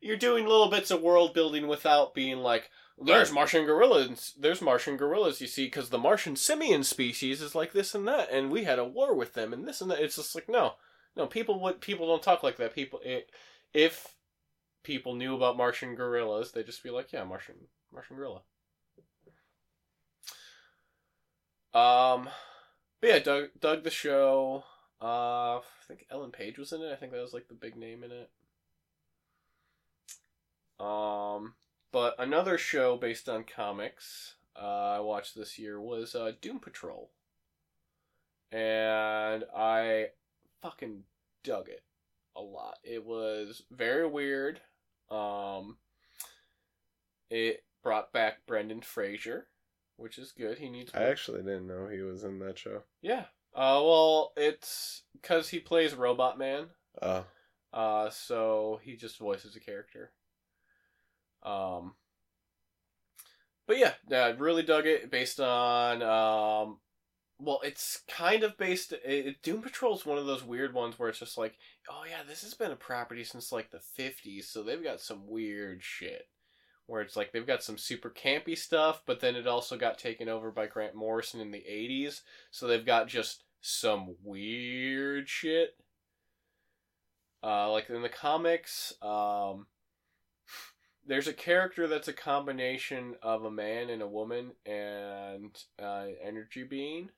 you're 0.00 0.16
doing 0.16 0.44
little 0.44 0.70
bits 0.70 0.90
of 0.90 1.02
world 1.02 1.34
building 1.34 1.66
without 1.66 2.14
being 2.14 2.38
like 2.38 2.70
there's 2.98 3.32
martian 3.32 3.66
gorillas 3.66 4.34
there's 4.38 4.62
martian 4.62 4.96
gorillas 4.96 5.40
you 5.40 5.46
see 5.46 5.64
because 5.66 5.90
the 5.90 5.98
martian 5.98 6.36
simian 6.36 6.82
species 6.82 7.42
is 7.42 7.54
like 7.54 7.72
this 7.72 7.94
and 7.94 8.06
that 8.06 8.30
and 8.30 8.50
we 8.50 8.64
had 8.64 8.78
a 8.78 8.84
war 8.84 9.14
with 9.14 9.34
them 9.34 9.52
and 9.52 9.66
this 9.66 9.80
and 9.80 9.90
that. 9.90 10.00
It's 10.00 10.16
just 10.16 10.34
like 10.34 10.48
no 10.48 10.74
no 11.16 11.26
people 11.26 11.60
would 11.62 11.80
people 11.80 12.06
don't 12.06 12.22
talk 12.22 12.42
like 12.42 12.56
that. 12.58 12.74
People 12.74 13.00
it, 13.04 13.30
if 13.74 14.14
people 14.82 15.14
knew 15.14 15.34
about 15.34 15.56
martian 15.56 15.94
gorillas 15.96 16.52
they'd 16.52 16.66
just 16.66 16.82
be 16.82 16.90
like 16.90 17.12
yeah 17.12 17.24
martian 17.24 17.56
martian 17.96 18.16
gorilla 18.16 18.42
Um, 21.76 22.30
but 23.02 23.10
yeah, 23.10 23.18
dug 23.18 23.48
dug 23.60 23.84
the 23.84 23.90
show. 23.90 24.64
Uh, 25.00 25.56
I 25.58 25.62
think 25.86 26.06
Ellen 26.10 26.30
Page 26.30 26.58
was 26.58 26.72
in 26.72 26.80
it. 26.80 26.90
I 26.90 26.96
think 26.96 27.12
that 27.12 27.20
was 27.20 27.34
like 27.34 27.48
the 27.48 27.54
big 27.54 27.76
name 27.76 28.02
in 28.02 28.12
it. 28.12 28.30
Um, 30.80 31.54
but 31.92 32.14
another 32.18 32.56
show 32.56 32.96
based 32.96 33.28
on 33.28 33.44
comics 33.44 34.36
uh, 34.58 34.96
I 34.96 35.00
watched 35.00 35.36
this 35.36 35.58
year 35.58 35.78
was 35.78 36.14
uh, 36.14 36.32
Doom 36.40 36.60
Patrol, 36.60 37.10
and 38.50 39.44
I 39.54 40.06
fucking 40.62 41.02
dug 41.44 41.68
it 41.68 41.82
a 42.34 42.40
lot. 42.40 42.78
It 42.82 43.04
was 43.04 43.64
very 43.70 44.06
weird. 44.08 44.60
Um, 45.10 45.76
it 47.28 47.64
brought 47.82 48.12
back 48.12 48.46
Brendan 48.46 48.80
Fraser, 48.82 49.48
which 49.96 50.18
is 50.18 50.32
good. 50.32 50.58
He 50.58 50.68
needs. 50.68 50.92
I 50.94 51.04
actually 51.04 51.42
didn't 51.42 51.66
know 51.68 51.88
he 51.88 52.00
was 52.00 52.24
in 52.24 52.38
that 52.40 52.58
show. 52.58 52.82
yeah. 53.02 53.24
Uh, 53.54 53.80
well, 53.82 54.32
it's 54.36 55.04
because 55.14 55.48
he 55.48 55.58
plays 55.58 55.94
Robot 55.94 56.38
Man. 56.38 56.66
Oh. 57.00 57.24
Uh, 57.72 58.10
so 58.10 58.80
he 58.82 58.96
just 58.96 59.18
voices 59.18 59.56
a 59.56 59.60
character. 59.60 60.12
Um, 61.42 61.94
but 63.66 63.78
yeah, 63.78 63.94
I 64.12 64.28
really 64.30 64.62
dug 64.62 64.86
it. 64.86 65.10
Based 65.10 65.40
on, 65.40 66.02
um, 66.02 66.78
well, 67.38 67.60
it's 67.64 68.02
kind 68.08 68.42
of 68.42 68.58
based. 68.58 68.92
It, 68.92 69.42
Doom 69.42 69.62
Patrol's 69.62 70.04
one 70.04 70.18
of 70.18 70.26
those 70.26 70.44
weird 70.44 70.74
ones 70.74 70.98
where 70.98 71.08
it's 71.08 71.20
just 71.20 71.38
like, 71.38 71.56
oh 71.90 72.02
yeah, 72.08 72.22
this 72.28 72.42
has 72.42 72.52
been 72.52 72.72
a 72.72 72.76
property 72.76 73.24
since 73.24 73.52
like 73.52 73.70
the 73.70 73.80
fifties, 73.80 74.48
so 74.48 74.62
they've 74.62 74.84
got 74.84 75.00
some 75.00 75.26
weird 75.26 75.82
shit. 75.82 76.28
Where 76.86 77.02
it's 77.02 77.16
like 77.16 77.32
they've 77.32 77.46
got 77.46 77.62
some 77.62 77.78
super 77.78 78.10
campy 78.10 78.56
stuff, 78.56 79.02
but 79.06 79.20
then 79.20 79.34
it 79.34 79.46
also 79.46 79.76
got 79.76 79.98
taken 79.98 80.28
over 80.28 80.50
by 80.50 80.66
Grant 80.66 80.94
Morrison 80.94 81.40
in 81.40 81.50
the 81.50 81.64
'80s, 81.68 82.20
so 82.50 82.66
they've 82.66 82.86
got 82.86 83.08
just 83.08 83.44
some 83.60 84.14
weird 84.22 85.28
shit. 85.28 85.76
Uh, 87.42 87.70
like 87.70 87.90
in 87.90 88.02
the 88.02 88.08
comics, 88.08 88.92
um, 89.02 89.66
there's 91.06 91.28
a 91.28 91.32
character 91.32 91.86
that's 91.86 92.08
a 92.08 92.12
combination 92.12 93.16
of 93.22 93.44
a 93.44 93.50
man 93.50 93.90
and 93.90 94.02
a 94.02 94.08
woman 94.08 94.52
and 94.64 95.56
uh, 95.82 96.06
energy 96.22 96.62
being, 96.62 97.10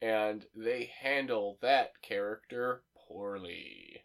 and 0.00 0.46
they 0.54 0.90
handle 1.00 1.58
that 1.60 2.00
character 2.02 2.82
poorly. 3.08 4.04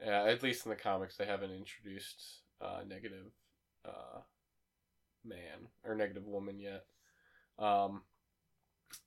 Yeah, 0.00 0.24
at 0.24 0.42
least 0.42 0.64
in 0.64 0.70
the 0.70 0.76
comics, 0.76 1.16
they 1.16 1.26
haven't 1.26 1.50
introduced 1.50 2.42
uh, 2.60 2.80
negative 2.86 3.32
uh, 3.84 4.20
man 5.24 5.68
or 5.84 5.94
negative 5.94 6.26
woman 6.26 6.58
yet. 6.58 6.84
Um, 7.58 8.02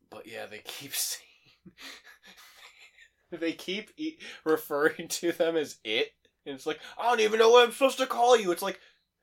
but 0.10 0.28
yeah, 0.28 0.46
they 0.46 0.60
keep 0.60 0.94
saying 0.96 1.74
they 3.32 3.54
keep 3.54 3.92
e- 3.98 4.18
referring 4.44 5.08
to 5.08 5.32
them 5.32 5.56
as 5.56 5.78
it, 5.84 6.12
and 6.46 6.56
it's 6.56 6.66
like 6.66 6.80
I 6.98 7.10
don't 7.10 7.22
even 7.22 7.40
know 7.40 7.50
what 7.50 7.66
I'm 7.66 7.72
supposed 7.72 7.98
to 8.00 8.08
call 8.08 8.38
you. 8.38 8.52
It's 8.52 8.62
like 8.62 8.80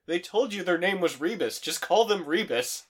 they 0.07 0.19
told 0.19 0.53
you 0.53 0.63
their 0.63 0.79
name 0.79 1.01
was 1.01 1.17
Rebis. 1.17 1.61
Just 1.61 1.83
call 1.83 2.05
them 2.07 2.25
Rebis. 2.25 2.85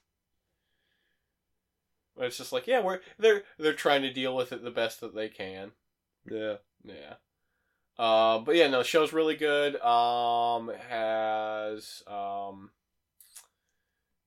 But 2.16 2.26
it's 2.26 2.38
just 2.38 2.52
like, 2.52 2.66
yeah, 2.66 2.80
we're 2.80 3.00
they're 3.18 3.42
they're 3.58 3.72
trying 3.72 4.02
to 4.02 4.12
deal 4.12 4.34
with 4.34 4.52
it 4.52 4.62
the 4.62 4.70
best 4.70 5.00
that 5.00 5.14
they 5.14 5.28
can. 5.28 5.72
Yeah. 6.30 6.56
Yeah. 6.84 7.14
Uh, 7.98 8.38
but 8.38 8.54
yeah, 8.54 8.68
no, 8.68 8.78
the 8.78 8.84
show's 8.84 9.12
really 9.12 9.34
good. 9.34 9.74
Um, 9.80 10.70
it 10.70 10.80
has 10.88 12.04
um, 12.06 12.70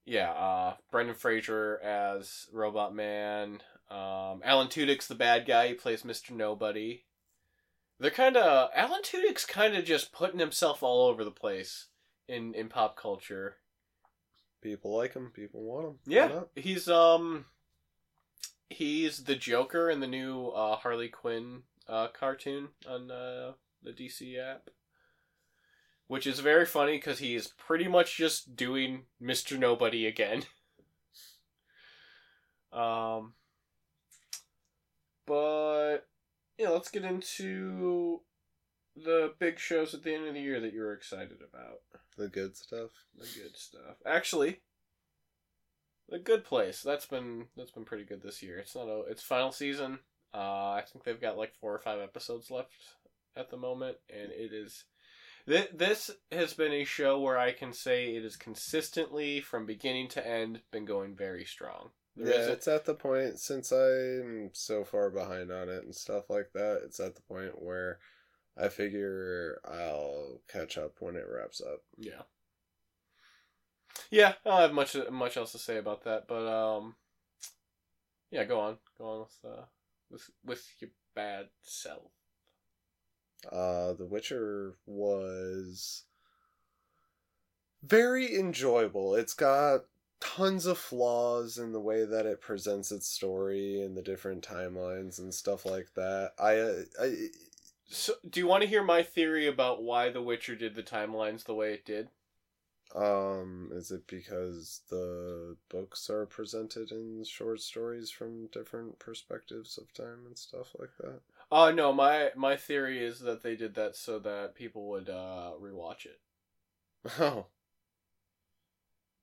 yeah, 0.05 0.31
uh, 0.31 0.73
Brendan 0.91 1.15
Fraser 1.15 1.79
as 1.81 2.47
Robot 2.51 2.93
Man. 2.93 3.61
Um, 3.89 4.41
Alan 4.43 4.67
Tudyk's 4.67 5.07
the 5.07 5.15
bad 5.15 5.45
guy. 5.45 5.69
He 5.69 5.73
plays 5.73 6.03
Mister 6.03 6.33
Nobody. 6.33 7.05
They're 7.99 8.11
kind 8.11 8.35
of 8.35 8.71
Alan 8.75 9.03
Tudyk's 9.03 9.45
kind 9.45 9.75
of 9.75 9.85
just 9.85 10.11
putting 10.11 10.39
himself 10.39 10.83
all 10.83 11.07
over 11.07 11.23
the 11.23 11.31
place 11.31 11.87
in 12.27 12.53
in 12.53 12.67
pop 12.67 12.97
culture. 12.97 13.57
People 14.61 14.95
like 14.95 15.13
him. 15.13 15.31
People 15.33 15.61
want 15.63 15.87
him. 15.87 15.95
Yeah, 16.05 16.41
he's 16.55 16.89
um, 16.89 17.45
he's 18.69 19.23
the 19.23 19.35
Joker 19.35 19.89
in 19.89 20.01
the 20.01 20.07
new 20.07 20.47
uh, 20.47 20.75
Harley 20.75 21.09
Quinn 21.09 21.63
uh, 21.87 22.07
cartoon 22.07 22.69
on 22.87 23.11
uh, 23.11 23.53
the 23.83 23.91
DC 23.91 24.37
app, 24.37 24.69
which 26.07 26.27
is 26.27 26.39
very 26.39 26.65
funny 26.65 26.97
because 26.97 27.19
he's 27.19 27.47
pretty 27.47 27.87
much 27.87 28.17
just 28.17 28.55
doing 28.55 29.03
Mister 29.19 29.57
Nobody 29.57 30.05
again. 30.05 30.43
um, 32.73 33.33
but 35.25 35.99
yeah, 36.57 36.69
let's 36.69 36.91
get 36.91 37.03
into 37.03 38.21
the 38.95 39.33
big 39.39 39.59
shows 39.59 39.93
at 39.93 40.03
the 40.03 40.13
end 40.13 40.27
of 40.27 40.33
the 40.33 40.41
year 40.41 40.59
that 40.59 40.73
you're 40.73 40.93
excited 40.93 41.39
about. 41.41 41.79
The 42.17 42.27
good 42.27 42.57
stuff. 42.57 42.91
The 43.17 43.27
good 43.41 43.55
stuff. 43.55 43.97
Actually, 44.05 44.61
the 46.09 46.19
good 46.19 46.43
place. 46.43 46.81
That's 46.81 47.05
been 47.05 47.47
that's 47.55 47.71
been 47.71 47.85
pretty 47.85 48.03
good 48.03 48.21
this 48.21 48.43
year. 48.43 48.57
It's 48.57 48.75
not 48.75 48.87
a 48.87 49.03
it's 49.09 49.23
final 49.23 49.51
season. 49.51 49.99
Uh, 50.33 50.71
I 50.71 50.83
think 50.87 51.03
they've 51.03 51.19
got 51.19 51.37
like 51.37 51.53
four 51.59 51.73
or 51.73 51.79
five 51.79 51.99
episodes 51.99 52.49
left 52.51 52.71
at 53.35 53.49
the 53.49 53.57
moment, 53.57 53.97
and 54.09 54.31
it 54.31 54.53
is. 54.53 54.85
Th- 55.47 55.71
this 55.73 56.11
has 56.31 56.53
been 56.53 56.71
a 56.71 56.83
show 56.83 57.19
where 57.19 57.37
I 57.37 57.51
can 57.51 57.73
say 57.73 58.15
it 58.15 58.23
is 58.23 58.35
consistently 58.35 59.41
from 59.41 59.65
beginning 59.65 60.07
to 60.09 60.25
end 60.25 60.61
been 60.71 60.85
going 60.85 61.15
very 61.15 61.45
strong. 61.45 61.89
There 62.15 62.33
yeah, 62.33 62.39
isn't- 62.41 62.53
it's 62.53 62.67
at 62.67 62.85
the 62.85 62.93
point 62.93 63.39
since 63.39 63.71
I'm 63.71 64.51
so 64.53 64.83
far 64.83 65.09
behind 65.09 65.51
on 65.51 65.69
it 65.69 65.83
and 65.83 65.95
stuff 65.95 66.29
like 66.29 66.51
that. 66.53 66.81
It's 66.85 66.99
at 66.99 67.15
the 67.15 67.21
point 67.21 67.61
where 67.61 67.99
I 68.57 68.69
figure 68.69 69.59
I'll 69.65 70.41
catch 70.47 70.77
up 70.77 70.97
when 70.99 71.15
it 71.15 71.25
wraps 71.27 71.61
up. 71.61 71.81
Yeah. 71.97 72.21
Yeah, 74.09 74.33
I 74.45 74.49
don't 74.49 74.59
have 74.59 74.73
much 74.73 74.95
much 75.09 75.37
else 75.37 75.51
to 75.53 75.57
say 75.57 75.77
about 75.77 76.03
that, 76.03 76.27
but 76.27 76.45
um, 76.47 76.95
yeah, 78.29 78.43
go 78.43 78.59
on, 78.59 78.77
go 78.97 79.05
on 79.09 79.19
with 79.21 79.37
uh, 79.45 79.63
with 80.11 80.29
with 80.43 80.67
your 80.79 80.91
bad 81.15 81.47
self. 81.61 82.11
Uh, 83.51 83.93
The 83.93 84.05
Witcher 84.05 84.75
was 84.85 86.05
very 87.83 88.37
enjoyable. 88.37 89.15
It's 89.15 89.33
got 89.33 89.81
tons 90.19 90.65
of 90.67 90.77
flaws 90.77 91.57
in 91.57 91.71
the 91.71 91.79
way 91.79 92.05
that 92.05 92.25
it 92.25 92.41
presents 92.41 92.91
its 92.91 93.07
story 93.07 93.81
and 93.81 93.97
the 93.97 94.03
different 94.03 94.47
timelines 94.47 95.17
and 95.19 95.33
stuff 95.33 95.65
like 95.65 95.93
that. 95.95 96.33
I, 96.39 96.57
uh, 96.59 96.83
I 97.01 97.27
So, 97.89 98.15
do 98.29 98.39
you 98.39 98.47
want 98.47 98.61
to 98.63 98.69
hear 98.69 98.83
my 98.83 99.03
theory 99.03 99.47
about 99.47 99.83
why 99.83 100.09
The 100.09 100.21
Witcher 100.21 100.55
did 100.55 100.75
the 100.75 100.83
timelines 100.83 101.43
the 101.43 101.55
way 101.55 101.73
it 101.73 101.85
did? 101.85 102.09
Um, 102.95 103.69
is 103.73 103.91
it 103.91 104.07
because 104.07 104.81
the 104.89 105.57
books 105.69 106.09
are 106.09 106.25
presented 106.25 106.91
in 106.91 107.23
short 107.23 107.61
stories 107.61 108.09
from 108.11 108.47
different 108.47 108.99
perspectives 108.99 109.77
of 109.77 109.93
time 109.93 110.25
and 110.25 110.37
stuff 110.37 110.75
like 110.79 110.95
that? 110.99 111.21
Oh 111.51 111.71
no, 111.71 111.93
my 111.93 112.31
my 112.35 112.57
theory 112.57 113.01
is 113.03 113.19
that 113.19 113.43
they 113.43 113.55
did 113.55 113.75
that 113.75 113.95
so 113.95 114.17
that 114.19 114.55
people 114.55 114.87
would 114.89 115.07
uh 115.07 115.51
rewatch 115.61 116.05
it. 116.05 116.19
Oh, 117.19 117.47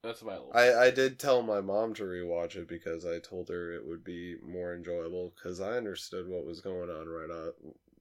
That's 0.03 0.23
my 0.23 0.33
little. 0.39 0.53
I, 0.53 0.73
I 0.75 0.91
did 0.91 1.19
tell 1.19 1.43
my 1.43 1.61
mom 1.61 1.95
to 1.95 2.05
rewatch 2.05 2.57
it 2.57 2.69
because 2.69 3.05
I 3.07 3.19
told 3.19 3.49
her 3.49 3.73
it 3.73 3.87
would 3.87 4.05
be 4.05 4.37
more 4.43 4.75
enjoyable 4.75 5.33
because 5.35 5.61
I 5.61 5.77
understood 5.77 6.29
what 6.29 6.45
was 6.45 6.61
going 6.61 6.91
on 6.91 7.09
right 7.09 7.31
on 7.31 7.53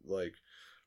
like 0.05 0.35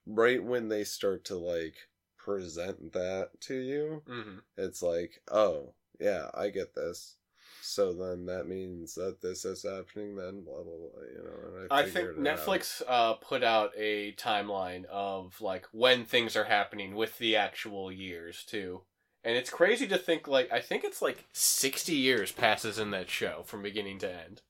right 0.06 0.42
when 0.42 0.68
they 0.68 0.84
start 0.84 1.24
to 1.26 1.36
like 1.36 1.76
present 2.24 2.92
that 2.92 3.30
to 3.40 3.54
you 3.54 4.02
hmm 4.06 4.38
it's 4.56 4.82
like 4.82 5.22
oh 5.30 5.72
yeah 5.98 6.28
I 6.34 6.48
get 6.50 6.74
this 6.74 7.16
so 7.62 7.92
then 7.92 8.26
that 8.26 8.46
means 8.48 8.94
that 8.94 9.20
this 9.20 9.44
is 9.44 9.62
happening 9.62 10.16
then 10.16 10.42
blah 10.44 10.62
blah 10.62 10.76
blah 10.76 11.02
you 11.02 11.22
know 11.22 11.66
I, 11.70 11.80
I 11.80 11.84
think 11.84 12.10
it 12.10 12.18
out. 12.18 12.38
Netflix 12.38 12.82
uh 12.88 13.14
put 13.14 13.42
out 13.42 13.72
a 13.76 14.12
timeline 14.12 14.84
of 14.86 15.40
like 15.40 15.66
when 15.72 16.04
things 16.04 16.36
are 16.36 16.44
happening 16.44 16.94
with 16.94 17.18
the 17.18 17.36
actual 17.36 17.90
years 17.92 18.44
too. 18.44 18.82
And 19.22 19.36
it's 19.36 19.50
crazy 19.50 19.86
to 19.88 19.98
think 19.98 20.26
like 20.26 20.50
I 20.50 20.60
think 20.60 20.82
it's 20.84 21.02
like 21.02 21.26
60 21.32 21.92
years 21.94 22.32
passes 22.32 22.78
in 22.78 22.90
that 22.92 23.10
show 23.10 23.42
from 23.44 23.62
beginning 23.62 23.98
to 24.00 24.10
end. 24.10 24.40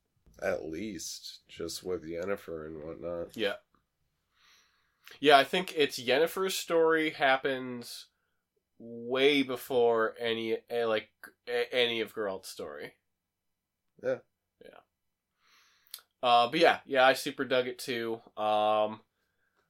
at 0.41 0.65
least 0.65 1.39
just 1.49 1.83
with 1.83 2.03
Yennefer 2.03 2.65
and 2.67 2.81
whatnot 2.83 3.35
Yeah. 3.35 3.55
Yeah, 5.19 5.37
I 5.37 5.43
think 5.43 5.73
it's 5.75 5.99
Yennefer's 5.99 6.55
story 6.55 7.11
happens 7.11 8.07
way 8.79 9.43
before 9.43 10.15
any 10.19 10.57
eh, 10.69 10.85
like 10.85 11.09
any 11.71 12.01
of 12.01 12.13
Geralt's 12.15 12.49
story. 12.49 12.93
Yeah. 14.03 14.19
Yeah. 14.63 14.79
Uh, 16.23 16.47
but 16.49 16.59
yeah, 16.59 16.79
yeah, 16.85 17.05
I 17.05 17.13
super 17.13 17.45
dug 17.45 17.67
it 17.67 17.79
too. 17.79 18.21
Um, 18.37 19.01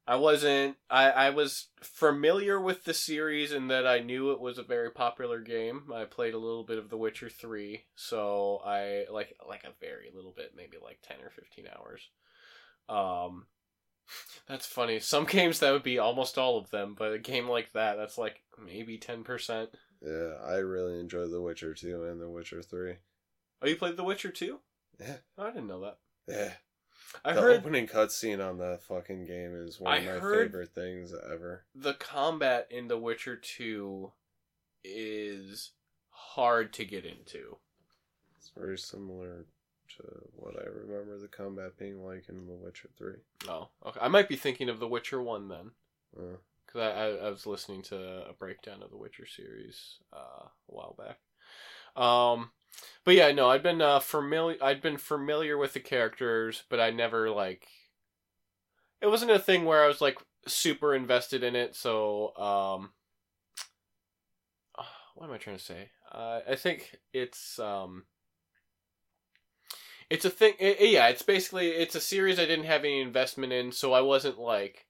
I 0.07 0.15
wasn't. 0.17 0.77
I 0.89 1.11
I 1.11 1.29
was 1.31 1.67
familiar 1.81 2.59
with 2.59 2.83
the 2.85 2.93
series 2.93 3.51
in 3.53 3.67
that 3.69 3.87
I 3.87 3.99
knew 3.99 4.31
it 4.31 4.41
was 4.41 4.57
a 4.57 4.63
very 4.63 4.91
popular 4.91 5.41
game. 5.41 5.91
I 5.93 6.05
played 6.05 6.33
a 6.33 6.39
little 6.39 6.63
bit 6.63 6.77
of 6.79 6.89
The 6.89 6.97
Witcher 6.97 7.29
Three, 7.29 7.85
so 7.95 8.61
I 8.65 9.05
like 9.11 9.35
like 9.47 9.63
a 9.65 9.73
very 9.79 10.11
little 10.13 10.33
bit, 10.35 10.53
maybe 10.55 10.77
like 10.83 10.99
ten 11.03 11.17
or 11.23 11.29
fifteen 11.29 11.67
hours. 11.67 12.09
Um, 12.89 13.47
that's 14.47 14.65
funny. 14.65 14.99
Some 14.99 15.25
games 15.25 15.59
that 15.59 15.71
would 15.71 15.83
be 15.83 15.97
almost 15.99 16.37
all 16.37 16.57
of 16.57 16.69
them, 16.71 16.95
but 16.97 17.13
a 17.13 17.19
game 17.19 17.47
like 17.49 17.71
that, 17.73 17.95
that's 17.97 18.17
like 18.17 18.41
maybe 18.63 18.97
ten 18.97 19.23
percent. 19.23 19.69
yeah 20.01 20.33
I 20.45 20.55
really 20.55 20.99
enjoyed 20.99 21.31
The 21.31 21.41
Witcher 21.41 21.73
2 21.73 22.05
and 22.05 22.19
The 22.21 22.29
Witcher 22.29 22.61
3 22.61 22.93
Oh, 23.61 23.67
you 23.67 23.75
played 23.75 23.97
The 23.97 24.03
Witcher 24.03 24.31
two? 24.31 24.59
yeah 24.99 25.17
oh, 25.37 25.43
I 25.43 25.51
didn't 25.51 25.67
know 25.67 25.81
that. 25.81 25.97
yeah 26.27 26.53
I 27.25 27.33
the 27.33 27.41
heard 27.41 27.57
opening 27.59 27.87
cutscene 27.87 28.43
on 28.47 28.57
that 28.59 28.83
fucking 28.83 29.25
game 29.25 29.53
is 29.55 29.79
one 29.79 29.97
of 29.97 30.03
I 30.03 30.05
my 30.05 30.19
favorite 30.19 30.73
things 30.73 31.13
ever. 31.31 31.65
the 31.75 31.93
combat 31.95 32.67
in 32.69 32.87
The 32.87 32.97
Witcher 32.97 33.35
2 33.35 34.11
is 34.83 35.71
hard 36.09 36.73
to 36.73 36.85
get 36.85 37.05
into. 37.05 37.57
It's 38.37 38.51
very 38.57 38.77
similar 38.77 39.45
to 39.97 40.03
what 40.35 40.55
I 40.57 40.65
remember 40.67 41.17
the 41.17 41.27
combat 41.27 41.77
being 41.77 42.03
like 42.03 42.29
in 42.29 42.47
The 42.47 42.55
Witcher 42.55 42.89
3. 42.97 43.13
Oh, 43.47 43.69
okay. 43.85 43.99
I 44.01 44.07
might 44.07 44.29
be 44.29 44.35
thinking 44.35 44.69
of 44.69 44.79
The 44.79 44.87
Witcher 44.87 45.21
1 45.21 45.47
then. 45.47 45.71
Uh, 46.17 46.37
Because 46.65 46.81
I, 46.81 46.87
I, 46.87 47.27
I 47.27 47.29
was 47.29 47.45
listening 47.45 47.81
to 47.83 48.29
a 48.29 48.33
breakdown 48.33 48.81
of 48.83 48.91
the 48.91 48.97
Witcher 48.97 49.25
series 49.25 49.97
uh, 50.13 50.45
a 50.45 50.49
while 50.67 50.95
back. 50.97 51.19
Um, 52.01 52.51
but 53.03 53.15
yeah, 53.15 53.31
no, 53.31 53.49
I'd 53.49 53.63
been 53.63 53.81
uh, 53.81 53.99
familiar. 53.99 54.57
I'd 54.61 54.81
been 54.81 54.97
familiar 54.97 55.57
with 55.57 55.73
the 55.73 55.79
characters, 55.79 56.63
but 56.69 56.79
I 56.79 56.89
never 56.91 57.29
like. 57.29 57.67
It 59.01 59.07
wasn't 59.07 59.31
a 59.31 59.39
thing 59.39 59.65
where 59.65 59.83
I 59.83 59.87
was 59.87 60.01
like 60.01 60.17
super 60.47 60.93
invested 60.93 61.43
in 61.43 61.55
it. 61.55 61.75
So, 61.75 62.35
um, 62.37 62.91
uh, 64.77 64.83
what 65.15 65.27
am 65.27 65.33
I 65.33 65.37
trying 65.37 65.57
to 65.57 65.63
say? 65.63 65.89
Uh, 66.11 66.41
I 66.49 66.55
think 66.55 66.95
it's 67.13 67.59
um. 67.59 68.05
It's 70.11 70.25
a 70.25 70.29
thing. 70.29 70.53
i 70.59 70.75
i- 70.79 70.83
yeah, 70.83 71.07
it's 71.07 71.21
basically 71.21 71.69
it's 71.69 71.95
a 71.95 72.01
series 72.01 72.37
I 72.39 72.45
didn't 72.45 72.65
have 72.65 72.81
any 72.83 72.99
investment 73.01 73.53
in, 73.53 73.71
so 73.71 73.93
I 73.93 74.01
wasn't 74.01 74.37
like 74.39 74.85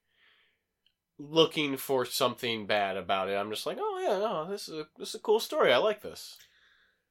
looking 1.18 1.76
for 1.76 2.04
something 2.04 2.66
bad 2.66 2.96
about 2.96 3.28
it. 3.28 3.34
I'm 3.36 3.50
just 3.50 3.66
like, 3.66 3.78
oh 3.80 3.98
yeah, 4.02 4.18
no, 4.18 4.50
this 4.50 4.68
is 4.68 4.74
a 4.80 4.86
this 4.98 5.10
is 5.10 5.14
a 5.16 5.20
cool 5.20 5.40
story. 5.40 5.72
I 5.72 5.76
like 5.78 6.02
this. 6.02 6.38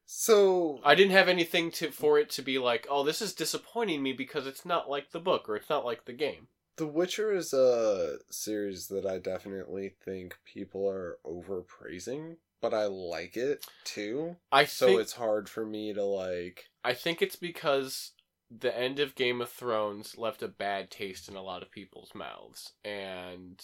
so, 0.06 0.80
I 0.84 0.96
didn't 0.96 1.14
have 1.14 1.30
anything 1.30 1.72
to 1.72 1.92
for 1.92 2.20
it 2.20 2.30
to 2.32 2.42
be 2.42 2.60
like, 2.60 2.86
oh, 2.90 3.04
this 3.04 3.22
is 3.22 3.34
disappointing 3.34 4.04
me 4.04 4.14
because 4.14 4.46
it's 4.46 4.66
not 4.66 4.90
like 4.90 5.12
the 5.12 5.20
book 5.20 5.48
or 5.48 5.56
it's 5.56 5.70
not 5.70 5.86
like 5.86 6.06
the 6.06 6.14
game. 6.14 6.48
The 6.78 6.88
Witcher 6.88 7.32
is 7.34 7.54
a 7.54 8.18
series 8.30 8.88
that 8.88 9.06
I 9.06 9.20
definitely 9.20 9.94
think 10.04 10.36
people 10.46 10.90
are 10.90 11.18
overpraising, 11.26 12.38
but 12.62 12.74
I 12.74 12.86
like 12.88 13.38
it 13.38 13.66
too. 13.84 14.36
I 14.52 14.66
So 14.66 14.88
think 14.88 15.02
it's 15.02 15.14
hard 15.14 15.48
for 15.48 15.66
me 15.66 15.94
to 15.94 16.04
like. 16.04 16.66
I 16.84 16.94
think 16.94 17.22
it's 17.22 17.36
because 17.36 18.12
the 18.50 18.78
end 18.78 19.00
of 19.00 19.16
Game 19.16 19.42
of 19.42 19.50
Thrones 19.50 20.18
left 20.18 20.44
a 20.44 20.48
bad 20.48 20.92
taste 20.92 21.30
in 21.30 21.36
a 21.36 21.42
lot 21.42 21.62
of 21.62 21.72
people's 21.72 22.12
mouths, 22.14 22.74
and 22.84 23.64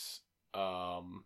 um, 0.53 1.25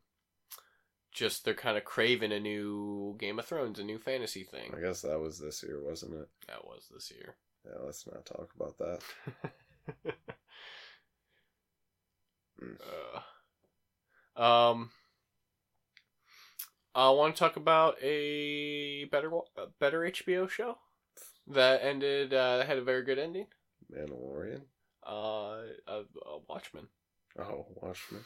just 1.12 1.46
they're 1.46 1.54
kind 1.54 1.78
of 1.78 1.84
craving 1.84 2.32
a 2.32 2.40
new 2.40 3.16
Game 3.20 3.40
of 3.40 3.46
Thrones, 3.46 3.80
a 3.80 3.84
new 3.84 4.00
fantasy 4.00 4.44
thing. 4.44 4.74
I 4.76 4.82
guess 4.82 5.02
that 5.02 5.20
was 5.20 5.40
this 5.40 5.64
year, 5.64 5.80
wasn't 5.82 6.16
it? 6.16 6.30
That 6.48 6.66
was 6.66 6.90
this 6.94 7.12
year. 7.12 7.36
Yeah, 7.66 7.86
let's 7.86 8.08
not 8.08 8.26
talk 8.26 8.50
about 8.56 8.78
that. 8.78 10.14
Mm. 12.62 12.78
Uh, 14.38 14.42
um, 14.42 14.92
I 16.94 17.10
want 17.10 17.36
to 17.36 17.40
talk 17.40 17.56
about 17.56 17.96
a 18.02 19.06
better 19.06 19.32
a 19.58 19.68
better 19.80 20.02
HBO 20.02 20.50
show 20.50 20.78
that 21.48 21.84
ended 21.84 22.34
uh, 22.34 22.66
had 22.66 22.78
a 22.78 22.84
very 22.84 23.04
good 23.04 23.20
ending. 23.20 23.48
Mandalorian. 23.94 24.62
Uh, 25.06 25.52
uh, 25.88 26.04
uh 26.26 26.40
Watchmen. 26.48 26.88
Oh, 27.40 27.66
Watchmen. 27.76 28.24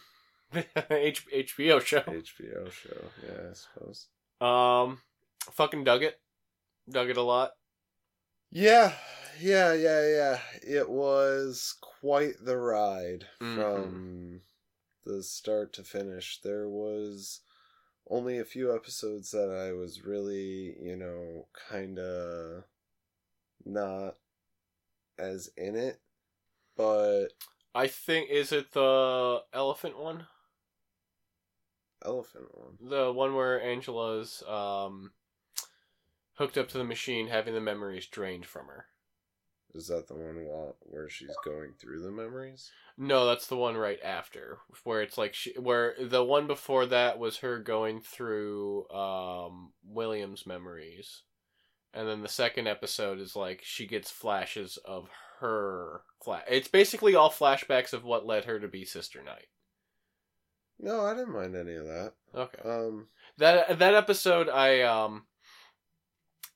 H- 0.54 1.26
HBO 1.34 1.82
show. 1.82 2.02
HBO 2.02 2.72
show. 2.72 3.12
Yeah, 3.24 3.50
I 3.50 3.54
suppose. 3.54 4.08
Um, 4.42 5.02
fucking 5.52 5.84
dug 5.84 6.04
it. 6.04 6.20
Dug 6.90 7.10
it 7.10 7.18
a 7.18 7.22
lot. 7.22 7.52
Yeah, 8.52 8.94
yeah, 9.40 9.74
yeah, 9.74 10.08
yeah. 10.08 10.40
It 10.62 10.90
was 10.90 11.76
quite 11.82 12.36
the 12.44 12.58
ride 12.58 13.26
Mhm. 13.42 13.56
from 13.56 14.42
the 15.04 15.24
start 15.24 15.74
to 15.74 15.84
finish. 15.84 16.40
There 16.42 16.70
was 16.70 17.42
only 18.08 18.38
a 18.38 18.46
few 18.46 18.74
episodes 18.74 19.32
that 19.32 19.50
I 19.50 19.74
was 19.74 20.06
really, 20.06 20.78
you 20.80 20.96
know, 20.96 21.48
kind 21.70 21.98
of 22.00 22.64
not 23.66 24.16
as 25.18 25.50
in 25.58 25.76
it, 25.76 26.00
but 26.78 27.28
I 27.74 27.88
think 27.88 28.30
is 28.30 28.52
it 28.52 28.72
the 28.72 29.44
elephant 29.54 29.98
one, 30.00 30.28
Elephant 32.04 32.46
one. 32.54 32.78
the 32.80 33.12
one 33.12 33.34
where 33.36 33.62
Angela's 33.62 34.44
um 34.48 35.12
hooked 36.36 36.58
up 36.58 36.68
to 36.70 36.78
the 36.78 36.84
machine, 36.84 37.28
having 37.28 37.54
the 37.54 37.62
memories 37.62 38.08
drained 38.08 38.46
from 38.46 38.68
her. 38.68 38.88
Is 39.74 39.88
that 39.88 40.08
the 40.08 40.14
one 40.14 40.46
where 40.82 41.10
she's 41.10 41.36
going 41.44 41.74
through 41.74 42.02
the 42.02 42.12
memories? 42.12 42.72
No, 42.98 43.26
that's 43.26 43.48
the 43.48 43.58
one 43.58 43.76
right 43.76 44.00
after, 44.04 44.60
where 44.86 45.02
it's 45.02 45.18
like 45.18 45.34
she, 45.34 45.52
where 45.60 45.96
the 46.00 46.24
one 46.24 46.48
before 46.48 46.86
that 46.86 47.20
was 47.20 47.38
her 47.38 47.60
going 47.60 48.00
through 48.00 48.88
um 48.90 49.74
William's 49.84 50.46
memories, 50.46 51.24
and 51.96 52.08
then 52.08 52.22
the 52.22 52.28
second 52.28 52.68
episode 52.68 53.20
is 53.20 53.36
like 53.36 53.62
she 53.64 53.88
gets 53.88 54.12
flashes 54.12 54.78
of 54.86 55.10
her 55.40 56.02
flash. 56.24 56.44
It's 56.50 56.68
basically 56.68 57.16
all 57.16 57.32
flashbacks 57.32 57.94
of 57.94 58.04
what 58.04 58.26
led 58.26 58.46
her 58.46 58.60
to 58.60 58.68
be 58.68 58.86
Sister 58.86 59.24
Night. 59.24 59.48
No, 60.80 61.02
I 61.06 61.14
didn't 61.14 61.34
mind 61.34 61.56
any 61.56 61.76
of 61.76 61.86
that. 61.86 62.14
Okay. 62.36 62.62
Um, 62.70 63.08
That 63.38 63.80
that 63.80 63.94
episode, 63.96 64.50
I 64.50 64.82
um, 64.82 65.26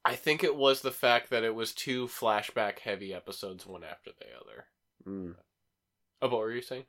I 0.03 0.15
think 0.15 0.43
it 0.43 0.55
was 0.55 0.81
the 0.81 0.91
fact 0.91 1.29
that 1.29 1.43
it 1.43 1.55
was 1.55 1.73
two 1.73 2.07
flashback 2.07 2.79
heavy 2.79 3.13
episodes, 3.13 3.65
one 3.65 3.83
after 3.83 4.11
the 4.19 4.25
other. 4.39 4.65
mm. 5.07 5.35
Oh, 6.21 6.27
what 6.27 6.39
were 6.39 6.51
you 6.51 6.61
saying? 6.61 6.83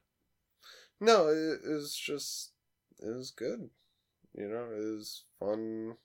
No, 1.00 1.28
it, 1.28 1.60
it 1.64 1.72
was 1.72 1.94
just 1.94 2.52
it 2.98 3.14
was 3.14 3.30
good. 3.30 3.70
You 4.34 4.48
know, 4.48 4.64
it 4.72 4.96
was 4.96 5.24
fun. 5.38 5.96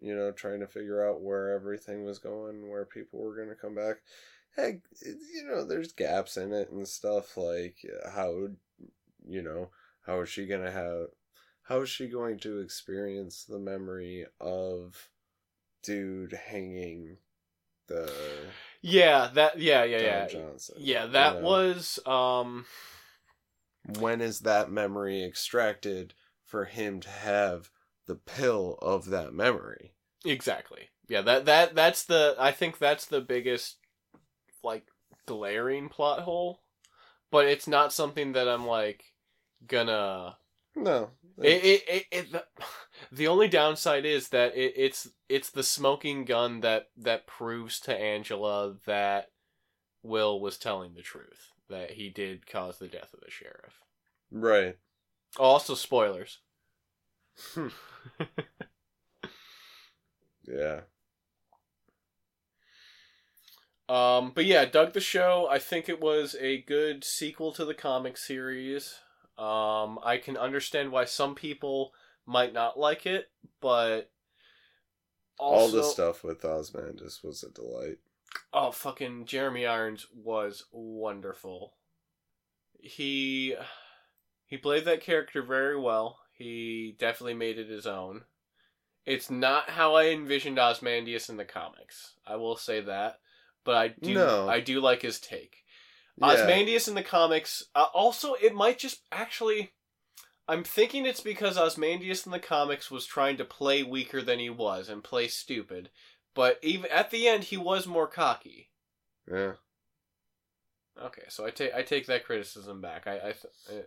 You 0.00 0.14
know, 0.14 0.30
trying 0.32 0.60
to 0.60 0.66
figure 0.66 1.06
out 1.08 1.20
where 1.22 1.52
everything 1.52 2.04
was 2.04 2.18
going, 2.18 2.68
where 2.68 2.84
people 2.84 3.20
were 3.20 3.34
going 3.36 3.48
to 3.48 3.54
come 3.54 3.74
back. 3.74 3.96
Heck, 4.56 4.80
you 5.02 5.44
know, 5.46 5.64
there's 5.64 5.92
gaps 5.92 6.36
in 6.36 6.52
it 6.52 6.70
and 6.70 6.86
stuff 6.86 7.36
like 7.36 7.76
how, 8.12 8.48
you 9.26 9.42
know, 9.42 9.70
how 10.06 10.20
is 10.20 10.28
she 10.28 10.46
going 10.46 10.64
to 10.64 10.70
have, 10.70 11.06
how 11.62 11.82
is 11.82 11.88
she 11.90 12.08
going 12.08 12.38
to 12.40 12.58
experience 12.60 13.44
the 13.44 13.58
memory 13.58 14.26
of 14.40 15.08
dude 15.82 16.32
hanging 16.32 17.18
the 17.88 18.10
Yeah, 18.82 19.28
that 19.34 19.58
yeah 19.58 19.84
yeah 19.84 19.98
Don 19.98 20.04
yeah 20.04 20.26
Johnson? 20.28 20.76
yeah 20.78 21.06
that 21.06 21.34
you 21.34 21.40
know? 21.40 21.44
was 21.44 21.98
um 22.06 22.64
when 23.98 24.20
is 24.20 24.40
that 24.40 24.70
memory 24.70 25.24
extracted 25.24 26.14
for 26.44 26.64
him 26.64 27.00
to 27.00 27.08
have 27.08 27.70
the 28.08 28.16
pill 28.16 28.78
of 28.82 29.06
that 29.10 29.32
memory? 29.32 29.92
exactly 30.24 30.88
yeah 31.08 31.22
that 31.22 31.44
that 31.44 31.76
that's 31.76 32.04
the 32.04 32.34
I 32.38 32.50
think 32.50 32.78
that's 32.78 33.06
the 33.06 33.20
biggest 33.20 33.76
like 34.62 34.88
glaring 35.26 35.88
plot 35.88 36.20
hole, 36.20 36.62
but 37.30 37.46
it's 37.46 37.68
not 37.68 37.92
something 37.92 38.32
that 38.32 38.48
I'm 38.48 38.66
like 38.66 39.04
gonna 39.66 40.36
No. 40.74 41.10
It, 41.40 41.64
it, 41.64 41.82
it, 41.88 42.06
it 42.10 42.32
the, 42.32 42.44
the 43.12 43.28
only 43.28 43.48
downside 43.48 44.04
is 44.04 44.30
that 44.30 44.56
it, 44.56 44.74
it's 44.76 45.08
it's 45.28 45.50
the 45.50 45.62
smoking 45.62 46.24
gun 46.24 46.60
that 46.60 46.88
that 46.96 47.26
proves 47.26 47.78
to 47.80 47.96
Angela 47.96 48.74
that 48.86 49.30
Will 50.02 50.40
was 50.40 50.58
telling 50.58 50.94
the 50.94 51.02
truth 51.02 51.52
that 51.68 51.92
he 51.92 52.08
did 52.08 52.46
cause 52.46 52.78
the 52.78 52.88
death 52.88 53.12
of 53.12 53.20
the 53.20 53.30
sheriff. 53.30 53.82
right. 54.32 54.76
Also, 55.38 55.74
spoilers. 55.74 56.38
Yeah. 60.48 60.80
Um, 63.88 64.32
but 64.34 64.44
yeah, 64.44 64.64
dug 64.64 64.92
the 64.92 65.00
show. 65.00 65.48
I 65.50 65.58
think 65.58 65.88
it 65.88 66.00
was 66.00 66.36
a 66.40 66.62
good 66.62 67.04
sequel 67.04 67.52
to 67.52 67.64
the 67.64 67.74
comic 67.74 68.16
series. 68.18 68.96
Um, 69.38 69.98
I 70.02 70.18
can 70.22 70.36
understand 70.36 70.92
why 70.92 71.04
some 71.04 71.34
people 71.34 71.92
might 72.26 72.52
not 72.52 72.78
like 72.78 73.06
it, 73.06 73.30
but 73.60 74.10
also, 75.38 75.64
All 75.64 75.70
the 75.70 75.84
stuff 75.84 76.24
with 76.24 76.44
Ozymandias 76.44 77.20
was 77.22 77.42
a 77.42 77.50
delight. 77.50 77.98
Oh, 78.52 78.72
fucking 78.72 79.24
Jeremy 79.26 79.64
Irons 79.66 80.06
was 80.12 80.64
wonderful. 80.72 81.74
He 82.80 83.54
he 84.46 84.56
played 84.58 84.84
that 84.84 85.00
character 85.00 85.42
very 85.42 85.78
well. 85.78 86.18
He 86.38 86.94
definitely 86.98 87.34
made 87.34 87.58
it 87.58 87.68
his 87.68 87.86
own. 87.86 88.22
It's 89.04 89.30
not 89.30 89.70
how 89.70 89.94
I 89.94 90.06
envisioned 90.06 90.58
Ozymandias 90.58 91.28
in 91.28 91.36
the 91.36 91.44
comics. 91.44 92.14
I 92.26 92.36
will 92.36 92.56
say 92.56 92.80
that, 92.80 93.18
but 93.64 93.74
I 93.74 93.88
do 93.88 94.14
No. 94.14 94.48
I 94.48 94.60
do 94.60 94.80
like 94.80 95.02
his 95.02 95.18
take. 95.18 95.64
Yeah. 96.16 96.32
Ozymandias 96.32 96.86
in 96.88 96.94
the 96.94 97.02
comics. 97.02 97.64
Uh, 97.74 97.86
also, 97.92 98.34
it 98.34 98.54
might 98.54 98.78
just 98.78 99.02
actually. 99.10 99.72
I'm 100.46 100.64
thinking 100.64 101.04
it's 101.04 101.20
because 101.20 101.58
Ozymandias 101.58 102.24
in 102.24 102.32
the 102.32 102.38
comics 102.38 102.90
was 102.90 103.04
trying 103.04 103.36
to 103.36 103.44
play 103.44 103.82
weaker 103.82 104.22
than 104.22 104.38
he 104.38 104.48
was 104.48 104.88
and 104.88 105.04
play 105.04 105.28
stupid, 105.28 105.90
but 106.34 106.58
even 106.62 106.90
at 106.90 107.10
the 107.10 107.26
end 107.28 107.44
he 107.44 107.56
was 107.56 107.86
more 107.86 108.06
cocky. 108.06 108.70
Yeah. 109.30 109.54
Okay, 111.02 111.24
so 111.28 111.44
I 111.44 111.50
take 111.50 111.74
I 111.74 111.82
take 111.82 112.06
that 112.06 112.24
criticism 112.24 112.80
back. 112.80 113.06
I, 113.06 113.16
I 113.16 113.32
th- 113.32 113.84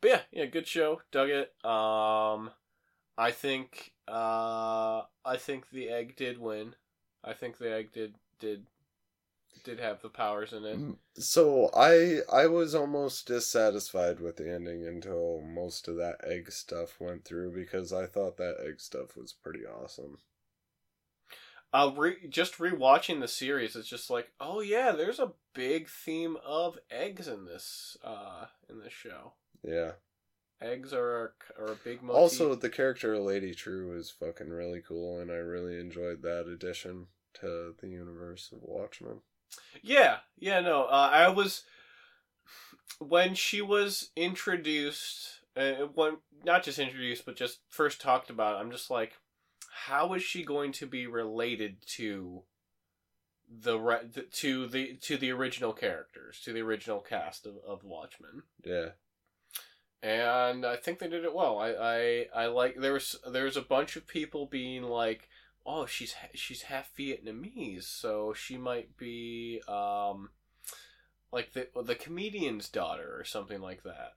but 0.00 0.10
yeah, 0.10 0.20
yeah, 0.30 0.46
good 0.46 0.66
show. 0.66 1.00
Dug 1.10 1.30
it. 1.30 1.52
Um, 1.64 2.50
I 3.18 3.32
think 3.32 3.92
uh 4.06 5.02
I 5.24 5.36
think 5.36 5.70
the 5.70 5.88
egg 5.88 6.16
did 6.16 6.38
win. 6.38 6.74
I 7.24 7.32
think 7.34 7.58
the 7.58 7.72
egg 7.74 7.92
did 7.92 8.14
did 8.38 8.66
did 9.64 9.80
have 9.80 10.00
the 10.00 10.08
powers 10.08 10.52
in 10.52 10.64
it. 10.64 10.80
So 11.18 11.68
I 11.74 12.20
I 12.32 12.46
was 12.46 12.74
almost 12.76 13.26
dissatisfied 13.26 14.20
with 14.20 14.36
the 14.36 14.48
ending 14.54 14.86
until 14.86 15.40
most 15.40 15.88
of 15.88 15.96
that 15.96 16.20
egg 16.24 16.52
stuff 16.52 17.00
went 17.00 17.24
through 17.24 17.52
because 17.52 17.92
I 17.92 18.06
thought 18.06 18.36
that 18.36 18.56
egg 18.64 18.80
stuff 18.80 19.16
was 19.16 19.32
pretty 19.32 19.66
awesome. 19.66 20.18
Uh, 21.70 21.92
re- 21.94 22.28
just 22.30 22.54
rewatching 22.58 23.20
the 23.20 23.28
series, 23.28 23.76
it's 23.76 23.88
just 23.88 24.08
like, 24.08 24.32
oh 24.40 24.60
yeah, 24.60 24.92
there's 24.92 25.18
a 25.18 25.32
big 25.52 25.88
theme 25.88 26.36
of 26.42 26.78
eggs 26.90 27.28
in 27.28 27.44
this 27.44 27.96
uh 28.02 28.46
in 28.70 28.78
this 28.78 28.92
show. 28.92 29.32
Yeah. 29.62 29.92
Eggs 30.60 30.92
are 30.92 31.34
a, 31.58 31.62
are 31.62 31.72
a 31.72 31.76
big 31.84 32.02
motif. 32.02 32.18
Also, 32.18 32.54
the 32.54 32.68
character 32.68 33.14
of 33.14 33.22
Lady 33.22 33.54
Trieu 33.54 33.92
is 33.96 34.10
fucking 34.10 34.50
really 34.50 34.82
cool, 34.86 35.20
and 35.20 35.30
I 35.30 35.36
really 35.36 35.78
enjoyed 35.78 36.22
that 36.22 36.48
addition 36.48 37.06
to 37.34 37.74
the 37.80 37.88
universe 37.88 38.50
of 38.52 38.58
Watchmen. 38.62 39.20
Yeah, 39.82 40.18
yeah, 40.36 40.60
no. 40.60 40.84
Uh, 40.84 41.10
I 41.12 41.28
was 41.28 41.62
when 42.98 43.34
she 43.34 43.62
was 43.62 44.10
introduced, 44.16 45.40
uh, 45.56 45.86
when 45.94 46.18
not 46.44 46.64
just 46.64 46.78
introduced, 46.78 47.24
but 47.24 47.36
just 47.36 47.60
first 47.68 48.00
talked 48.00 48.28
about. 48.28 48.56
I'm 48.56 48.72
just 48.72 48.90
like, 48.90 49.14
how 49.86 50.14
is 50.14 50.22
she 50.22 50.42
going 50.42 50.72
to 50.72 50.86
be 50.86 51.06
related 51.06 51.76
to 51.96 52.42
the 53.48 53.78
re- 53.78 54.10
to 54.32 54.66
the 54.66 54.96
to 55.02 55.16
the 55.16 55.30
original 55.30 55.72
characters, 55.72 56.40
to 56.44 56.52
the 56.52 56.60
original 56.60 57.00
cast 57.00 57.46
of, 57.46 57.54
of 57.66 57.84
Watchmen? 57.84 58.42
Yeah. 58.64 58.90
And 60.02 60.64
I 60.64 60.76
think 60.76 60.98
they 60.98 61.08
did 61.08 61.24
it 61.24 61.34
well. 61.34 61.58
I 61.58 61.70
I, 61.72 62.26
I 62.44 62.46
like 62.46 62.76
there 62.76 62.92
was 62.92 63.16
there 63.30 63.44
was 63.44 63.56
a 63.56 63.62
bunch 63.62 63.96
of 63.96 64.06
people 64.06 64.46
being 64.46 64.82
like, 64.84 65.28
oh, 65.66 65.86
she's 65.86 66.14
she's 66.34 66.62
half 66.62 66.94
Vietnamese, 66.96 67.84
so 67.84 68.32
she 68.32 68.56
might 68.56 68.96
be 68.96 69.60
um 69.68 70.30
like 71.32 71.52
the 71.52 71.68
the 71.84 71.94
comedian's 71.94 72.68
daughter 72.68 73.16
or 73.18 73.24
something 73.24 73.60
like 73.60 73.82
that. 73.82 74.14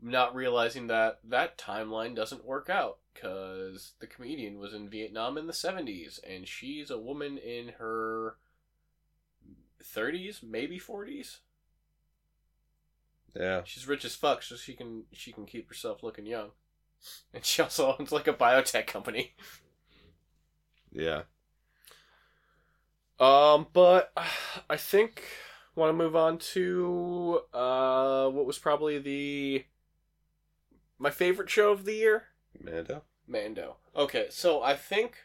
not 0.00 0.34
realizing 0.34 0.86
that 0.88 1.18
that 1.24 1.56
timeline 1.58 2.14
doesn't 2.14 2.44
work 2.44 2.68
out 2.68 2.98
because 3.12 3.92
the 4.00 4.06
comedian 4.06 4.58
was 4.58 4.74
in 4.74 4.88
Vietnam 4.88 5.38
in 5.38 5.46
the 5.46 5.52
70s 5.52 6.20
and 6.28 6.46
she's 6.46 6.90
a 6.90 6.98
woman 6.98 7.38
in 7.38 7.68
her 7.78 8.36
30s, 9.82 10.42
maybe 10.42 10.78
40s. 10.78 11.40
Yeah. 13.34 13.62
She's 13.64 13.86
rich 13.88 14.04
as 14.04 14.14
fuck, 14.14 14.42
so 14.42 14.56
she 14.56 14.74
can 14.74 15.04
she 15.12 15.32
can 15.32 15.46
keep 15.46 15.68
herself 15.68 16.02
looking 16.02 16.26
young. 16.26 16.50
And 17.34 17.44
she 17.44 17.60
also 17.60 17.94
owns 17.98 18.12
like 18.12 18.26
a 18.28 18.32
biotech 18.32 18.86
company. 18.86 19.34
Yeah. 20.90 21.22
Um, 23.20 23.66
but 23.72 24.12
I 24.70 24.76
think 24.76 25.22
want 25.76 25.90
to 25.90 25.92
move 25.92 26.16
on 26.16 26.38
to 26.38 27.40
uh 27.52 28.28
what 28.28 28.46
was 28.46 28.58
probably 28.58 28.98
the 28.98 29.64
my 30.98 31.10
favorite 31.10 31.50
show 31.50 31.72
of 31.72 31.84
the 31.84 31.94
year, 31.94 32.24
Mando. 32.58 33.02
Mando. 33.26 33.76
Okay, 33.96 34.26
so 34.30 34.62
I 34.62 34.74
think 34.76 35.16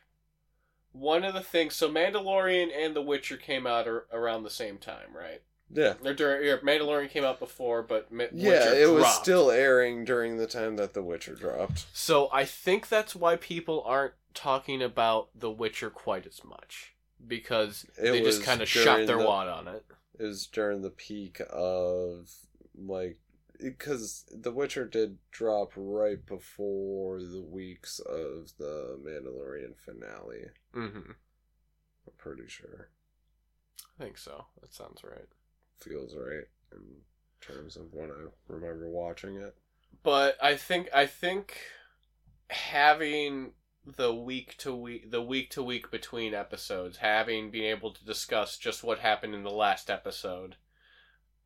one 0.92 1.24
of 1.24 1.34
the 1.34 1.42
things 1.42 1.76
so 1.76 1.90
Mandalorian 1.90 2.70
and 2.76 2.96
The 2.96 3.02
Witcher 3.02 3.38
came 3.38 3.66
out 3.68 3.88
ar- 3.88 4.06
around 4.12 4.44
the 4.44 4.50
same 4.50 4.78
time, 4.78 5.16
right? 5.16 5.42
Yeah. 5.72 5.94
They're 6.02 6.14
during 6.14 6.46
yeah, 6.48 6.58
Mandalorian 6.58 7.10
came 7.10 7.24
out 7.24 7.40
before, 7.40 7.84
but 7.84 8.12
Ma- 8.12 8.26
Yeah, 8.34 8.50
Witcher 8.70 8.74
it 8.82 8.90
was 8.92 9.04
dropped. 9.04 9.24
still 9.24 9.52
airing 9.52 10.04
during 10.06 10.38
the 10.38 10.48
time 10.48 10.76
that 10.78 10.94
The 10.94 11.04
Witcher 11.04 11.36
dropped. 11.36 11.86
So 11.94 12.30
I 12.34 12.46
think 12.46 12.90
that's 12.90 13.16
why 13.16 13.36
people 13.36 13.84
aren't 13.86 14.14
talking 14.34 14.82
about 14.82 15.30
The 15.36 15.52
Witcher 15.52 15.90
quite 15.90 16.26
as 16.26 16.44
much 16.44 16.94
because 17.26 17.86
It 17.98 18.12
they 18.12 18.22
just 18.22 18.44
kind 18.44 18.62
of 18.62 18.68
shot 18.70 19.06
their 19.06 19.18
the- 19.18 19.26
wad 19.26 19.48
on 19.48 19.68
it. 19.68 19.86
It 20.18 20.24
was 20.24 20.48
during 20.48 20.82
the 20.82 20.90
peak 20.90 21.40
of 21.50 22.30
like 22.76 23.18
because 23.60 24.26
The 24.32 24.52
Witcher 24.52 24.86
did 24.86 25.18
drop 25.32 25.74
right 25.76 26.26
before 26.26 27.22
the 27.22 27.42
weeks 27.42 28.00
of 28.00 28.52
the 28.58 28.98
Mandalorian 29.06 29.78
finale. 29.78 30.46
Mm-hmm. 30.74 31.12
I'm 31.12 32.14
pretty 32.18 32.48
sure. 32.48 32.90
I 34.00 34.04
think 34.04 34.18
so. 34.18 34.46
That 34.62 34.74
sounds 34.74 35.04
right. 35.04 35.28
Feels 35.82 36.16
right 36.16 36.46
in 36.74 36.82
terms 37.42 37.78
of 37.78 37.94
when 37.94 38.10
I 38.10 38.28
remember 38.48 38.90
watching 38.90 39.38
it. 39.38 39.56
But 40.04 40.38
I 40.42 40.56
think 40.56 40.90
I 40.94 41.06
think 41.06 41.58
having 42.50 43.52
the 43.86 44.14
week 44.14 44.58
to 44.58 44.76
week 44.76 45.10
the 45.12 45.22
week 45.22 45.50
to 45.52 45.64
week 45.64 45.90
between 45.90 46.34
episodes, 46.34 46.98
having 46.98 47.50
being 47.52 47.70
able 47.70 47.92
to 47.94 48.06
discuss 48.06 48.58
just 48.58 48.84
what 48.84 49.00
happened 49.00 49.34
in 49.34 49.44
the 49.44 49.50
last 49.50 49.90
episode, 49.90 50.58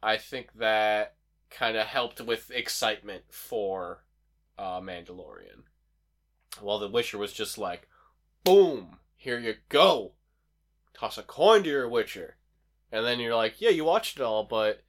I 0.02 0.18
think 0.18 0.54
that 0.56 1.16
kind 1.50 1.78
of 1.78 1.88
helped 1.88 2.20
with 2.20 2.52
excitement 2.52 3.24
for 3.30 4.04
uh, 4.58 4.80
Mandalorian. 4.82 5.64
While 6.60 6.80
The 6.80 6.90
Witcher 6.90 7.18
was 7.18 7.34
just 7.34 7.58
like, 7.58 7.88
boom, 8.44 8.98
here 9.16 9.40
you 9.40 9.56
go, 9.70 10.14
toss 10.94 11.18
a 11.18 11.24
coin 11.24 11.64
to 11.64 11.70
your 11.70 11.90
Witcher, 11.90 12.38
and 12.94 13.06
then 13.06 13.20
you're 13.20 13.36
like, 13.36 13.60
yeah, 13.60 13.72
you 13.72 13.84
watched 13.84 14.18
it 14.18 14.24
all, 14.24 14.44
but 14.44 14.84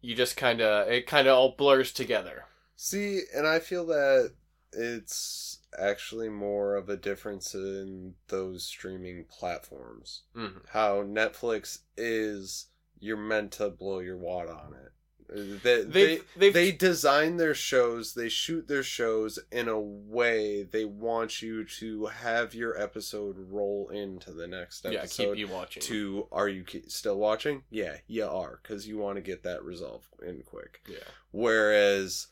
you 0.00 0.14
just 0.14 0.36
kind 0.36 0.60
of 0.60 0.88
it 0.88 1.06
kind 1.06 1.26
of 1.26 1.36
all 1.36 1.54
blurs 1.56 1.90
together. 1.90 2.44
See, 2.76 3.22
and 3.34 3.46
I 3.46 3.58
feel 3.58 3.86
that 3.86 4.34
it's 4.72 5.58
actually 5.78 6.28
more 6.28 6.76
of 6.76 6.88
a 6.88 6.96
difference 6.96 7.54
in 7.54 8.14
those 8.28 8.66
streaming 8.66 9.24
platforms. 9.30 10.22
Mm-hmm. 10.36 10.58
How 10.72 11.02
Netflix 11.02 11.78
is, 11.96 12.66
you're 12.98 13.16
meant 13.16 13.52
to 13.52 13.70
blow 13.70 14.00
your 14.00 14.18
wad 14.18 14.48
on 14.48 14.74
it. 14.74 14.92
They, 15.28 15.82
they, 15.82 16.20
They've, 16.36 16.52
they've, 16.52 16.78
design 16.78 17.38
their 17.38 17.54
shows, 17.54 18.14
they 18.14 18.28
shoot 18.28 18.68
their 18.68 18.82
shows 18.82 19.38
in 19.50 19.68
a 19.68 19.80
way 19.80 20.62
they 20.64 20.84
want 20.84 21.40
you 21.40 21.64
to 21.64 22.06
have 22.06 22.54
your 22.54 22.80
episode 22.80 23.36
roll 23.38 23.88
into 23.88 24.32
the 24.32 24.46
next 24.46 24.84
yeah, 24.84 25.00
episode. 25.00 25.34
keep 25.34 25.38
you 25.38 25.48
watching. 25.48 25.82
to 25.84 26.28
are 26.30 26.48
you 26.48 26.64
still 26.88 27.18
watching? 27.18 27.62
Yeah, 27.70 27.96
you 28.06 28.26
are 28.26 28.60
because 28.62 28.86
you 28.86 28.98
want 28.98 29.16
to 29.16 29.22
get 29.22 29.42
that 29.44 29.64
resolved 29.64 30.08
in 30.24 30.42
quick. 30.42 30.80
yeah, 30.88 30.98
Whereas 31.30 32.28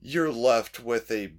you're 0.00 0.32
left 0.32 0.82
with 0.82 1.10
a 1.10 1.32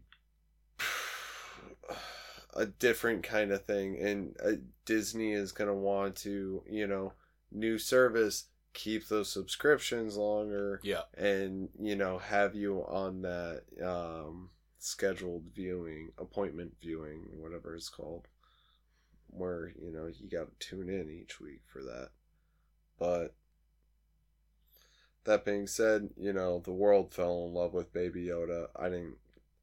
a 2.54 2.66
different 2.66 3.24
kind 3.24 3.52
of 3.52 3.66
thing, 3.66 3.98
and 4.00 4.36
uh, 4.44 4.52
Disney 4.86 5.32
is 5.32 5.52
gonna 5.52 5.74
want 5.74 6.18
to, 6.18 6.64
you 6.70 6.88
know, 6.88 7.14
new 7.52 7.78
service 7.78 8.46
keep 8.74 9.08
those 9.08 9.32
subscriptions 9.32 10.16
longer 10.18 10.80
yeah, 10.84 11.02
and 11.18 11.70
you 11.80 11.96
know 11.96 12.18
have 12.18 12.56
you 12.56 12.80
on 12.88 13.22
that 13.22 13.64
um 13.84 14.50
scheduled 14.80 15.44
viewing 15.54 16.12
appointment 16.18 16.74
viewing 16.82 17.26
whatever 17.36 17.76
it's 17.76 17.90
called 17.90 18.28
where 19.28 19.72
you 19.82 19.92
know 19.92 20.08
you 20.20 20.30
got 20.30 20.48
to 20.60 20.68
tune 20.68 20.90
in 20.90 21.10
each 21.10 21.40
week 21.40 21.62
for 21.72 21.82
that 21.84 22.10
but 22.98 23.34
that 25.26 25.46
being 25.46 25.68
said 25.68 26.10
you 26.18 26.34
know 26.34 26.60
the 26.60 26.72
world 26.72 27.14
fell 27.14 27.46
in 27.46 27.54
love 27.54 27.74
with 27.74 27.94
baby 27.94 28.26
yoda 28.26 28.68
i 28.76 28.90
didn't 28.90 29.16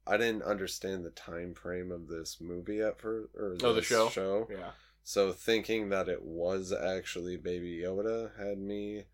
i 0.07 0.17
didn't 0.17 0.43
understand 0.43 1.03
the 1.05 1.09
time 1.11 1.53
frame 1.53 1.91
of 1.91 2.07
this 2.07 2.37
movie 2.39 2.81
at 2.81 2.99
first 2.99 3.29
or 3.35 3.57
Oh, 3.61 3.73
the 3.73 3.81
show? 3.81 4.09
show 4.09 4.47
yeah. 4.49 4.71
So 5.03 5.31
thinking 5.31 5.89
that 5.89 6.07
it 6.07 6.23
was 6.23 6.71
actually 6.71 7.37
Baby 7.37 7.81
Yoda 7.83 8.31
had 8.37 8.57
me 8.57 9.05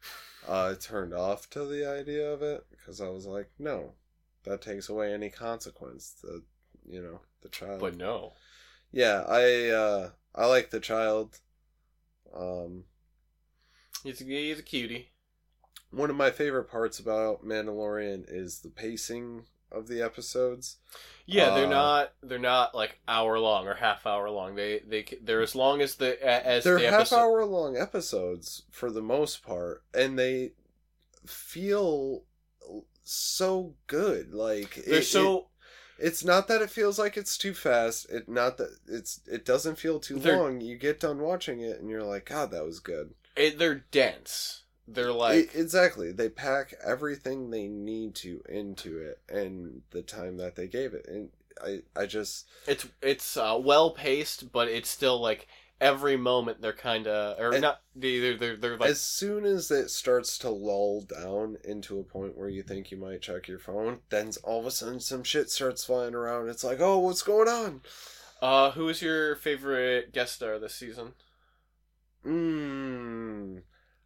uh, 0.47 0.75
turned 0.75 1.13
off 1.13 1.49
to 1.51 1.65
the 1.65 1.89
idea 1.89 2.31
of 2.31 2.41
it 2.41 2.65
because 2.69 3.01
I 3.01 3.09
was 3.09 3.25
like, 3.25 3.49
no, 3.57 3.93
that 4.43 4.61
takes 4.61 4.89
away 4.89 5.13
any 5.13 5.29
consequence. 5.29 6.15
The 6.21 6.43
you 6.87 7.01
know 7.01 7.21
the 7.41 7.49
child. 7.49 7.79
But 7.79 7.97
no, 7.97 8.33
yeah, 8.91 9.23
I 9.27 9.69
uh, 9.69 10.09
I 10.33 10.45
like 10.45 10.69
the 10.69 10.79
child. 10.79 11.39
Um, 12.35 12.83
he's 14.03 14.21
a, 14.21 14.25
he's 14.25 14.59
a 14.59 14.63
cutie. 14.63 15.09
one 15.91 16.09
of 16.09 16.15
my 16.15 16.31
favorite 16.31 16.69
parts 16.69 16.99
about 16.99 17.45
Mandalorian 17.45 18.25
is 18.27 18.59
the 18.59 18.69
pacing 18.69 19.45
of 19.75 19.87
the 19.87 20.01
episodes. 20.01 20.77
Yeah, 21.27 21.55
they're 21.55 21.65
Uh, 21.65 21.69
not 21.69 22.13
they're 22.23 22.37
not 22.39 22.73
like 22.75 22.99
hour 23.07 23.39
long 23.39 23.67
or 23.67 23.75
half 23.75 24.05
hour 24.05 24.29
long. 24.29 24.55
They 24.55 24.79
they 24.79 25.03
they're 25.21 25.41
as 25.41 25.55
long 25.55 25.81
as 25.81 25.95
the 25.95 26.23
as 26.25 26.63
They're 26.63 26.79
the 26.79 26.85
half 26.89 27.01
episode. 27.01 27.17
hour 27.17 27.45
long 27.45 27.77
episodes 27.77 28.63
for 28.71 28.91
the 28.91 29.01
most 29.01 29.43
part, 29.43 29.83
and 29.93 30.17
they 30.19 30.53
feel 31.25 32.23
so 33.03 33.73
good. 33.87 34.33
Like 34.33 34.75
They're 34.85 34.99
it- 34.99 35.03
so 35.05 35.37
it- 35.39 35.45
it's 35.97 36.23
not 36.25 36.47
that 36.49 36.61
it 36.61 36.69
feels 36.69 36.99
like 36.99 37.15
it's 37.17 37.37
too 37.37 37.53
fast. 37.53 38.09
It 38.09 38.27
not 38.27 38.57
that 38.57 38.77
it's 38.87 39.21
it 39.27 39.45
doesn't 39.45 39.77
feel 39.79 39.99
too 39.99 40.19
long. 40.19 40.59
You 40.61 40.77
get 40.77 40.99
done 40.99 41.19
watching 41.19 41.61
it, 41.61 41.79
and 41.79 41.89
you're 41.89 42.03
like, 42.03 42.25
God, 42.25 42.51
that 42.51 42.65
was 42.65 42.79
good. 42.79 43.13
it, 43.37 43.57
they're 43.57 43.85
dense. 43.91 44.63
They're 44.87 45.11
like 45.11 45.55
E- 45.55 45.59
exactly. 45.59 46.11
They 46.11 46.29
pack 46.29 46.75
everything 46.83 47.49
they 47.49 47.67
need 47.67 48.15
to 48.15 48.41
into 48.47 48.99
it, 48.99 49.19
and 49.29 49.81
the 49.91 50.01
time 50.01 50.37
that 50.37 50.55
they 50.55 50.67
gave 50.67 50.93
it, 50.93 51.07
and 51.07 51.29
I 51.63 51.79
I 51.95 52.05
just 52.05 52.47
it's 52.67 52.87
it's 53.01 53.35
uh, 53.37 53.57
well 53.61 53.91
paced, 53.91 54.51
but 54.51 54.67
it's 54.67 54.89
still 54.89 55.19
like 55.19 55.47
every 55.81 56.15
moment 56.15 56.61
they're 56.61 56.71
kind 56.73 57.07
of 57.07 57.39
or 57.39 57.57
not. 57.59 57.81
They're 57.95 58.37
they're 58.37 58.57
they're 58.57 58.77
like 58.77 58.91
as 58.91 59.01
soon 59.01 59.45
as 59.45 59.71
it 59.71 59.89
starts 59.89 60.37
to 60.39 60.49
lull 60.49 61.01
down 61.01 61.57
into 61.63 61.99
a 61.99 62.03
point 62.03 62.37
where 62.37 62.49
you 62.49 62.61
think 62.63 62.91
you 62.91 62.97
might 62.97 63.21
check 63.21 63.47
your 63.47 63.59
phone, 63.59 64.01
then 64.09 64.31
all 64.43 64.59
of 64.59 64.65
a 64.65 64.71
sudden 64.71 64.99
some 64.99 65.23
shit 65.23 65.49
starts 65.49 65.83
flying 65.83 66.13
around. 66.15 66.49
It's 66.49 66.63
like, 66.63 66.79
oh, 66.79 66.99
what's 66.99 67.23
going 67.23 67.47
on? 67.47 67.81
uh, 68.41 68.71
who 68.71 68.87
is 68.89 69.01
your 69.01 69.35
favorite 69.35 70.11
guest 70.13 70.35
star 70.35 70.59
this 70.59 70.75
season? 70.75 71.13
Mmm. 72.25 73.61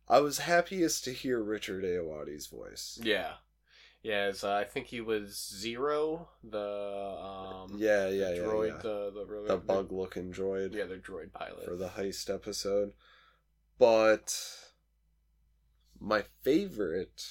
I 0.10 0.20
was 0.22 0.40
happiest 0.40 1.04
to 1.06 1.12
hear 1.14 1.42
Richard 1.42 1.84
Ayoade's 1.84 2.48
voice. 2.48 3.00
Yeah, 3.04 3.34
yeah. 4.02 4.32
Uh, 4.44 4.54
I 4.54 4.64
think 4.64 4.88
he 4.88 5.02
was 5.02 5.38
Zero, 5.56 6.30
the 6.44 6.58
um, 6.60 7.76
Yeah, 7.78 8.08
yeah, 8.10 8.30
the 8.32 8.36
yeah, 8.38 8.42
droid, 8.42 8.68
yeah. 8.70 8.78
the 8.82 9.12
the, 9.14 9.44
The 9.54 9.58
bug 9.58 9.92
looking 9.92 10.32
droid 10.34 10.74
yeah, 10.74 10.86
the 10.86 10.96
droid 10.96 11.32
pilot. 11.32 11.64
for 11.66 11.76
the 11.76 11.90
heist 11.90 12.34
episode. 12.34 12.94
But 13.78 14.36
my 16.00 16.24
favorite 16.42 17.24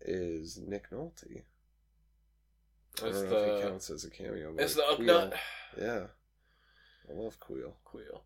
is 0.00 0.58
Nick 0.58 0.90
Nolte. 0.90 1.42
I 3.02 3.10
don't 3.10 3.30
know 3.30 3.36
if 3.38 3.56
he 3.62 3.68
counts 3.68 3.90
as 3.90 4.04
a 4.04 4.10
cameo. 4.10 4.54
it's 4.58 4.74
the 4.74 4.82
Kuiil- 4.82 5.04
nut. 5.06 5.34
Yeah. 5.80 6.06
I 7.08 7.12
love 7.12 7.38
Kuiil. 7.40 7.72
Kuiil. 7.86 8.20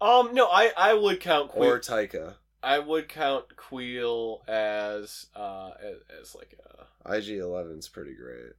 Um, 0.00 0.34
no, 0.34 0.46
I 0.46 0.72
I 0.76 0.94
would 0.94 1.20
count 1.20 1.52
Kuiil. 1.52 1.66
Or 1.66 1.78
Taika. 1.80 2.34
I 2.62 2.78
would 2.78 3.08
count 3.08 3.56
Kuiil 3.56 4.46
as 4.48 5.26
uh 5.34 5.70
as, 5.82 5.96
as 6.20 6.34
like 6.34 6.54
a. 6.58 6.86
IG 7.08 7.38
11's 7.38 7.88
pretty 7.88 8.14
great. 8.14 8.52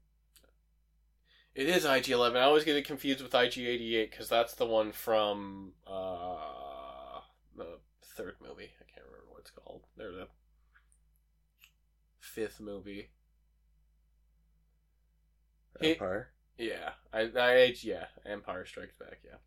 It 1.53 1.67
is 1.69 1.85
IG 1.85 2.09
Eleven. 2.09 2.38
I 2.41 2.45
always 2.45 2.63
get 2.63 2.75
it 2.75 2.85
confused 2.85 3.21
with 3.21 3.33
IG 3.33 3.57
eighty 3.57 3.95
eight 3.95 4.11
because 4.11 4.29
that's 4.29 4.53
the 4.53 4.65
one 4.65 4.91
from 4.91 5.73
uh 5.88 6.38
the 7.55 7.79
third 8.15 8.35
movie. 8.41 8.71
I 8.79 8.85
can't 8.93 9.05
remember 9.07 9.25
what 9.31 9.41
it's 9.41 9.51
called. 9.51 9.81
There's 9.97 10.15
a 10.15 10.27
fifth 12.19 12.59
movie. 12.59 13.09
He- 15.81 15.91
Empire. 15.91 16.29
Yeah, 16.59 16.91
I, 17.13 17.29
I, 17.38 17.73
yeah, 17.81 18.05
Empire 18.25 18.65
Strikes 18.65 18.95
Back. 18.95 19.19
Yeah. 19.23 19.38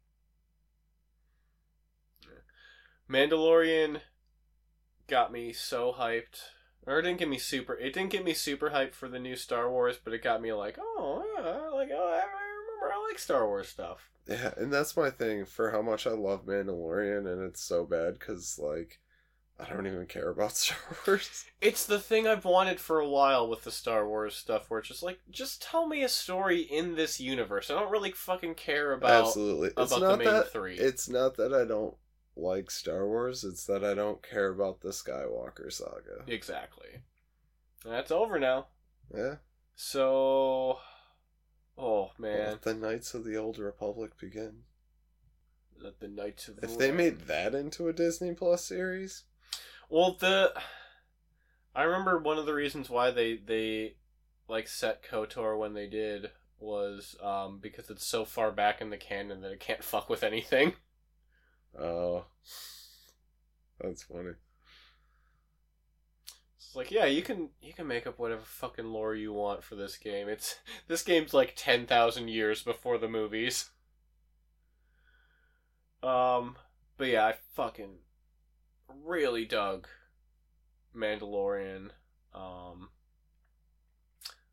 Yeah. 2.23 2.29
Mandalorian 3.11 4.01
got 5.09 5.33
me 5.33 5.53
so 5.53 5.93
hyped, 5.93 6.43
or 6.87 7.01
it 7.01 7.03
didn't 7.03 7.19
get 7.19 7.29
me 7.29 7.39
super. 7.39 7.75
It 7.75 7.93
didn't 7.93 8.11
get 8.11 8.25
me 8.25 8.35
super 8.35 8.71
hyped 8.71 8.95
for 8.95 9.09
the 9.09 9.19
new 9.19 9.35
Star 9.37 9.69
Wars, 9.69 9.99
but 10.03 10.13
it 10.13 10.23
got 10.23 10.41
me 10.41 10.53
like, 10.53 10.79
oh, 10.79 11.25
yeah, 11.37 11.77
like 11.77 11.91
oh, 11.93 12.09
I 12.09 12.23
remember 12.23 12.95
I 12.95 13.07
like 13.09 13.19
Star 13.19 13.47
Wars 13.47 13.69
stuff. 13.69 14.11
Yeah, 14.29 14.53
and 14.57 14.73
that's 14.73 14.97
my 14.97 15.11
thing 15.11 15.45
for 15.45 15.73
how 15.73 15.83
much 15.83 16.07
I 16.07 16.11
love 16.11 16.47
Mandalorian, 16.47 17.31
and 17.31 17.43
it's 17.43 17.63
so 17.63 17.85
bad 17.85 18.19
because 18.19 18.61
like 18.63 19.01
I 19.59 19.69
don't 19.69 19.89
even 19.89 20.07
care 20.07 20.31
about 20.31 20.53
Star 20.57 20.79
Wars. 21.07 21.47
It's 21.61 21.87
the 21.87 21.99
thing 21.99 22.29
I've 22.29 22.45
wanted 22.45 22.79
for 22.79 23.01
a 23.01 23.09
while 23.09 23.49
with 23.49 23.65
the 23.65 23.73
Star 23.73 24.07
Wars 24.07 24.37
stuff, 24.37 24.71
where 24.71 24.79
it's 24.79 24.89
just 24.89 25.03
like, 25.03 25.19
just 25.31 25.63
tell 25.63 25.89
me 25.89 26.05
a 26.05 26.09
story 26.09 26.61
in 26.61 26.95
this 26.95 27.19
universe. 27.19 27.71
I 27.71 27.75
don't 27.75 27.91
really 27.91 28.13
fucking 28.13 28.55
care 28.55 28.93
about 28.93 29.27
Absolutely, 29.27 29.69
it's 29.77 29.93
about 29.93 30.01
the 30.01 30.17
main 30.17 30.33
that. 30.33 30.53
three. 30.53 30.77
It's 30.77 31.09
not 31.09 31.37
that 31.39 31.53
I 31.53 31.65
don't 31.65 31.95
like 32.37 32.71
Star 32.71 33.07
Wars. 33.07 33.45
It's 33.45 33.65
that 33.67 33.85
I 33.85 33.95
don't 33.95 34.23
care 34.23 34.49
about 34.51 34.81
the 34.81 34.91
Skywalker 34.91 35.73
saga. 35.73 36.25
exactly. 36.27 36.89
That's 37.85 38.11
over 38.11 38.39
now. 38.39 38.67
Yeah, 39.15 39.37
So, 39.75 40.79
oh 41.77 42.11
man, 42.19 42.51
let 42.51 42.63
the 42.63 42.75
Knights 42.75 43.15
of 43.15 43.25
the 43.25 43.37
Old 43.37 43.59
Republic 43.59 44.13
begin. 44.19 44.65
let 45.81 45.99
the 46.01 46.09
Knights 46.09 46.49
of 46.49 46.57
the 46.57 46.67
If 46.67 46.79
they 46.79 46.93
made 46.93 47.21
that 47.23 47.55
into 47.55 47.89
a 47.89 47.93
Disney 47.93 48.35
Plus 48.35 48.65
series, 48.65 49.25
well, 49.89 50.17
the 50.21 50.53
I 51.75 51.83
remember 51.83 52.19
one 52.19 52.39
of 52.39 52.47
the 52.47 52.55
reasons 52.55 52.91
why 52.91 53.11
they 53.11 53.37
they 53.37 53.97
like 54.49 54.69
set 54.69 55.03
Kotor 55.03 55.59
when 55.59 55.75
they 55.75 55.87
did 55.87 56.31
was 56.59 57.17
um 57.23 57.59
because 57.61 57.89
it's 57.89 58.05
so 58.07 58.25
far 58.25 58.53
back 58.53 58.81
in 58.81 58.91
the 58.91 58.97
canon 58.99 59.41
that 59.41 59.53
it 59.53 59.61
can't 59.61 59.83
fuck 59.93 60.09
with 60.11 60.23
anything. 60.23 60.75
Oh, 61.79 62.25
that's 63.81 64.03
funny. 64.05 64.33
It's 66.57 66.77
like, 66.77 66.91
yeah, 66.91 67.07
you 67.07 67.23
can 67.23 67.51
you 67.61 67.73
can 67.73 67.87
make 67.87 68.07
up 68.07 68.19
whatever 68.19 68.43
fucking 68.43 68.93
lore 68.93 69.15
you 69.15 69.33
want 69.33 69.65
for 69.65 69.75
this 69.75 69.97
game. 69.97 70.29
It's 70.29 70.59
this 70.89 71.03
game's 71.03 71.35
like 71.35 71.55
ten 71.57 71.87
thousand 71.87 72.29
years 72.29 72.63
before 72.63 72.99
the 72.99 73.09
movies. 73.09 73.71
Um, 76.03 76.57
but 76.97 77.09
yeah, 77.09 77.27
I 77.27 77.35
fucking 77.55 77.99
really 79.05 79.45
dug 79.45 79.89
Mandalorian. 80.97 81.91
Um, 82.35 82.91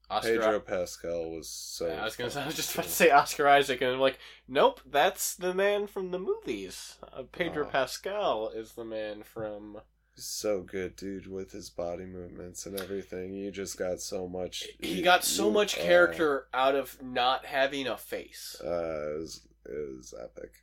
Oscar. 0.09 0.31
Pedro 0.39 0.59
Pascal 0.61 1.31
was 1.31 1.49
so. 1.49 1.87
Yeah, 1.87 2.01
I 2.01 2.05
was 2.05 2.15
gonna 2.15 2.31
say, 2.31 2.41
I 2.41 2.45
was 2.45 2.55
just 2.55 2.73
about 2.73 2.85
to 2.85 2.91
say 2.91 3.09
Oscar 3.11 3.47
Isaac, 3.47 3.81
and 3.81 3.91
I'm 3.91 3.99
like, 3.99 4.19
nope, 4.47 4.79
that's 4.85 5.35
the 5.35 5.53
man 5.53 5.85
from 5.87 6.11
the 6.11 6.19
movies. 6.19 6.95
Uh, 7.11 7.23
Pedro 7.31 7.65
Oh. 7.65 7.69
Pascal 7.69 8.49
is 8.49 8.73
the 8.73 8.85
man 8.85 9.23
from. 9.23 9.79
So 10.19 10.61
good, 10.63 10.95
dude, 10.95 11.27
with 11.27 11.51
his 11.51 11.69
body 11.69 12.05
movements 12.05 12.65
and 12.65 12.79
everything. 12.79 13.33
You 13.33 13.51
just 13.51 13.77
got 13.77 13.99
so 14.01 14.27
much. 14.27 14.65
He 14.79 15.01
got 15.03 15.23
so 15.23 15.51
much 15.51 15.77
uh, 15.77 15.81
character 15.81 16.47
out 16.53 16.73
of 16.73 16.99
not 17.03 17.45
having 17.45 17.85
a 17.85 17.97
face. 17.97 18.55
Uh, 18.63 18.67
it 19.15 19.19
was, 19.19 19.47
it 19.65 19.95
was 19.97 20.13
epic. 20.19 20.53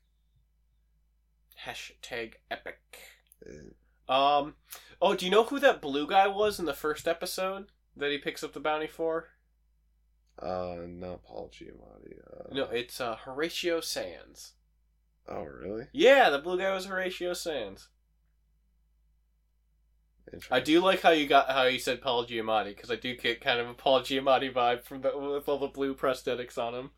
Hashtag 1.67 2.35
epic. 2.51 2.81
It- 3.43 3.77
Um. 4.09 4.55
Oh, 5.01 5.15
do 5.15 5.25
you 5.25 5.31
know 5.31 5.45
who 5.45 5.59
that 5.61 5.81
blue 5.81 6.07
guy 6.07 6.27
was 6.29 6.59
in 6.59 6.65
the 6.67 6.75
first 6.75 7.07
episode 7.07 7.67
that 7.97 8.11
he 8.11 8.19
picks 8.19 8.43
up 8.45 8.53
the 8.53 8.61
bounty 8.61 8.87
for? 8.87 9.29
uh, 10.43 10.77
not 10.87 11.23
Paul 11.25 11.51
Giamatti. 11.53 12.19
Uh, 12.27 12.53
No, 12.53 12.65
it's 12.65 13.01
uh, 13.01 13.17
Horatio 13.17 13.81
Sanz. 13.81 14.53
Oh, 15.29 15.45
really? 15.45 15.87
Yeah, 15.93 16.29
the 16.31 16.39
blue 16.39 16.59
guy 16.59 16.75
was 16.75 16.87
Horatio 16.87 17.33
Sanz. 17.35 17.89
I 20.51 20.59
do 20.59 20.81
like 20.81 21.01
how 21.03 21.11
you 21.11 21.29
got 21.29 21.51
how 21.51 21.65
you 21.65 21.79
said 21.79 22.01
Paul 22.01 22.27
Giamatti 22.27 22.75
because 22.75 22.91
I 22.91 22.97
do 22.97 23.15
get 23.17 23.41
kind 23.41 23.61
of 23.61 23.69
a 23.69 23.75
Paul 23.75 24.01
Giamatti 24.01 24.53
vibe 24.53 24.83
from 24.83 25.03
the 25.03 25.17
with 25.17 25.49
all 25.49 25.59
the 25.59 25.69
blue 25.69 25.95
prosthetics 25.95 26.59
on 26.59 26.75
him. 26.75 26.91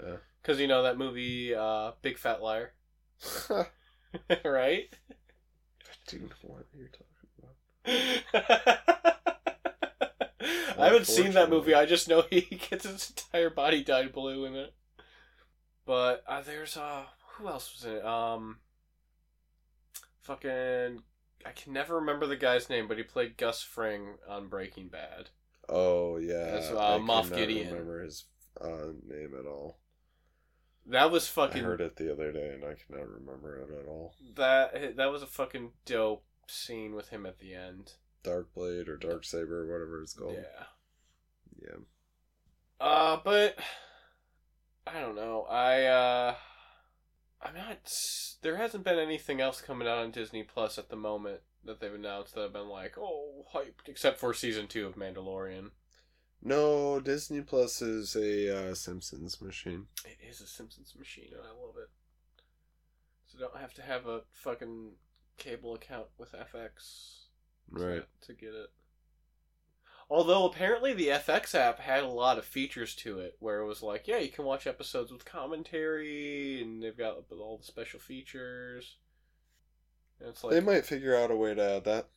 Yeah. 0.00 0.16
Because 0.40 0.60
you 0.60 0.68
know 0.68 0.82
that 0.82 0.98
movie, 0.98 1.54
uh, 1.54 1.92
Big 2.02 2.18
Fat 2.18 2.42
Liar, 2.42 2.72
right? 4.44 4.88
I 5.10 5.94
do 6.06 6.18
know 6.18 6.28
what 6.42 6.66
you're 6.76 6.88
talking 6.88 7.48
about. 7.84 9.13
I 10.78 10.86
haven't 10.86 11.06
seen 11.06 11.32
that 11.32 11.50
movie. 11.50 11.74
I 11.74 11.86
just 11.86 12.08
know 12.08 12.24
he 12.30 12.40
gets 12.70 12.84
his 12.84 13.10
entire 13.10 13.50
body 13.50 13.82
dyed 13.82 14.12
blue 14.12 14.44
in 14.44 14.54
it. 14.54 14.74
But 15.86 16.24
uh, 16.26 16.40
there's 16.42 16.76
uh, 16.76 17.04
who 17.34 17.48
else 17.48 17.74
was 17.74 17.84
in 17.90 17.98
it? 17.98 18.04
Um, 18.04 18.58
fucking, 20.22 21.02
I 21.44 21.50
can 21.54 21.72
never 21.72 21.96
remember 21.96 22.26
the 22.26 22.36
guy's 22.36 22.70
name, 22.70 22.88
but 22.88 22.96
he 22.96 23.02
played 23.02 23.36
Gus 23.36 23.62
Fring 23.62 24.14
on 24.28 24.48
Breaking 24.48 24.88
Bad. 24.88 25.30
Oh 25.68 26.18
yeah, 26.18 26.52
That's, 26.52 26.70
uh, 26.70 26.96
I 26.96 26.98
Moff 26.98 27.34
Gideon. 27.34 27.70
Remember 27.72 28.02
his 28.02 28.24
uh, 28.60 28.92
name 29.06 29.32
at 29.38 29.46
all? 29.46 29.78
That 30.86 31.10
was 31.10 31.26
fucking. 31.26 31.62
I 31.62 31.66
heard 31.66 31.80
it 31.80 31.96
the 31.96 32.12
other 32.12 32.30
day 32.32 32.52
and 32.54 32.64
I 32.64 32.74
cannot 32.74 33.08
remember 33.08 33.56
it 33.56 33.70
at 33.70 33.88
all. 33.88 34.14
that. 34.36 34.96
That 34.96 35.10
was 35.10 35.22
a 35.22 35.26
fucking 35.26 35.70
dope 35.86 36.24
scene 36.46 36.94
with 36.94 37.08
him 37.08 37.24
at 37.24 37.38
the 37.38 37.54
end. 37.54 37.94
Dark 38.24 38.52
Blade 38.54 38.88
or 38.88 38.96
Dark 38.96 39.24
Saber, 39.24 39.66
whatever 39.66 40.02
it's 40.02 40.14
called. 40.14 40.34
Yeah. 40.34 40.64
Yeah. 41.62 41.76
Uh, 42.80 43.18
but 43.22 43.58
I 44.86 45.00
don't 45.00 45.14
know. 45.14 45.46
I 45.48 45.84
uh, 45.84 46.34
I'm 47.40 47.54
not. 47.54 47.88
There 48.42 48.56
hasn't 48.56 48.84
been 48.84 48.98
anything 48.98 49.40
else 49.40 49.60
coming 49.60 49.86
out 49.86 49.98
on 49.98 50.10
Disney 50.10 50.42
Plus 50.42 50.78
at 50.78 50.88
the 50.88 50.96
moment 50.96 51.40
that 51.64 51.80
they've 51.80 51.94
announced 51.94 52.34
that 52.34 52.44
I've 52.44 52.52
been 52.52 52.68
like, 52.68 52.96
oh, 52.98 53.46
hyped. 53.54 53.86
Except 53.88 54.18
for 54.18 54.34
season 54.34 54.66
two 54.66 54.86
of 54.86 54.96
Mandalorian. 54.96 55.70
No, 56.42 57.00
Disney 57.00 57.40
Plus 57.40 57.80
is 57.80 58.16
a 58.16 58.70
uh, 58.70 58.74
Simpsons 58.74 59.40
machine. 59.40 59.86
It 60.04 60.18
is 60.28 60.40
a 60.42 60.46
Simpsons 60.46 60.94
machine, 60.98 61.30
and 61.32 61.40
I 61.42 61.50
love 61.50 61.76
it. 61.78 61.88
So 63.26 63.38
don't 63.38 63.56
have 63.56 63.72
to 63.74 63.82
have 63.82 64.06
a 64.06 64.22
fucking 64.32 64.92
cable 65.38 65.74
account 65.74 66.06
with 66.18 66.32
FX 66.32 67.23
Right. 67.70 68.04
to 68.22 68.32
get 68.34 68.54
it. 68.54 68.70
Although 70.10 70.44
apparently 70.46 70.92
the 70.92 71.08
FX 71.08 71.54
app 71.54 71.78
had 71.80 72.02
a 72.04 72.08
lot 72.08 72.38
of 72.38 72.44
features 72.44 72.94
to 72.96 73.18
it, 73.20 73.36
where 73.38 73.60
it 73.60 73.66
was 73.66 73.82
like, 73.82 74.06
yeah, 74.06 74.18
you 74.18 74.28
can 74.28 74.44
watch 74.44 74.66
episodes 74.66 75.10
with 75.10 75.24
commentary, 75.24 76.60
and 76.62 76.82
they've 76.82 76.96
got 76.96 77.16
all 77.30 77.56
the 77.58 77.64
special 77.64 77.98
features. 78.00 78.98
And 80.20 80.28
it's 80.28 80.44
like, 80.44 80.52
they 80.52 80.60
might 80.60 80.86
figure 80.86 81.16
out 81.16 81.30
a 81.30 81.36
way 81.36 81.54
to 81.54 81.76
add 81.76 81.84
that. 81.84 82.08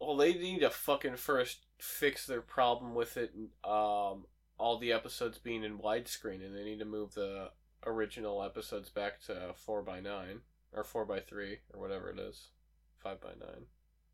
well, 0.00 0.16
they 0.16 0.34
need 0.34 0.60
to 0.60 0.70
fucking 0.70 1.16
first 1.16 1.66
fix 1.78 2.26
their 2.26 2.40
problem 2.40 2.94
with 2.94 3.16
it, 3.16 3.32
um, 3.64 4.26
all 4.58 4.78
the 4.78 4.92
episodes 4.92 5.38
being 5.38 5.64
in 5.64 5.78
widescreen, 5.78 6.44
and 6.44 6.56
they 6.56 6.64
need 6.64 6.78
to 6.78 6.84
move 6.84 7.14
the 7.14 7.50
original 7.84 8.42
episodes 8.42 8.88
back 8.90 9.20
to 9.22 9.54
four 9.54 9.82
by 9.82 10.00
nine 10.00 10.40
or 10.72 10.84
four 10.84 11.04
by 11.04 11.20
three 11.20 11.58
or 11.72 11.80
whatever 11.80 12.10
it 12.10 12.18
is, 12.18 12.48
five 12.98 13.20
by 13.20 13.30
nine. 13.38 13.66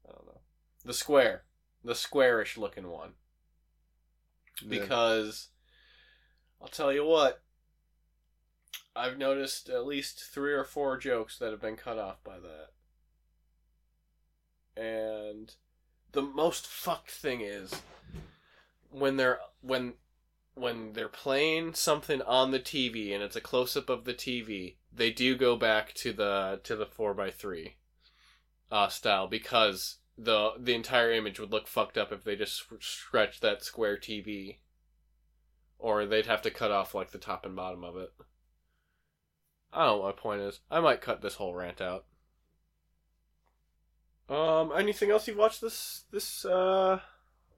I 0.07 0.13
don't 0.13 0.27
know. 0.27 0.41
The 0.85 0.95
square, 0.95 1.45
the 1.85 1.95
squarish 1.95 2.57
looking 2.57 2.89
one, 2.89 3.13
because 4.69 5.49
I'll 6.61 6.69
tell 6.69 6.93
you 6.93 7.05
what. 7.05 7.43
I've 8.95 9.17
noticed 9.17 9.71
at 9.71 9.87
least 9.87 10.23
three 10.23 10.53
or 10.53 10.65
four 10.65 10.99
jokes 10.99 11.39
that 11.39 11.51
have 11.51 11.63
been 11.63 11.77
cut 11.77 11.99
off 11.99 12.23
by 12.23 12.37
that. 12.39 12.69
And 14.81 15.55
the 16.13 16.23
most 16.23 16.67
fucked 16.67 17.11
thing 17.11 17.41
is 17.41 17.83
when 18.91 19.17
they're 19.17 19.41
when 19.63 19.95
when 20.55 20.93
they're 20.93 21.09
playing 21.09 21.75
something 21.75 22.21
on 22.23 22.51
the 22.51 22.61
TV 22.61 23.15
and 23.15 23.23
it's 23.23 23.37
a 23.37 23.41
close 23.41 23.77
up 23.77 23.89
of 23.89 24.05
the 24.05 24.13
TV, 24.15 24.77
they 24.93 25.11
do 25.11 25.37
go 25.37 25.57
back 25.57 25.95
to 25.95 26.13
the 26.13 26.61
to 26.65 26.77
the 26.77 26.87
four 26.87 27.15
by 27.15 27.31
three 27.31 27.77
uh, 28.73 28.89
style 28.89 29.29
because 29.29 29.99
the 30.19 30.53
the 30.59 30.75
entire 30.75 31.13
image 31.13 31.39
would 31.39 31.53
look 31.53 31.69
fucked 31.69 31.99
up 31.99 32.11
if 32.11 32.25
they 32.25 32.35
just 32.35 32.65
stretched 32.81 33.43
that 33.43 33.63
square 33.63 33.97
TV, 33.97 34.57
or 35.79 36.07
they'd 36.07 36.27
have 36.27 36.43
to 36.43 36.51
cut 36.51 36.71
off 36.71 36.95
like 36.95 37.13
the 37.13 37.19
top 37.19 37.45
and 37.45 37.55
bottom 37.55 37.85
of 37.85 37.97
it. 37.97 38.11
I 39.73 39.85
don't 39.85 39.99
know 39.99 40.03
what 40.05 40.17
my 40.17 40.21
point 40.21 40.41
is. 40.41 40.61
I 40.71 40.81
might 40.81 41.01
cut 41.03 41.21
this 41.21 41.35
whole 41.35 41.55
rant 41.55 41.81
out. 41.81 42.07
Um, 44.29 44.73
anything 44.77 45.11
else 45.11 45.29
you've 45.29 45.37
watched 45.37 45.61
this 45.61 46.05
this 46.11 46.45
uh 46.47 47.01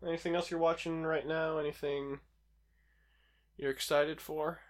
anything 0.04 0.34
else 0.34 0.50
you're 0.50 0.60
watching 0.60 1.04
right 1.04 1.26
now? 1.26 1.58
Anything 1.58 2.20
you're 3.56 3.70
excited 3.70 4.20
for? 4.20 4.60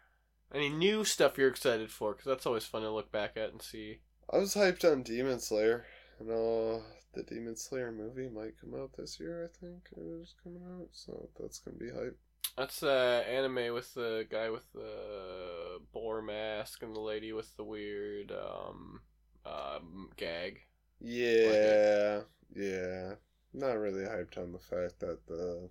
Any 0.54 0.68
new 0.68 1.04
stuff 1.04 1.38
you're 1.38 1.48
excited 1.48 1.90
for? 1.90 2.12
Because 2.12 2.26
that's 2.26 2.46
always 2.46 2.66
fun 2.66 2.82
to 2.82 2.90
look 2.90 3.10
back 3.10 3.36
at 3.36 3.50
and 3.50 3.62
see. 3.62 4.00
I 4.30 4.38
was 4.38 4.54
hyped 4.54 4.90
on 4.90 5.02
Demon 5.02 5.40
Slayer. 5.40 5.86
And 6.20 6.30
uh, 6.30 6.80
the 7.14 7.22
Demon 7.22 7.56
Slayer 7.56 7.92
movie 7.92 8.28
might 8.28 8.60
come 8.60 8.74
out 8.80 8.90
this 8.96 9.18
year. 9.18 9.44
I 9.44 9.58
think 9.64 9.88
it 9.96 10.00
is 10.20 10.34
coming 10.42 10.62
out, 10.78 10.88
so 10.92 11.28
that's 11.38 11.58
gonna 11.58 11.76
be 11.76 11.90
hype. 11.90 12.18
That's 12.56 12.80
the 12.80 13.24
anime 13.28 13.74
with 13.74 13.92
the 13.94 14.26
guy 14.30 14.50
with 14.50 14.70
the 14.72 15.80
boar 15.92 16.22
mask 16.22 16.82
and 16.82 16.94
the 16.94 17.00
lady 17.00 17.32
with 17.32 17.56
the 17.56 17.64
weird 17.64 18.32
um, 18.32 19.00
um 19.44 20.10
gag. 20.16 20.60
Yeah, 21.00 22.20
yeah. 22.54 23.14
Not 23.52 23.78
really 23.78 24.04
hyped 24.04 24.38
on 24.38 24.52
the 24.52 24.58
fact 24.58 25.00
that 25.00 25.26
the 25.26 25.68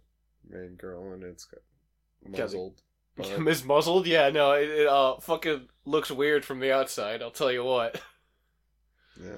main 0.49 0.75
girl 0.75 1.13
in 1.13 1.23
it's 1.23 1.45
got 1.45 1.61
muzzled. 2.27 2.81
But 3.15 3.65
Muzzled? 3.65 4.07
Yeah, 4.07 4.31
no, 4.31 4.53
it, 4.53 4.69
it 4.69 4.87
uh 4.87 5.19
fucking 5.19 5.67
looks 5.85 6.09
weird 6.09 6.43
from 6.43 6.59
the 6.59 6.71
outside. 6.73 7.21
I'll 7.21 7.29
tell 7.29 7.51
you 7.51 7.63
what. 7.63 8.01
yeah, 9.23 9.37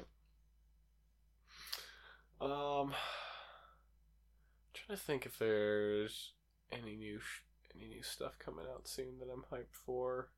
Um, 2.41 2.93
trying 4.73 4.97
to 4.97 5.03
think 5.03 5.25
if 5.25 5.37
there's 5.39 6.33
any 6.71 6.95
new 6.95 7.19
sh- 7.19 7.43
any 7.75 7.87
new 7.87 8.03
stuff 8.03 8.37
coming 8.39 8.65
out 8.71 8.87
soon 8.87 9.19
that 9.19 9.29
I'm 9.31 9.45
hyped 9.51 9.73
for. 9.85 10.29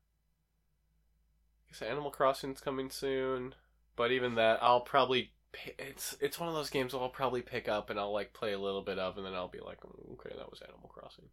I 1.66 1.72
guess 1.72 1.82
Animal 1.82 2.10
Crossing's 2.10 2.60
coming 2.60 2.90
soon, 2.90 3.54
but 3.96 4.10
even 4.12 4.34
that, 4.34 4.62
I'll 4.62 4.80
probably 4.80 5.32
it's 5.78 6.16
it's 6.20 6.38
one 6.38 6.48
of 6.48 6.54
those 6.54 6.70
games 6.70 6.94
I'll 6.94 7.08
probably 7.08 7.42
pick 7.42 7.68
up 7.68 7.90
and 7.90 7.98
I'll 7.98 8.12
like 8.12 8.32
play 8.32 8.52
a 8.52 8.58
little 8.58 8.82
bit 8.82 8.98
of, 8.98 9.16
and 9.16 9.24
then 9.26 9.34
I'll 9.34 9.48
be 9.48 9.60
like, 9.60 9.80
"Mm, 9.80 10.12
okay, 10.14 10.34
that 10.36 10.50
was 10.50 10.62
Animal 10.62 10.88
Crossing. 10.88 11.30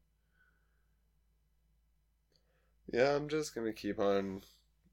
yeah. 2.92 3.16
I'm 3.16 3.30
just 3.30 3.54
gonna 3.56 3.74
keep 3.74 4.00
on. 4.00 4.44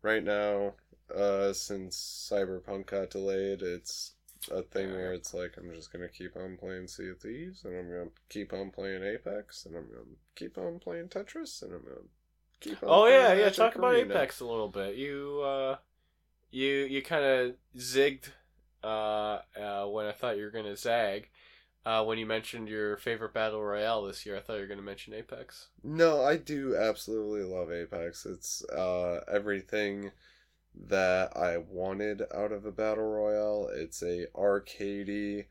Right 0.03 0.25
now, 0.25 0.75
uh, 1.15 1.53
since 1.53 1.97
Cyberpunk 2.31 2.87
got 2.87 3.11
delayed, 3.11 3.63
it's 3.63 4.15
a 4.51 4.63
thing 4.63 4.91
where 4.91 5.13
it's 5.13 5.35
like 5.35 5.55
I'm 5.57 5.73
just 5.75 5.93
gonna 5.93 6.09
keep 6.09 6.37
on 6.37 6.57
playing 6.57 6.89
Sea 6.89 7.11
of 7.11 7.21
Thieves, 7.21 7.65
and 7.65 7.77
I'm 7.77 7.89
gonna 7.89 8.11
keep 8.29 8.53
on 8.53 8.71
playing 8.71 9.03
Apex, 9.03 9.67
and 9.67 9.77
I'm 9.77 9.89
gonna 9.89 10.17
keep 10.35 10.59
on 10.59 10.79
playing 10.79 11.09
Tetris, 11.09 11.63
and 11.63 11.73
I'm 11.73 11.83
gonna 11.83 12.09
keep 12.61 12.83
on. 12.83 12.89
Oh 12.89 13.07
yeah, 13.07 13.33
yeah. 13.35 13.51
Talk 13.51 13.77
about 13.77 13.95
Arena. 13.95 14.15
Apex 14.15 14.41
a 14.41 14.47
little 14.47 14.69
bit. 14.69 14.97
You 14.97 15.43
uh, 15.43 15.77
you 16.51 16.69
you 16.69 17.03
kind 17.03 17.25
of 17.25 17.55
zigged 17.77 18.31
uh, 18.83 19.39
uh 19.59 19.87
when 19.87 20.07
I 20.07 20.13
thought 20.13 20.37
you 20.37 20.45
were 20.45 20.51
gonna 20.51 20.77
zag. 20.77 21.29
Uh, 21.85 22.05
when 22.05 22.17
you 22.17 22.25
mentioned 22.25 22.69
your 22.69 22.97
favorite 22.97 23.35
battle 23.35 23.61
royale 23.61 24.05
this 24.05 24.25
year, 24.25 24.37
I 24.37 24.41
thought 24.41 24.55
you 24.55 24.61
were 24.61 24.69
gonna 24.69 24.83
mention 24.83 25.15
Apex. 25.15 25.69
No, 25.83 26.23
I 26.23 26.37
do 26.37 26.77
absolutely 26.77 27.43
love 27.43 27.73
Apex. 27.73 28.25
It's 28.25 28.65
uh, 28.67 29.21
everything 29.31 30.13
that 30.89 31.37
I 31.37 31.59
wanted 31.59 32.23
out 32.35 32.53
of 32.53 32.65
a 32.65 32.73
battle 32.73 33.05
royale. 33.05 33.69
It's 33.73 34.03
a 34.03 34.27
arcadey, 34.35 35.47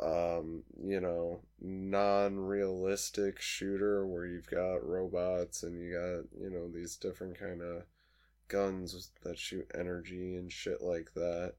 um, 0.00 0.64
you 0.82 1.00
know, 1.00 1.40
non-realistic 1.60 3.40
shooter 3.40 4.06
where 4.06 4.26
you've 4.26 4.50
got 4.50 4.86
robots 4.86 5.62
and 5.62 5.78
you 5.78 5.92
got 5.92 6.40
you 6.40 6.50
know 6.50 6.68
these 6.68 6.96
different 6.96 7.38
kind 7.38 7.62
of 7.62 7.82
guns 8.48 9.10
that 9.22 9.38
shoot 9.38 9.70
energy 9.74 10.36
and 10.36 10.50
shit 10.50 10.80
like 10.80 11.12
that. 11.14 11.54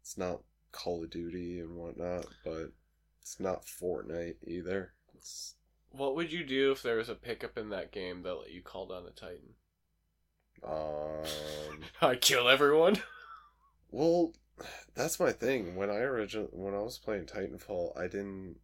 It's 0.00 0.16
not 0.16 0.42
Call 0.72 1.02
of 1.02 1.10
Duty 1.10 1.60
and 1.60 1.76
whatnot, 1.76 2.26
but 2.44 2.72
it's 3.20 3.40
not 3.40 3.64
Fortnite 3.64 4.36
either. 4.46 4.92
It's 5.14 5.54
What 5.90 6.14
would 6.14 6.32
you 6.32 6.44
do 6.44 6.72
if 6.72 6.82
there 6.82 6.96
was 6.96 7.08
a 7.08 7.14
pickup 7.14 7.58
in 7.58 7.70
that 7.70 7.92
game 7.92 8.22
that 8.22 8.34
let 8.34 8.52
you 8.52 8.62
call 8.62 8.86
down 8.86 9.06
a 9.06 9.10
Titan? 9.10 9.54
Um. 10.66 11.80
I 12.02 12.16
kill 12.16 12.48
everyone. 12.48 13.02
Well, 13.90 14.32
that's 14.94 15.20
my 15.20 15.32
thing. 15.32 15.76
When 15.76 15.90
I 15.90 15.98
originally 15.98 16.48
when 16.52 16.74
I 16.74 16.80
was 16.80 16.98
playing 16.98 17.26
Titanfall, 17.26 17.98
I 17.98 18.02
didn't 18.02 18.56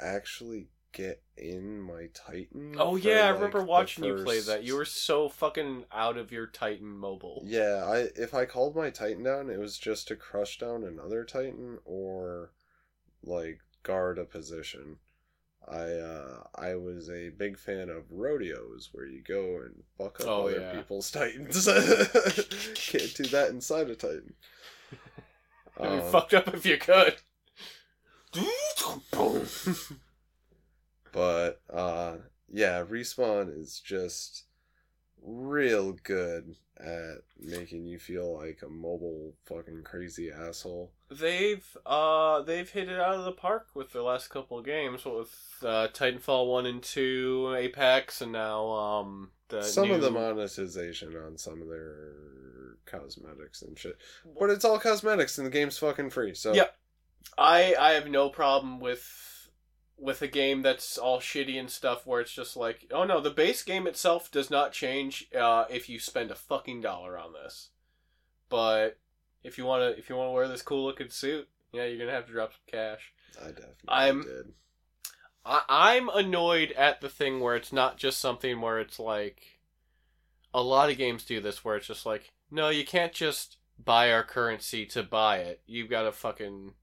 actually 0.00 0.68
get 0.92 1.22
in 1.36 1.80
my 1.80 2.08
Titan. 2.14 2.74
Oh 2.78 2.96
yeah, 2.96 3.26
I 3.26 3.30
remember 3.30 3.62
watching 3.62 4.04
you 4.04 4.22
play 4.22 4.40
that. 4.40 4.64
You 4.64 4.76
were 4.76 4.84
so 4.84 5.28
fucking 5.28 5.84
out 5.92 6.16
of 6.16 6.32
your 6.32 6.46
Titan 6.46 6.88
mobile. 6.88 7.42
Yeah, 7.46 7.84
I 7.86 8.08
if 8.16 8.34
I 8.34 8.44
called 8.44 8.76
my 8.76 8.90
Titan 8.90 9.22
down, 9.22 9.50
it 9.50 9.58
was 9.58 9.78
just 9.78 10.08
to 10.08 10.16
crush 10.16 10.58
down 10.58 10.84
another 10.84 11.24
Titan 11.24 11.78
or 11.84 12.52
like 13.22 13.60
guard 13.82 14.18
a 14.18 14.24
position. 14.24 14.96
I 15.68 15.82
uh 15.92 16.42
I 16.54 16.74
was 16.74 17.08
a 17.10 17.28
big 17.30 17.58
fan 17.58 17.88
of 17.90 18.04
rodeos 18.10 18.88
where 18.92 19.06
you 19.06 19.22
go 19.22 19.60
and 19.64 19.82
fuck 19.98 20.20
up 20.20 20.26
Oh, 20.26 20.48
other 20.48 20.60
yeah. 20.60 20.72
people's 20.72 21.10
Titans. 21.12 21.64
Can't 22.74 23.14
do 23.14 23.24
that 23.24 23.48
inside 23.50 23.90
a 23.90 23.94
Titan. 23.94 24.34
It'd 25.78 25.92
be 25.92 25.98
Um, 25.98 26.10
fucked 26.12 26.34
up 26.34 26.52
if 26.54 26.66
you 26.66 26.76
could. 26.78 27.16
but 31.12 31.60
uh 31.72 32.16
yeah 32.52 32.84
respawn 32.84 33.56
is 33.60 33.80
just 33.80 34.44
real 35.22 35.92
good 36.02 36.56
at 36.78 37.18
making 37.38 37.84
you 37.84 37.98
feel 37.98 38.38
like 38.38 38.60
a 38.64 38.68
mobile 38.68 39.34
fucking 39.44 39.82
crazy 39.82 40.30
asshole 40.30 40.90
They've 41.10 41.66
uh 41.84 42.42
they've 42.42 42.68
hit 42.70 42.88
it 42.88 42.98
out 42.98 43.16
of 43.16 43.24
the 43.24 43.32
park 43.32 43.68
with 43.74 43.92
their 43.92 44.02
last 44.02 44.28
couple 44.28 44.58
of 44.58 44.64
games 44.64 45.04
with 45.04 45.34
uh, 45.62 45.88
Titanfall 45.88 46.48
one 46.50 46.66
and 46.66 46.82
two, 46.82 47.54
Apex, 47.58 48.22
and 48.22 48.32
now 48.32 48.68
um 48.70 49.30
the 49.48 49.62
some 49.62 49.90
of 49.90 50.00
the 50.00 50.10
monetization 50.10 51.14
on 51.16 51.36
some 51.36 51.60
of 51.60 51.68
their 51.68 52.14
cosmetics 52.86 53.62
and 53.62 53.78
shit 53.78 53.96
but 54.38 54.50
it's 54.50 54.64
all 54.64 54.78
cosmetics 54.78 55.38
and 55.38 55.46
the 55.46 55.50
game's 55.50 55.78
fucking 55.78 56.10
free 56.10 56.34
so 56.34 56.54
Yep. 56.54 56.74
I 57.36 57.74
I 57.78 57.90
have 57.92 58.08
no 58.08 58.30
problem 58.30 58.80
with 58.80 59.04
with 60.00 60.22
a 60.22 60.26
game 60.28 60.62
that's 60.62 60.96
all 60.96 61.20
shitty 61.20 61.58
and 61.58 61.70
stuff 61.70 62.06
where 62.06 62.20
it's 62.20 62.32
just 62.32 62.56
like, 62.56 62.86
oh 62.90 63.04
no, 63.04 63.20
the 63.20 63.30
base 63.30 63.62
game 63.62 63.86
itself 63.86 64.30
does 64.30 64.50
not 64.50 64.72
change 64.72 65.28
uh, 65.38 65.64
if 65.68 65.88
you 65.88 65.98
spend 65.98 66.30
a 66.30 66.34
fucking 66.34 66.80
dollar 66.80 67.18
on 67.18 67.32
this. 67.32 67.70
But 68.48 68.98
if 69.44 69.58
you 69.58 69.64
wanna 69.64 69.94
if 69.96 70.08
you 70.08 70.16
wanna 70.16 70.32
wear 70.32 70.48
this 70.48 70.62
cool 70.62 70.84
looking 70.84 71.10
suit, 71.10 71.48
yeah, 71.72 71.84
you're 71.84 71.98
gonna 71.98 72.16
have 72.16 72.26
to 72.26 72.32
drop 72.32 72.52
some 72.52 72.60
cash. 72.80 73.12
i 73.40 73.46
definitely 73.48 73.74
I'm- 73.88 74.22
did 74.22 74.52
I, 75.44 75.62
I'm 75.68 76.08
annoyed 76.10 76.72
at 76.72 77.00
the 77.00 77.08
thing 77.08 77.40
where 77.40 77.56
it's 77.56 77.72
not 77.72 77.96
just 77.96 78.18
something 78.18 78.60
where 78.60 78.78
it's 78.78 78.98
like 78.98 79.60
a 80.52 80.62
lot 80.62 80.90
of 80.90 80.98
games 80.98 81.24
do 81.24 81.40
this 81.40 81.64
where 81.64 81.76
it's 81.76 81.86
just 81.86 82.04
like 82.04 82.32
no 82.50 82.68
you 82.68 82.84
can't 82.84 83.12
just 83.12 83.56
buy 83.82 84.12
our 84.12 84.22
currency 84.22 84.84
to 84.84 85.02
buy 85.02 85.38
it 85.38 85.62
you've 85.66 85.88
got 85.88 86.02
to 86.02 86.12
fucking 86.12 86.74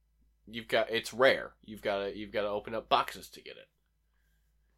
you've 0.47 0.67
got 0.67 0.89
it's 0.89 1.13
rare 1.13 1.51
you've 1.65 1.81
got 1.81 1.99
to 1.99 2.17
you've 2.17 2.31
got 2.31 2.41
to 2.41 2.47
open 2.47 2.73
up 2.73 2.89
boxes 2.89 3.29
to 3.29 3.41
get 3.41 3.57
it 3.57 3.67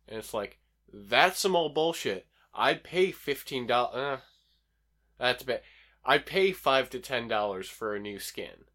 and 0.08 0.18
it's 0.18 0.34
like 0.34 0.60
that's 0.92 1.40
some 1.40 1.56
old 1.56 1.74
bullshit 1.74 2.26
I'd 2.54 2.84
pay 2.84 3.12
fifteen 3.12 3.68
dollars 3.68 3.96
uh, 3.96 4.18
that's 5.20 5.44
bad 5.44 5.62
I'd 6.04 6.26
pay 6.26 6.52
five 6.52 6.90
to 6.92 7.00
ten 7.00 7.28
dollars 7.28 7.70
for 7.70 7.96
a 7.96 8.00
new 8.00 8.20
skin 8.20 8.66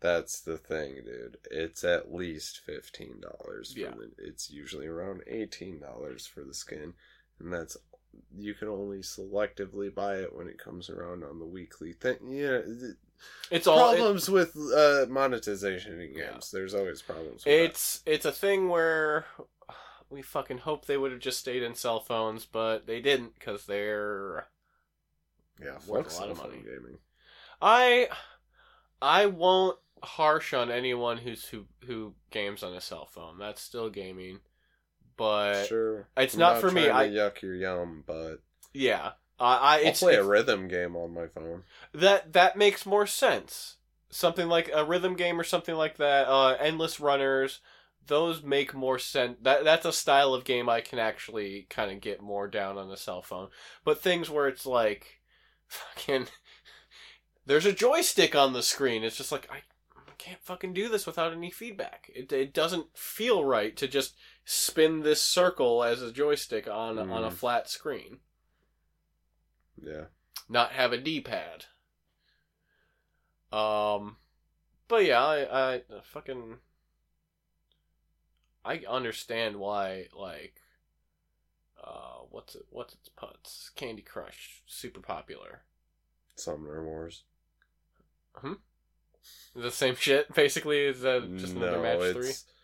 That's 0.00 0.40
the 0.40 0.58
thing, 0.58 0.96
dude. 1.06 1.38
It's 1.50 1.82
at 1.82 2.12
least 2.12 2.60
fifteen 2.60 3.20
dollars. 3.22 3.72
Yeah. 3.74 3.92
The, 3.96 4.10
it's 4.18 4.50
usually 4.50 4.86
around 4.86 5.22
eighteen 5.26 5.80
dollars 5.80 6.26
for 6.26 6.44
the 6.44 6.52
skin, 6.52 6.92
and 7.40 7.52
that's 7.52 7.76
you 8.36 8.54
can 8.54 8.68
only 8.68 8.98
selectively 8.98 9.92
buy 9.92 10.16
it 10.16 10.34
when 10.34 10.46
it 10.46 10.58
comes 10.58 10.90
around 10.90 11.24
on 11.24 11.38
the 11.38 11.46
weekly 11.46 11.92
thing. 11.94 12.18
Yeah, 12.28 12.60
it's 13.50 13.66
all 13.66 13.90
it- 13.90 13.96
problems 13.96 14.28
with 14.30 14.56
uh, 14.56 15.06
monetization 15.08 16.00
in 16.00 16.14
Yeah. 16.14 16.30
games. 16.32 16.50
There's 16.50 16.74
always 16.74 17.02
problems. 17.02 17.44
With 17.44 17.54
It's 17.54 18.02
it's 18.06 18.24
a 18.24 18.32
thing 18.32 18.68
where 18.68 19.26
we 20.10 20.22
fucking 20.22 20.58
hope 20.58 20.86
they 20.86 20.96
would 20.96 21.10
have 21.12 21.20
just 21.20 21.40
stayed 21.40 21.62
in 21.62 21.74
cell 21.74 22.00
phones, 22.00 22.44
but 22.46 22.86
they 22.86 23.00
didn't 23.00 23.34
because 23.38 23.66
they're. 23.66 24.46
yeah, 25.62 25.78
worth 25.86 26.16
a 26.16 26.20
lot 26.20 26.30
of 26.30 26.36
money. 26.38 26.58
gaming. 26.64 26.98
I 27.60 28.08
I 29.00 29.26
won't 29.26 29.78
harsh 30.02 30.52
on 30.52 30.70
anyone 30.70 31.18
who's 31.18 31.46
who 31.46 31.66
who 31.86 32.14
games 32.30 32.62
on 32.62 32.74
a 32.74 32.80
cell 32.80 33.06
phone. 33.06 33.38
That's 33.38 33.62
still 33.62 33.88
gaming, 33.90 34.40
but 35.16 35.64
sure, 35.66 36.08
it's 36.16 36.34
I'm 36.34 36.40
not 36.40 36.60
for 36.60 36.70
me. 36.70 36.88
I 36.90 37.08
yuck 37.08 37.40
your 37.42 37.54
yum, 37.54 38.04
but 38.06 38.36
yeah. 38.72 39.12
I, 39.38 39.56
I 39.56 39.76
I'll 39.80 39.86
it's, 39.88 40.00
play 40.00 40.14
a 40.14 40.24
rhythm 40.24 40.68
game 40.68 40.96
on 40.96 41.12
my 41.14 41.26
phone. 41.26 41.64
that 41.92 42.32
that 42.32 42.56
makes 42.56 42.86
more 42.86 43.06
sense. 43.06 43.76
Something 44.10 44.48
like 44.48 44.70
a 44.72 44.84
rhythm 44.84 45.14
game 45.16 45.40
or 45.40 45.44
something 45.44 45.74
like 45.74 45.96
that. 45.96 46.28
Uh, 46.28 46.56
endless 46.60 47.00
runners. 47.00 47.60
Those 48.06 48.42
make 48.42 48.74
more 48.74 48.98
sense. 48.98 49.38
That 49.42 49.64
that's 49.64 49.86
a 49.86 49.92
style 49.92 50.34
of 50.34 50.44
game 50.44 50.68
I 50.68 50.80
can 50.82 50.98
actually 50.98 51.66
kind 51.70 51.90
of 51.90 52.00
get 52.00 52.20
more 52.20 52.46
down 52.46 52.78
on 52.78 52.90
a 52.90 52.96
cell 52.96 53.22
phone. 53.22 53.48
But 53.84 54.00
things 54.00 54.28
where 54.30 54.46
it's 54.46 54.66
like, 54.66 55.20
fucking, 55.66 56.26
there's 57.46 57.66
a 57.66 57.72
joystick 57.72 58.34
on 58.34 58.52
the 58.52 58.62
screen. 58.62 59.02
It's 59.04 59.16
just 59.16 59.32
like 59.32 59.48
I 59.50 59.60
can't 60.18 60.42
fucking 60.42 60.72
do 60.74 60.88
this 60.88 61.06
without 61.06 61.32
any 61.32 61.50
feedback. 61.50 62.10
It 62.14 62.32
it 62.32 62.54
doesn't 62.54 62.96
feel 62.96 63.44
right 63.44 63.76
to 63.78 63.88
just 63.88 64.14
spin 64.44 65.00
this 65.00 65.20
circle 65.22 65.82
as 65.82 66.02
a 66.02 66.12
joystick 66.12 66.68
on 66.68 66.98
on 66.98 67.24
a 67.24 67.30
Mm. 67.30 67.34
flat 67.34 67.68
screen 67.68 68.18
Yeah, 69.82 70.04
not 70.48 70.72
have 70.72 70.92
a 70.92 70.98
D 70.98 71.20
pad. 71.20 71.66
Um, 73.52 74.16
but 74.88 75.04
yeah, 75.04 75.22
I, 75.22 75.74
I 75.74 75.82
fucking, 76.02 76.56
I 78.64 78.82
understand 78.88 79.56
why 79.56 80.06
like, 80.16 80.56
uh, 81.82 82.24
what's 82.30 82.54
it? 82.54 82.64
What's 82.70 82.94
its 82.94 83.08
putts? 83.08 83.70
Candy 83.76 84.02
Crush, 84.02 84.62
super 84.66 85.00
popular. 85.00 85.62
Summoner 86.34 86.84
Wars. 86.84 87.22
Hmm. 88.34 88.54
The 89.54 89.70
same 89.70 89.94
shit, 89.94 90.34
basically. 90.34 90.80
Is 90.80 91.02
that 91.02 91.36
just 91.36 91.54
another 91.54 91.80
match 91.80 92.00
it's, 92.00 92.16
three? 92.16 92.54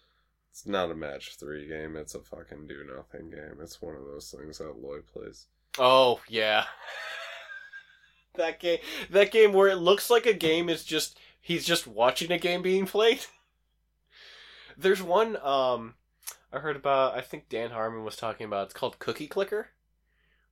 It's 0.51 0.67
not 0.67 0.91
a 0.91 0.95
match 0.95 1.37
three 1.37 1.69
game. 1.69 1.97
It's 1.97 2.15
a 2.15 2.21
fucking 2.21 2.67
do 2.67 2.85
nothing 2.97 3.31
game. 3.31 3.59
It's 3.63 3.81
one 3.81 3.95
of 3.95 4.05
those 4.05 4.35
things 4.37 4.59
that 4.59 4.77
Lloyd 4.77 5.07
plays. 5.07 5.47
Oh 5.79 6.21
yeah. 6.29 6.65
that 8.35 8.61
game 8.61 8.79
that 9.11 9.31
game 9.31 9.53
where 9.53 9.69
it 9.69 9.77
looks 9.77 10.11
like 10.11 10.27
a 10.27 10.33
game 10.33 10.69
is 10.69 10.85
just 10.85 11.19
he's 11.41 11.65
just 11.65 11.87
watching 11.87 12.33
a 12.33 12.39
game 12.39 12.63
being 12.63 12.87
played. 12.87 13.27
There's 14.77 15.03
one 15.03 15.37
um 15.43 15.95
I 16.53 16.59
heard 16.59 16.77
about 16.77 17.17
I 17.17 17.21
think 17.21 17.49
Dan 17.49 17.71
Harmon 17.71 18.05
was 18.05 18.17
talking 18.17 18.47
about 18.47 18.67
it's 18.67 18.75
called 18.75 18.99
Cookie 18.99 19.29
Clicker. 19.29 19.69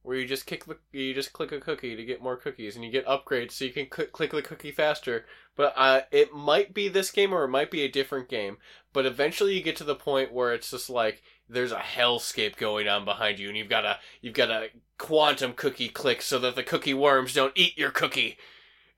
Where 0.03 0.17
you 0.17 0.27
just 0.27 0.47
kick 0.47 0.65
the 0.65 0.79
you 0.93 1.13
just 1.13 1.33
click 1.33 1.53
a 1.53 1.61
cookie 1.61 1.97
to 1.97 2.05
get 2.05 2.23
more 2.23 2.37
cookies 2.37 2.77
and 2.77 2.85
you 2.85 2.91
get 2.91 3.07
upgrades 3.07 3.53
so 3.53 3.65
you 3.65 3.73
can 3.73 3.89
cl- 3.95 4.09
click 4.09 4.31
the 4.31 4.43
cookie 4.43 4.73
faster. 4.73 5.27
But 5.57 5.75
uh, 5.77 6.03
it 6.13 6.33
might 6.33 6.73
be 6.73 6.89
this 6.89 7.11
game 7.11 7.35
or 7.35 7.45
it 7.45 7.49
might 7.49 7.71
be 7.71 7.83
a 7.83 7.91
different 7.91 8.29
game. 8.29 8.59
But 8.93 9.07
eventually 9.07 9.55
you 9.55 9.63
get 9.63 9.77
to 9.77 9.85
the 9.85 9.97
point 9.97 10.33
where 10.33 10.55
it's 10.55 10.71
just 10.71 10.89
like 10.89 11.23
there's 11.49 11.73
a 11.73 11.77
hellscape 11.77 12.57
going 12.57 12.89
on 12.89 13.05
behind 13.05 13.39
you 13.39 13.49
and 13.49 13.57
you've 13.57 13.69
got 13.69 13.85
a 13.85 13.99
you've 14.21 14.35
got 14.35 14.47
to 14.47 14.69
quantum 14.99 15.53
cookie 15.53 15.89
click 15.89 16.23
so 16.23 16.39
that 16.39 16.55
the 16.55 16.63
cookie 16.63 16.95
worms 16.95 17.35
don't 17.35 17.53
eat 17.57 17.77
your 17.79 17.91
cookie. 17.91 18.37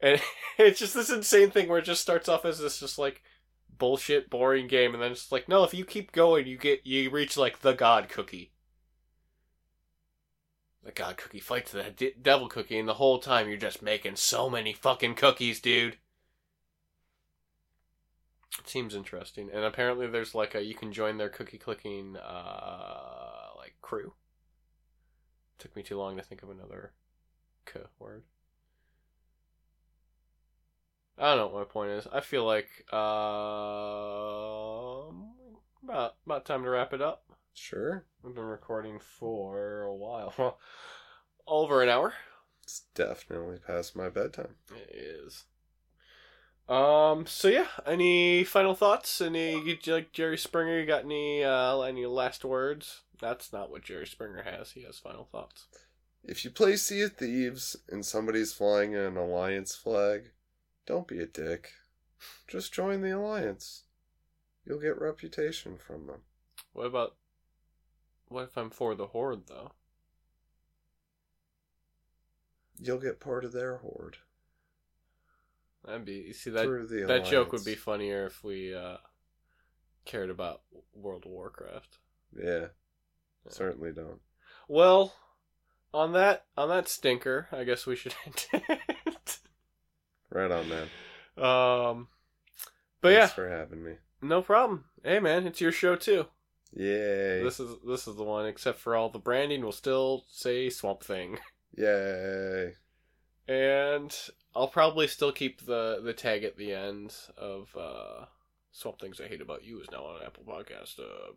And 0.00 0.20
it's 0.58 0.80
just 0.80 0.94
this 0.94 1.10
insane 1.10 1.50
thing 1.50 1.68
where 1.68 1.78
it 1.78 1.84
just 1.84 2.02
starts 2.02 2.28
off 2.28 2.44
as 2.44 2.58
this 2.58 2.80
just 2.80 2.98
like 2.98 3.22
bullshit 3.78 4.28
boring 4.28 4.66
game 4.66 4.92
and 4.92 5.02
then 5.02 5.12
it's 5.12 5.32
like 5.32 5.48
no 5.48 5.64
if 5.64 5.72
you 5.72 5.86
keep 5.86 6.12
going 6.12 6.46
you 6.46 6.58
get 6.58 6.86
you 6.86 7.08
reach 7.08 7.36
like 7.36 7.60
the 7.60 7.72
god 7.72 8.08
cookie. 8.08 8.52
The 10.82 10.92
god 10.92 11.16
cookie 11.16 11.40
fights 11.40 11.72
the 11.72 11.84
de- 11.94 12.14
devil 12.20 12.48
cookie 12.48 12.78
and 12.78 12.88
the 12.88 12.94
whole 12.94 13.18
time 13.18 13.48
you're 13.48 13.58
just 13.58 13.82
making 13.82 14.16
so 14.16 14.48
many 14.48 14.72
fucking 14.72 15.14
cookies, 15.14 15.60
dude. 15.60 15.98
It 18.58 18.68
seems 18.68 18.94
interesting. 18.94 19.50
And 19.52 19.64
apparently 19.64 20.06
there's 20.06 20.34
like 20.34 20.54
a 20.54 20.62
you 20.62 20.74
can 20.74 20.92
join 20.92 21.18
their 21.18 21.28
cookie 21.28 21.58
clicking 21.58 22.16
uh 22.16 23.48
like 23.56 23.74
crew. 23.80 24.14
Took 25.58 25.76
me 25.76 25.82
too 25.82 25.98
long 25.98 26.16
to 26.16 26.22
think 26.22 26.42
of 26.42 26.50
another 26.50 26.92
k 27.66 27.80
word. 27.98 28.24
I 31.18 31.34
don't 31.34 31.36
know 31.36 31.46
what 31.48 31.68
my 31.68 31.72
point 31.72 31.90
is. 31.90 32.06
I 32.12 32.20
feel 32.20 32.44
like 32.44 32.68
um 32.92 33.00
about 35.84 36.16
about 36.26 36.44
time 36.44 36.62
to 36.64 36.70
wrap 36.70 36.92
it 36.92 37.02
up. 37.02 37.24
Sure. 37.54 38.04
We've 38.22 38.34
been 38.34 38.44
recording 38.44 38.98
for 38.98 39.82
a 39.82 39.94
while. 39.94 40.34
Well, 40.38 40.58
over 41.46 41.82
an 41.82 41.88
hour. 41.88 42.14
It's 42.62 42.82
definitely 42.94 43.58
past 43.58 43.96
my 43.96 44.08
bedtime. 44.08 44.54
It 44.70 44.94
is. 44.94 45.46
Um. 46.70 47.26
So 47.26 47.48
yeah. 47.48 47.66
Any 47.84 48.44
final 48.44 48.74
thoughts? 48.74 49.20
Any 49.20 49.78
like 49.86 50.12
Jerry 50.12 50.38
Springer? 50.38 50.78
You 50.78 50.86
got 50.86 51.04
any 51.04 51.42
uh 51.42 51.80
any 51.80 52.06
last 52.06 52.44
words? 52.44 53.00
That's 53.20 53.52
not 53.52 53.70
what 53.70 53.82
Jerry 53.82 54.06
Springer 54.06 54.42
has. 54.42 54.70
He 54.70 54.82
has 54.84 54.98
final 54.98 55.24
thoughts. 55.24 55.66
If 56.22 56.44
you 56.44 56.50
play 56.50 56.76
Sea 56.76 57.02
of 57.02 57.14
Thieves 57.14 57.76
and 57.88 58.06
somebody's 58.06 58.52
flying 58.52 58.94
an 58.94 59.16
alliance 59.16 59.74
flag, 59.74 60.30
don't 60.86 61.08
be 61.08 61.18
a 61.18 61.26
dick. 61.26 61.72
Just 62.46 62.72
join 62.72 63.00
the 63.00 63.16
alliance. 63.16 63.84
You'll 64.64 64.80
get 64.80 65.00
reputation 65.00 65.76
from 65.76 66.06
them. 66.06 66.20
What 66.72 66.86
about? 66.86 67.16
What 68.28 68.44
if 68.44 68.56
I'm 68.56 68.70
for 68.70 68.94
the 68.94 69.08
horde 69.08 69.48
though? 69.48 69.72
You'll 72.78 72.98
get 72.98 73.18
part 73.18 73.44
of 73.44 73.52
their 73.52 73.78
horde. 73.78 74.18
That'd 75.84 76.04
be. 76.04 76.24
You 76.28 76.32
see 76.32 76.50
that 76.50 77.04
that 77.08 77.24
joke 77.26 77.52
would 77.52 77.64
be 77.64 77.74
funnier 77.74 78.26
if 78.26 78.42
we 78.44 78.74
uh 78.74 78.98
cared 80.04 80.30
about 80.30 80.62
World 80.94 81.24
of 81.26 81.30
Warcraft. 81.32 81.98
Yeah. 82.36 82.66
Certainly 83.48 83.92
don't. 83.92 84.20
Well, 84.68 85.14
on 85.94 86.12
that 86.12 86.44
on 86.56 86.68
that 86.68 86.88
stinker, 86.88 87.48
I 87.52 87.64
guess 87.64 87.86
we 87.86 87.96
should 87.96 88.14
end 88.26 88.46
it. 88.52 89.38
Right 90.30 90.50
on, 90.50 90.68
man. 90.68 90.88
Um, 91.36 92.08
but 93.00 93.08
Thanks 93.12 93.14
yeah, 93.14 93.26
for 93.28 93.48
having 93.48 93.82
me. 93.82 93.94
no 94.20 94.42
problem. 94.42 94.84
Hey 95.02 95.18
man, 95.20 95.46
it's 95.46 95.60
your 95.60 95.72
show 95.72 95.96
too. 95.96 96.26
Yay. 96.72 97.42
This 97.42 97.58
is 97.58 97.74
this 97.86 98.06
is 98.06 98.14
the 98.16 98.22
one. 98.22 98.46
Except 98.46 98.78
for 98.78 98.94
all 98.94 99.08
the 99.08 99.18
branding, 99.18 99.62
we'll 99.62 99.72
still 99.72 100.24
say 100.30 100.68
Swamp 100.70 101.02
Thing, 101.02 101.38
Yay. 101.76 102.74
and 103.48 104.16
I'll 104.54 104.68
probably 104.68 105.06
still 105.06 105.32
keep 105.32 105.64
the 105.64 106.00
the 106.02 106.12
tag 106.12 106.44
at 106.44 106.56
the 106.56 106.72
end 106.72 107.14
of 107.36 107.74
uh, 107.78 108.24
Swamp 108.72 109.00
Things 109.00 109.20
I 109.20 109.28
Hate 109.28 109.40
About 109.40 109.64
You 109.64 109.80
is 109.80 109.90
now 109.90 110.04
on 110.04 110.22
Apple 110.22 110.44
Podcast. 110.44 110.98
Uh. 110.98 111.30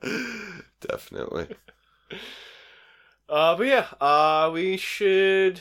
Definitely. 0.88 1.48
uh, 3.28 3.56
but 3.56 3.66
yeah, 3.66 3.86
uh, 4.00 4.50
we 4.52 4.76
should 4.76 5.60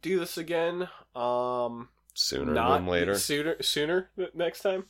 do 0.00 0.18
this 0.18 0.38
again. 0.38 0.88
Um, 1.14 1.88
Sooner 2.14 2.52
not 2.52 2.78
than 2.78 2.86
later. 2.86 3.14
Sooner, 3.14 3.62
sooner 3.62 4.10
next 4.34 4.60
time. 4.60 4.86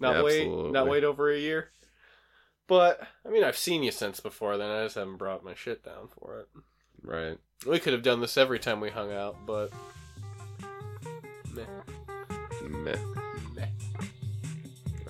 Not 0.00 0.24
wait, 0.24 0.48
not 0.48 0.88
wait 0.88 1.04
over 1.04 1.30
a 1.30 1.38
year. 1.38 1.70
But 2.66 3.00
I 3.26 3.30
mean, 3.30 3.42
I've 3.42 3.56
seen 3.56 3.82
you 3.82 3.90
since 3.90 4.20
before 4.20 4.56
then. 4.56 4.70
I 4.70 4.84
just 4.84 4.94
haven't 4.94 5.16
brought 5.16 5.44
my 5.44 5.54
shit 5.54 5.84
down 5.84 6.08
for 6.08 6.40
it. 6.40 6.48
Right. 7.04 7.38
We 7.66 7.78
could 7.78 7.92
have 7.92 8.02
done 8.02 8.20
this 8.20 8.36
every 8.36 8.58
time 8.58 8.80
we 8.80 8.90
hung 8.90 9.12
out, 9.12 9.36
but 9.46 9.72
meh, 11.52 11.64
Meh. 12.68 12.96
meh. 13.54 13.66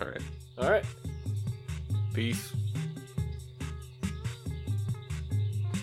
All 0.01 0.09
right. 0.09 0.22
All 0.59 0.70
right, 0.70 0.84
peace. 2.14 2.53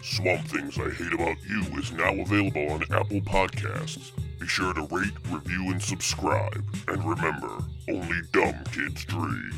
Swamp 0.01 0.47
Things 0.47 0.77
I 0.79 0.89
Hate 0.91 1.13
About 1.13 1.37
You 1.47 1.61
is 1.77 1.91
now 1.91 2.13
available 2.13 2.69
on 2.71 2.83
Apple 2.83 3.21
Podcasts. 3.21 4.11
Be 4.39 4.47
sure 4.47 4.73
to 4.73 4.81
rate, 4.91 5.13
review, 5.29 5.71
and 5.71 5.81
subscribe. 5.81 6.63
And 6.87 7.03
remember, 7.03 7.57
only 7.89 8.21
dumb 8.31 8.55
kids 8.71 9.05
dream. 9.05 9.51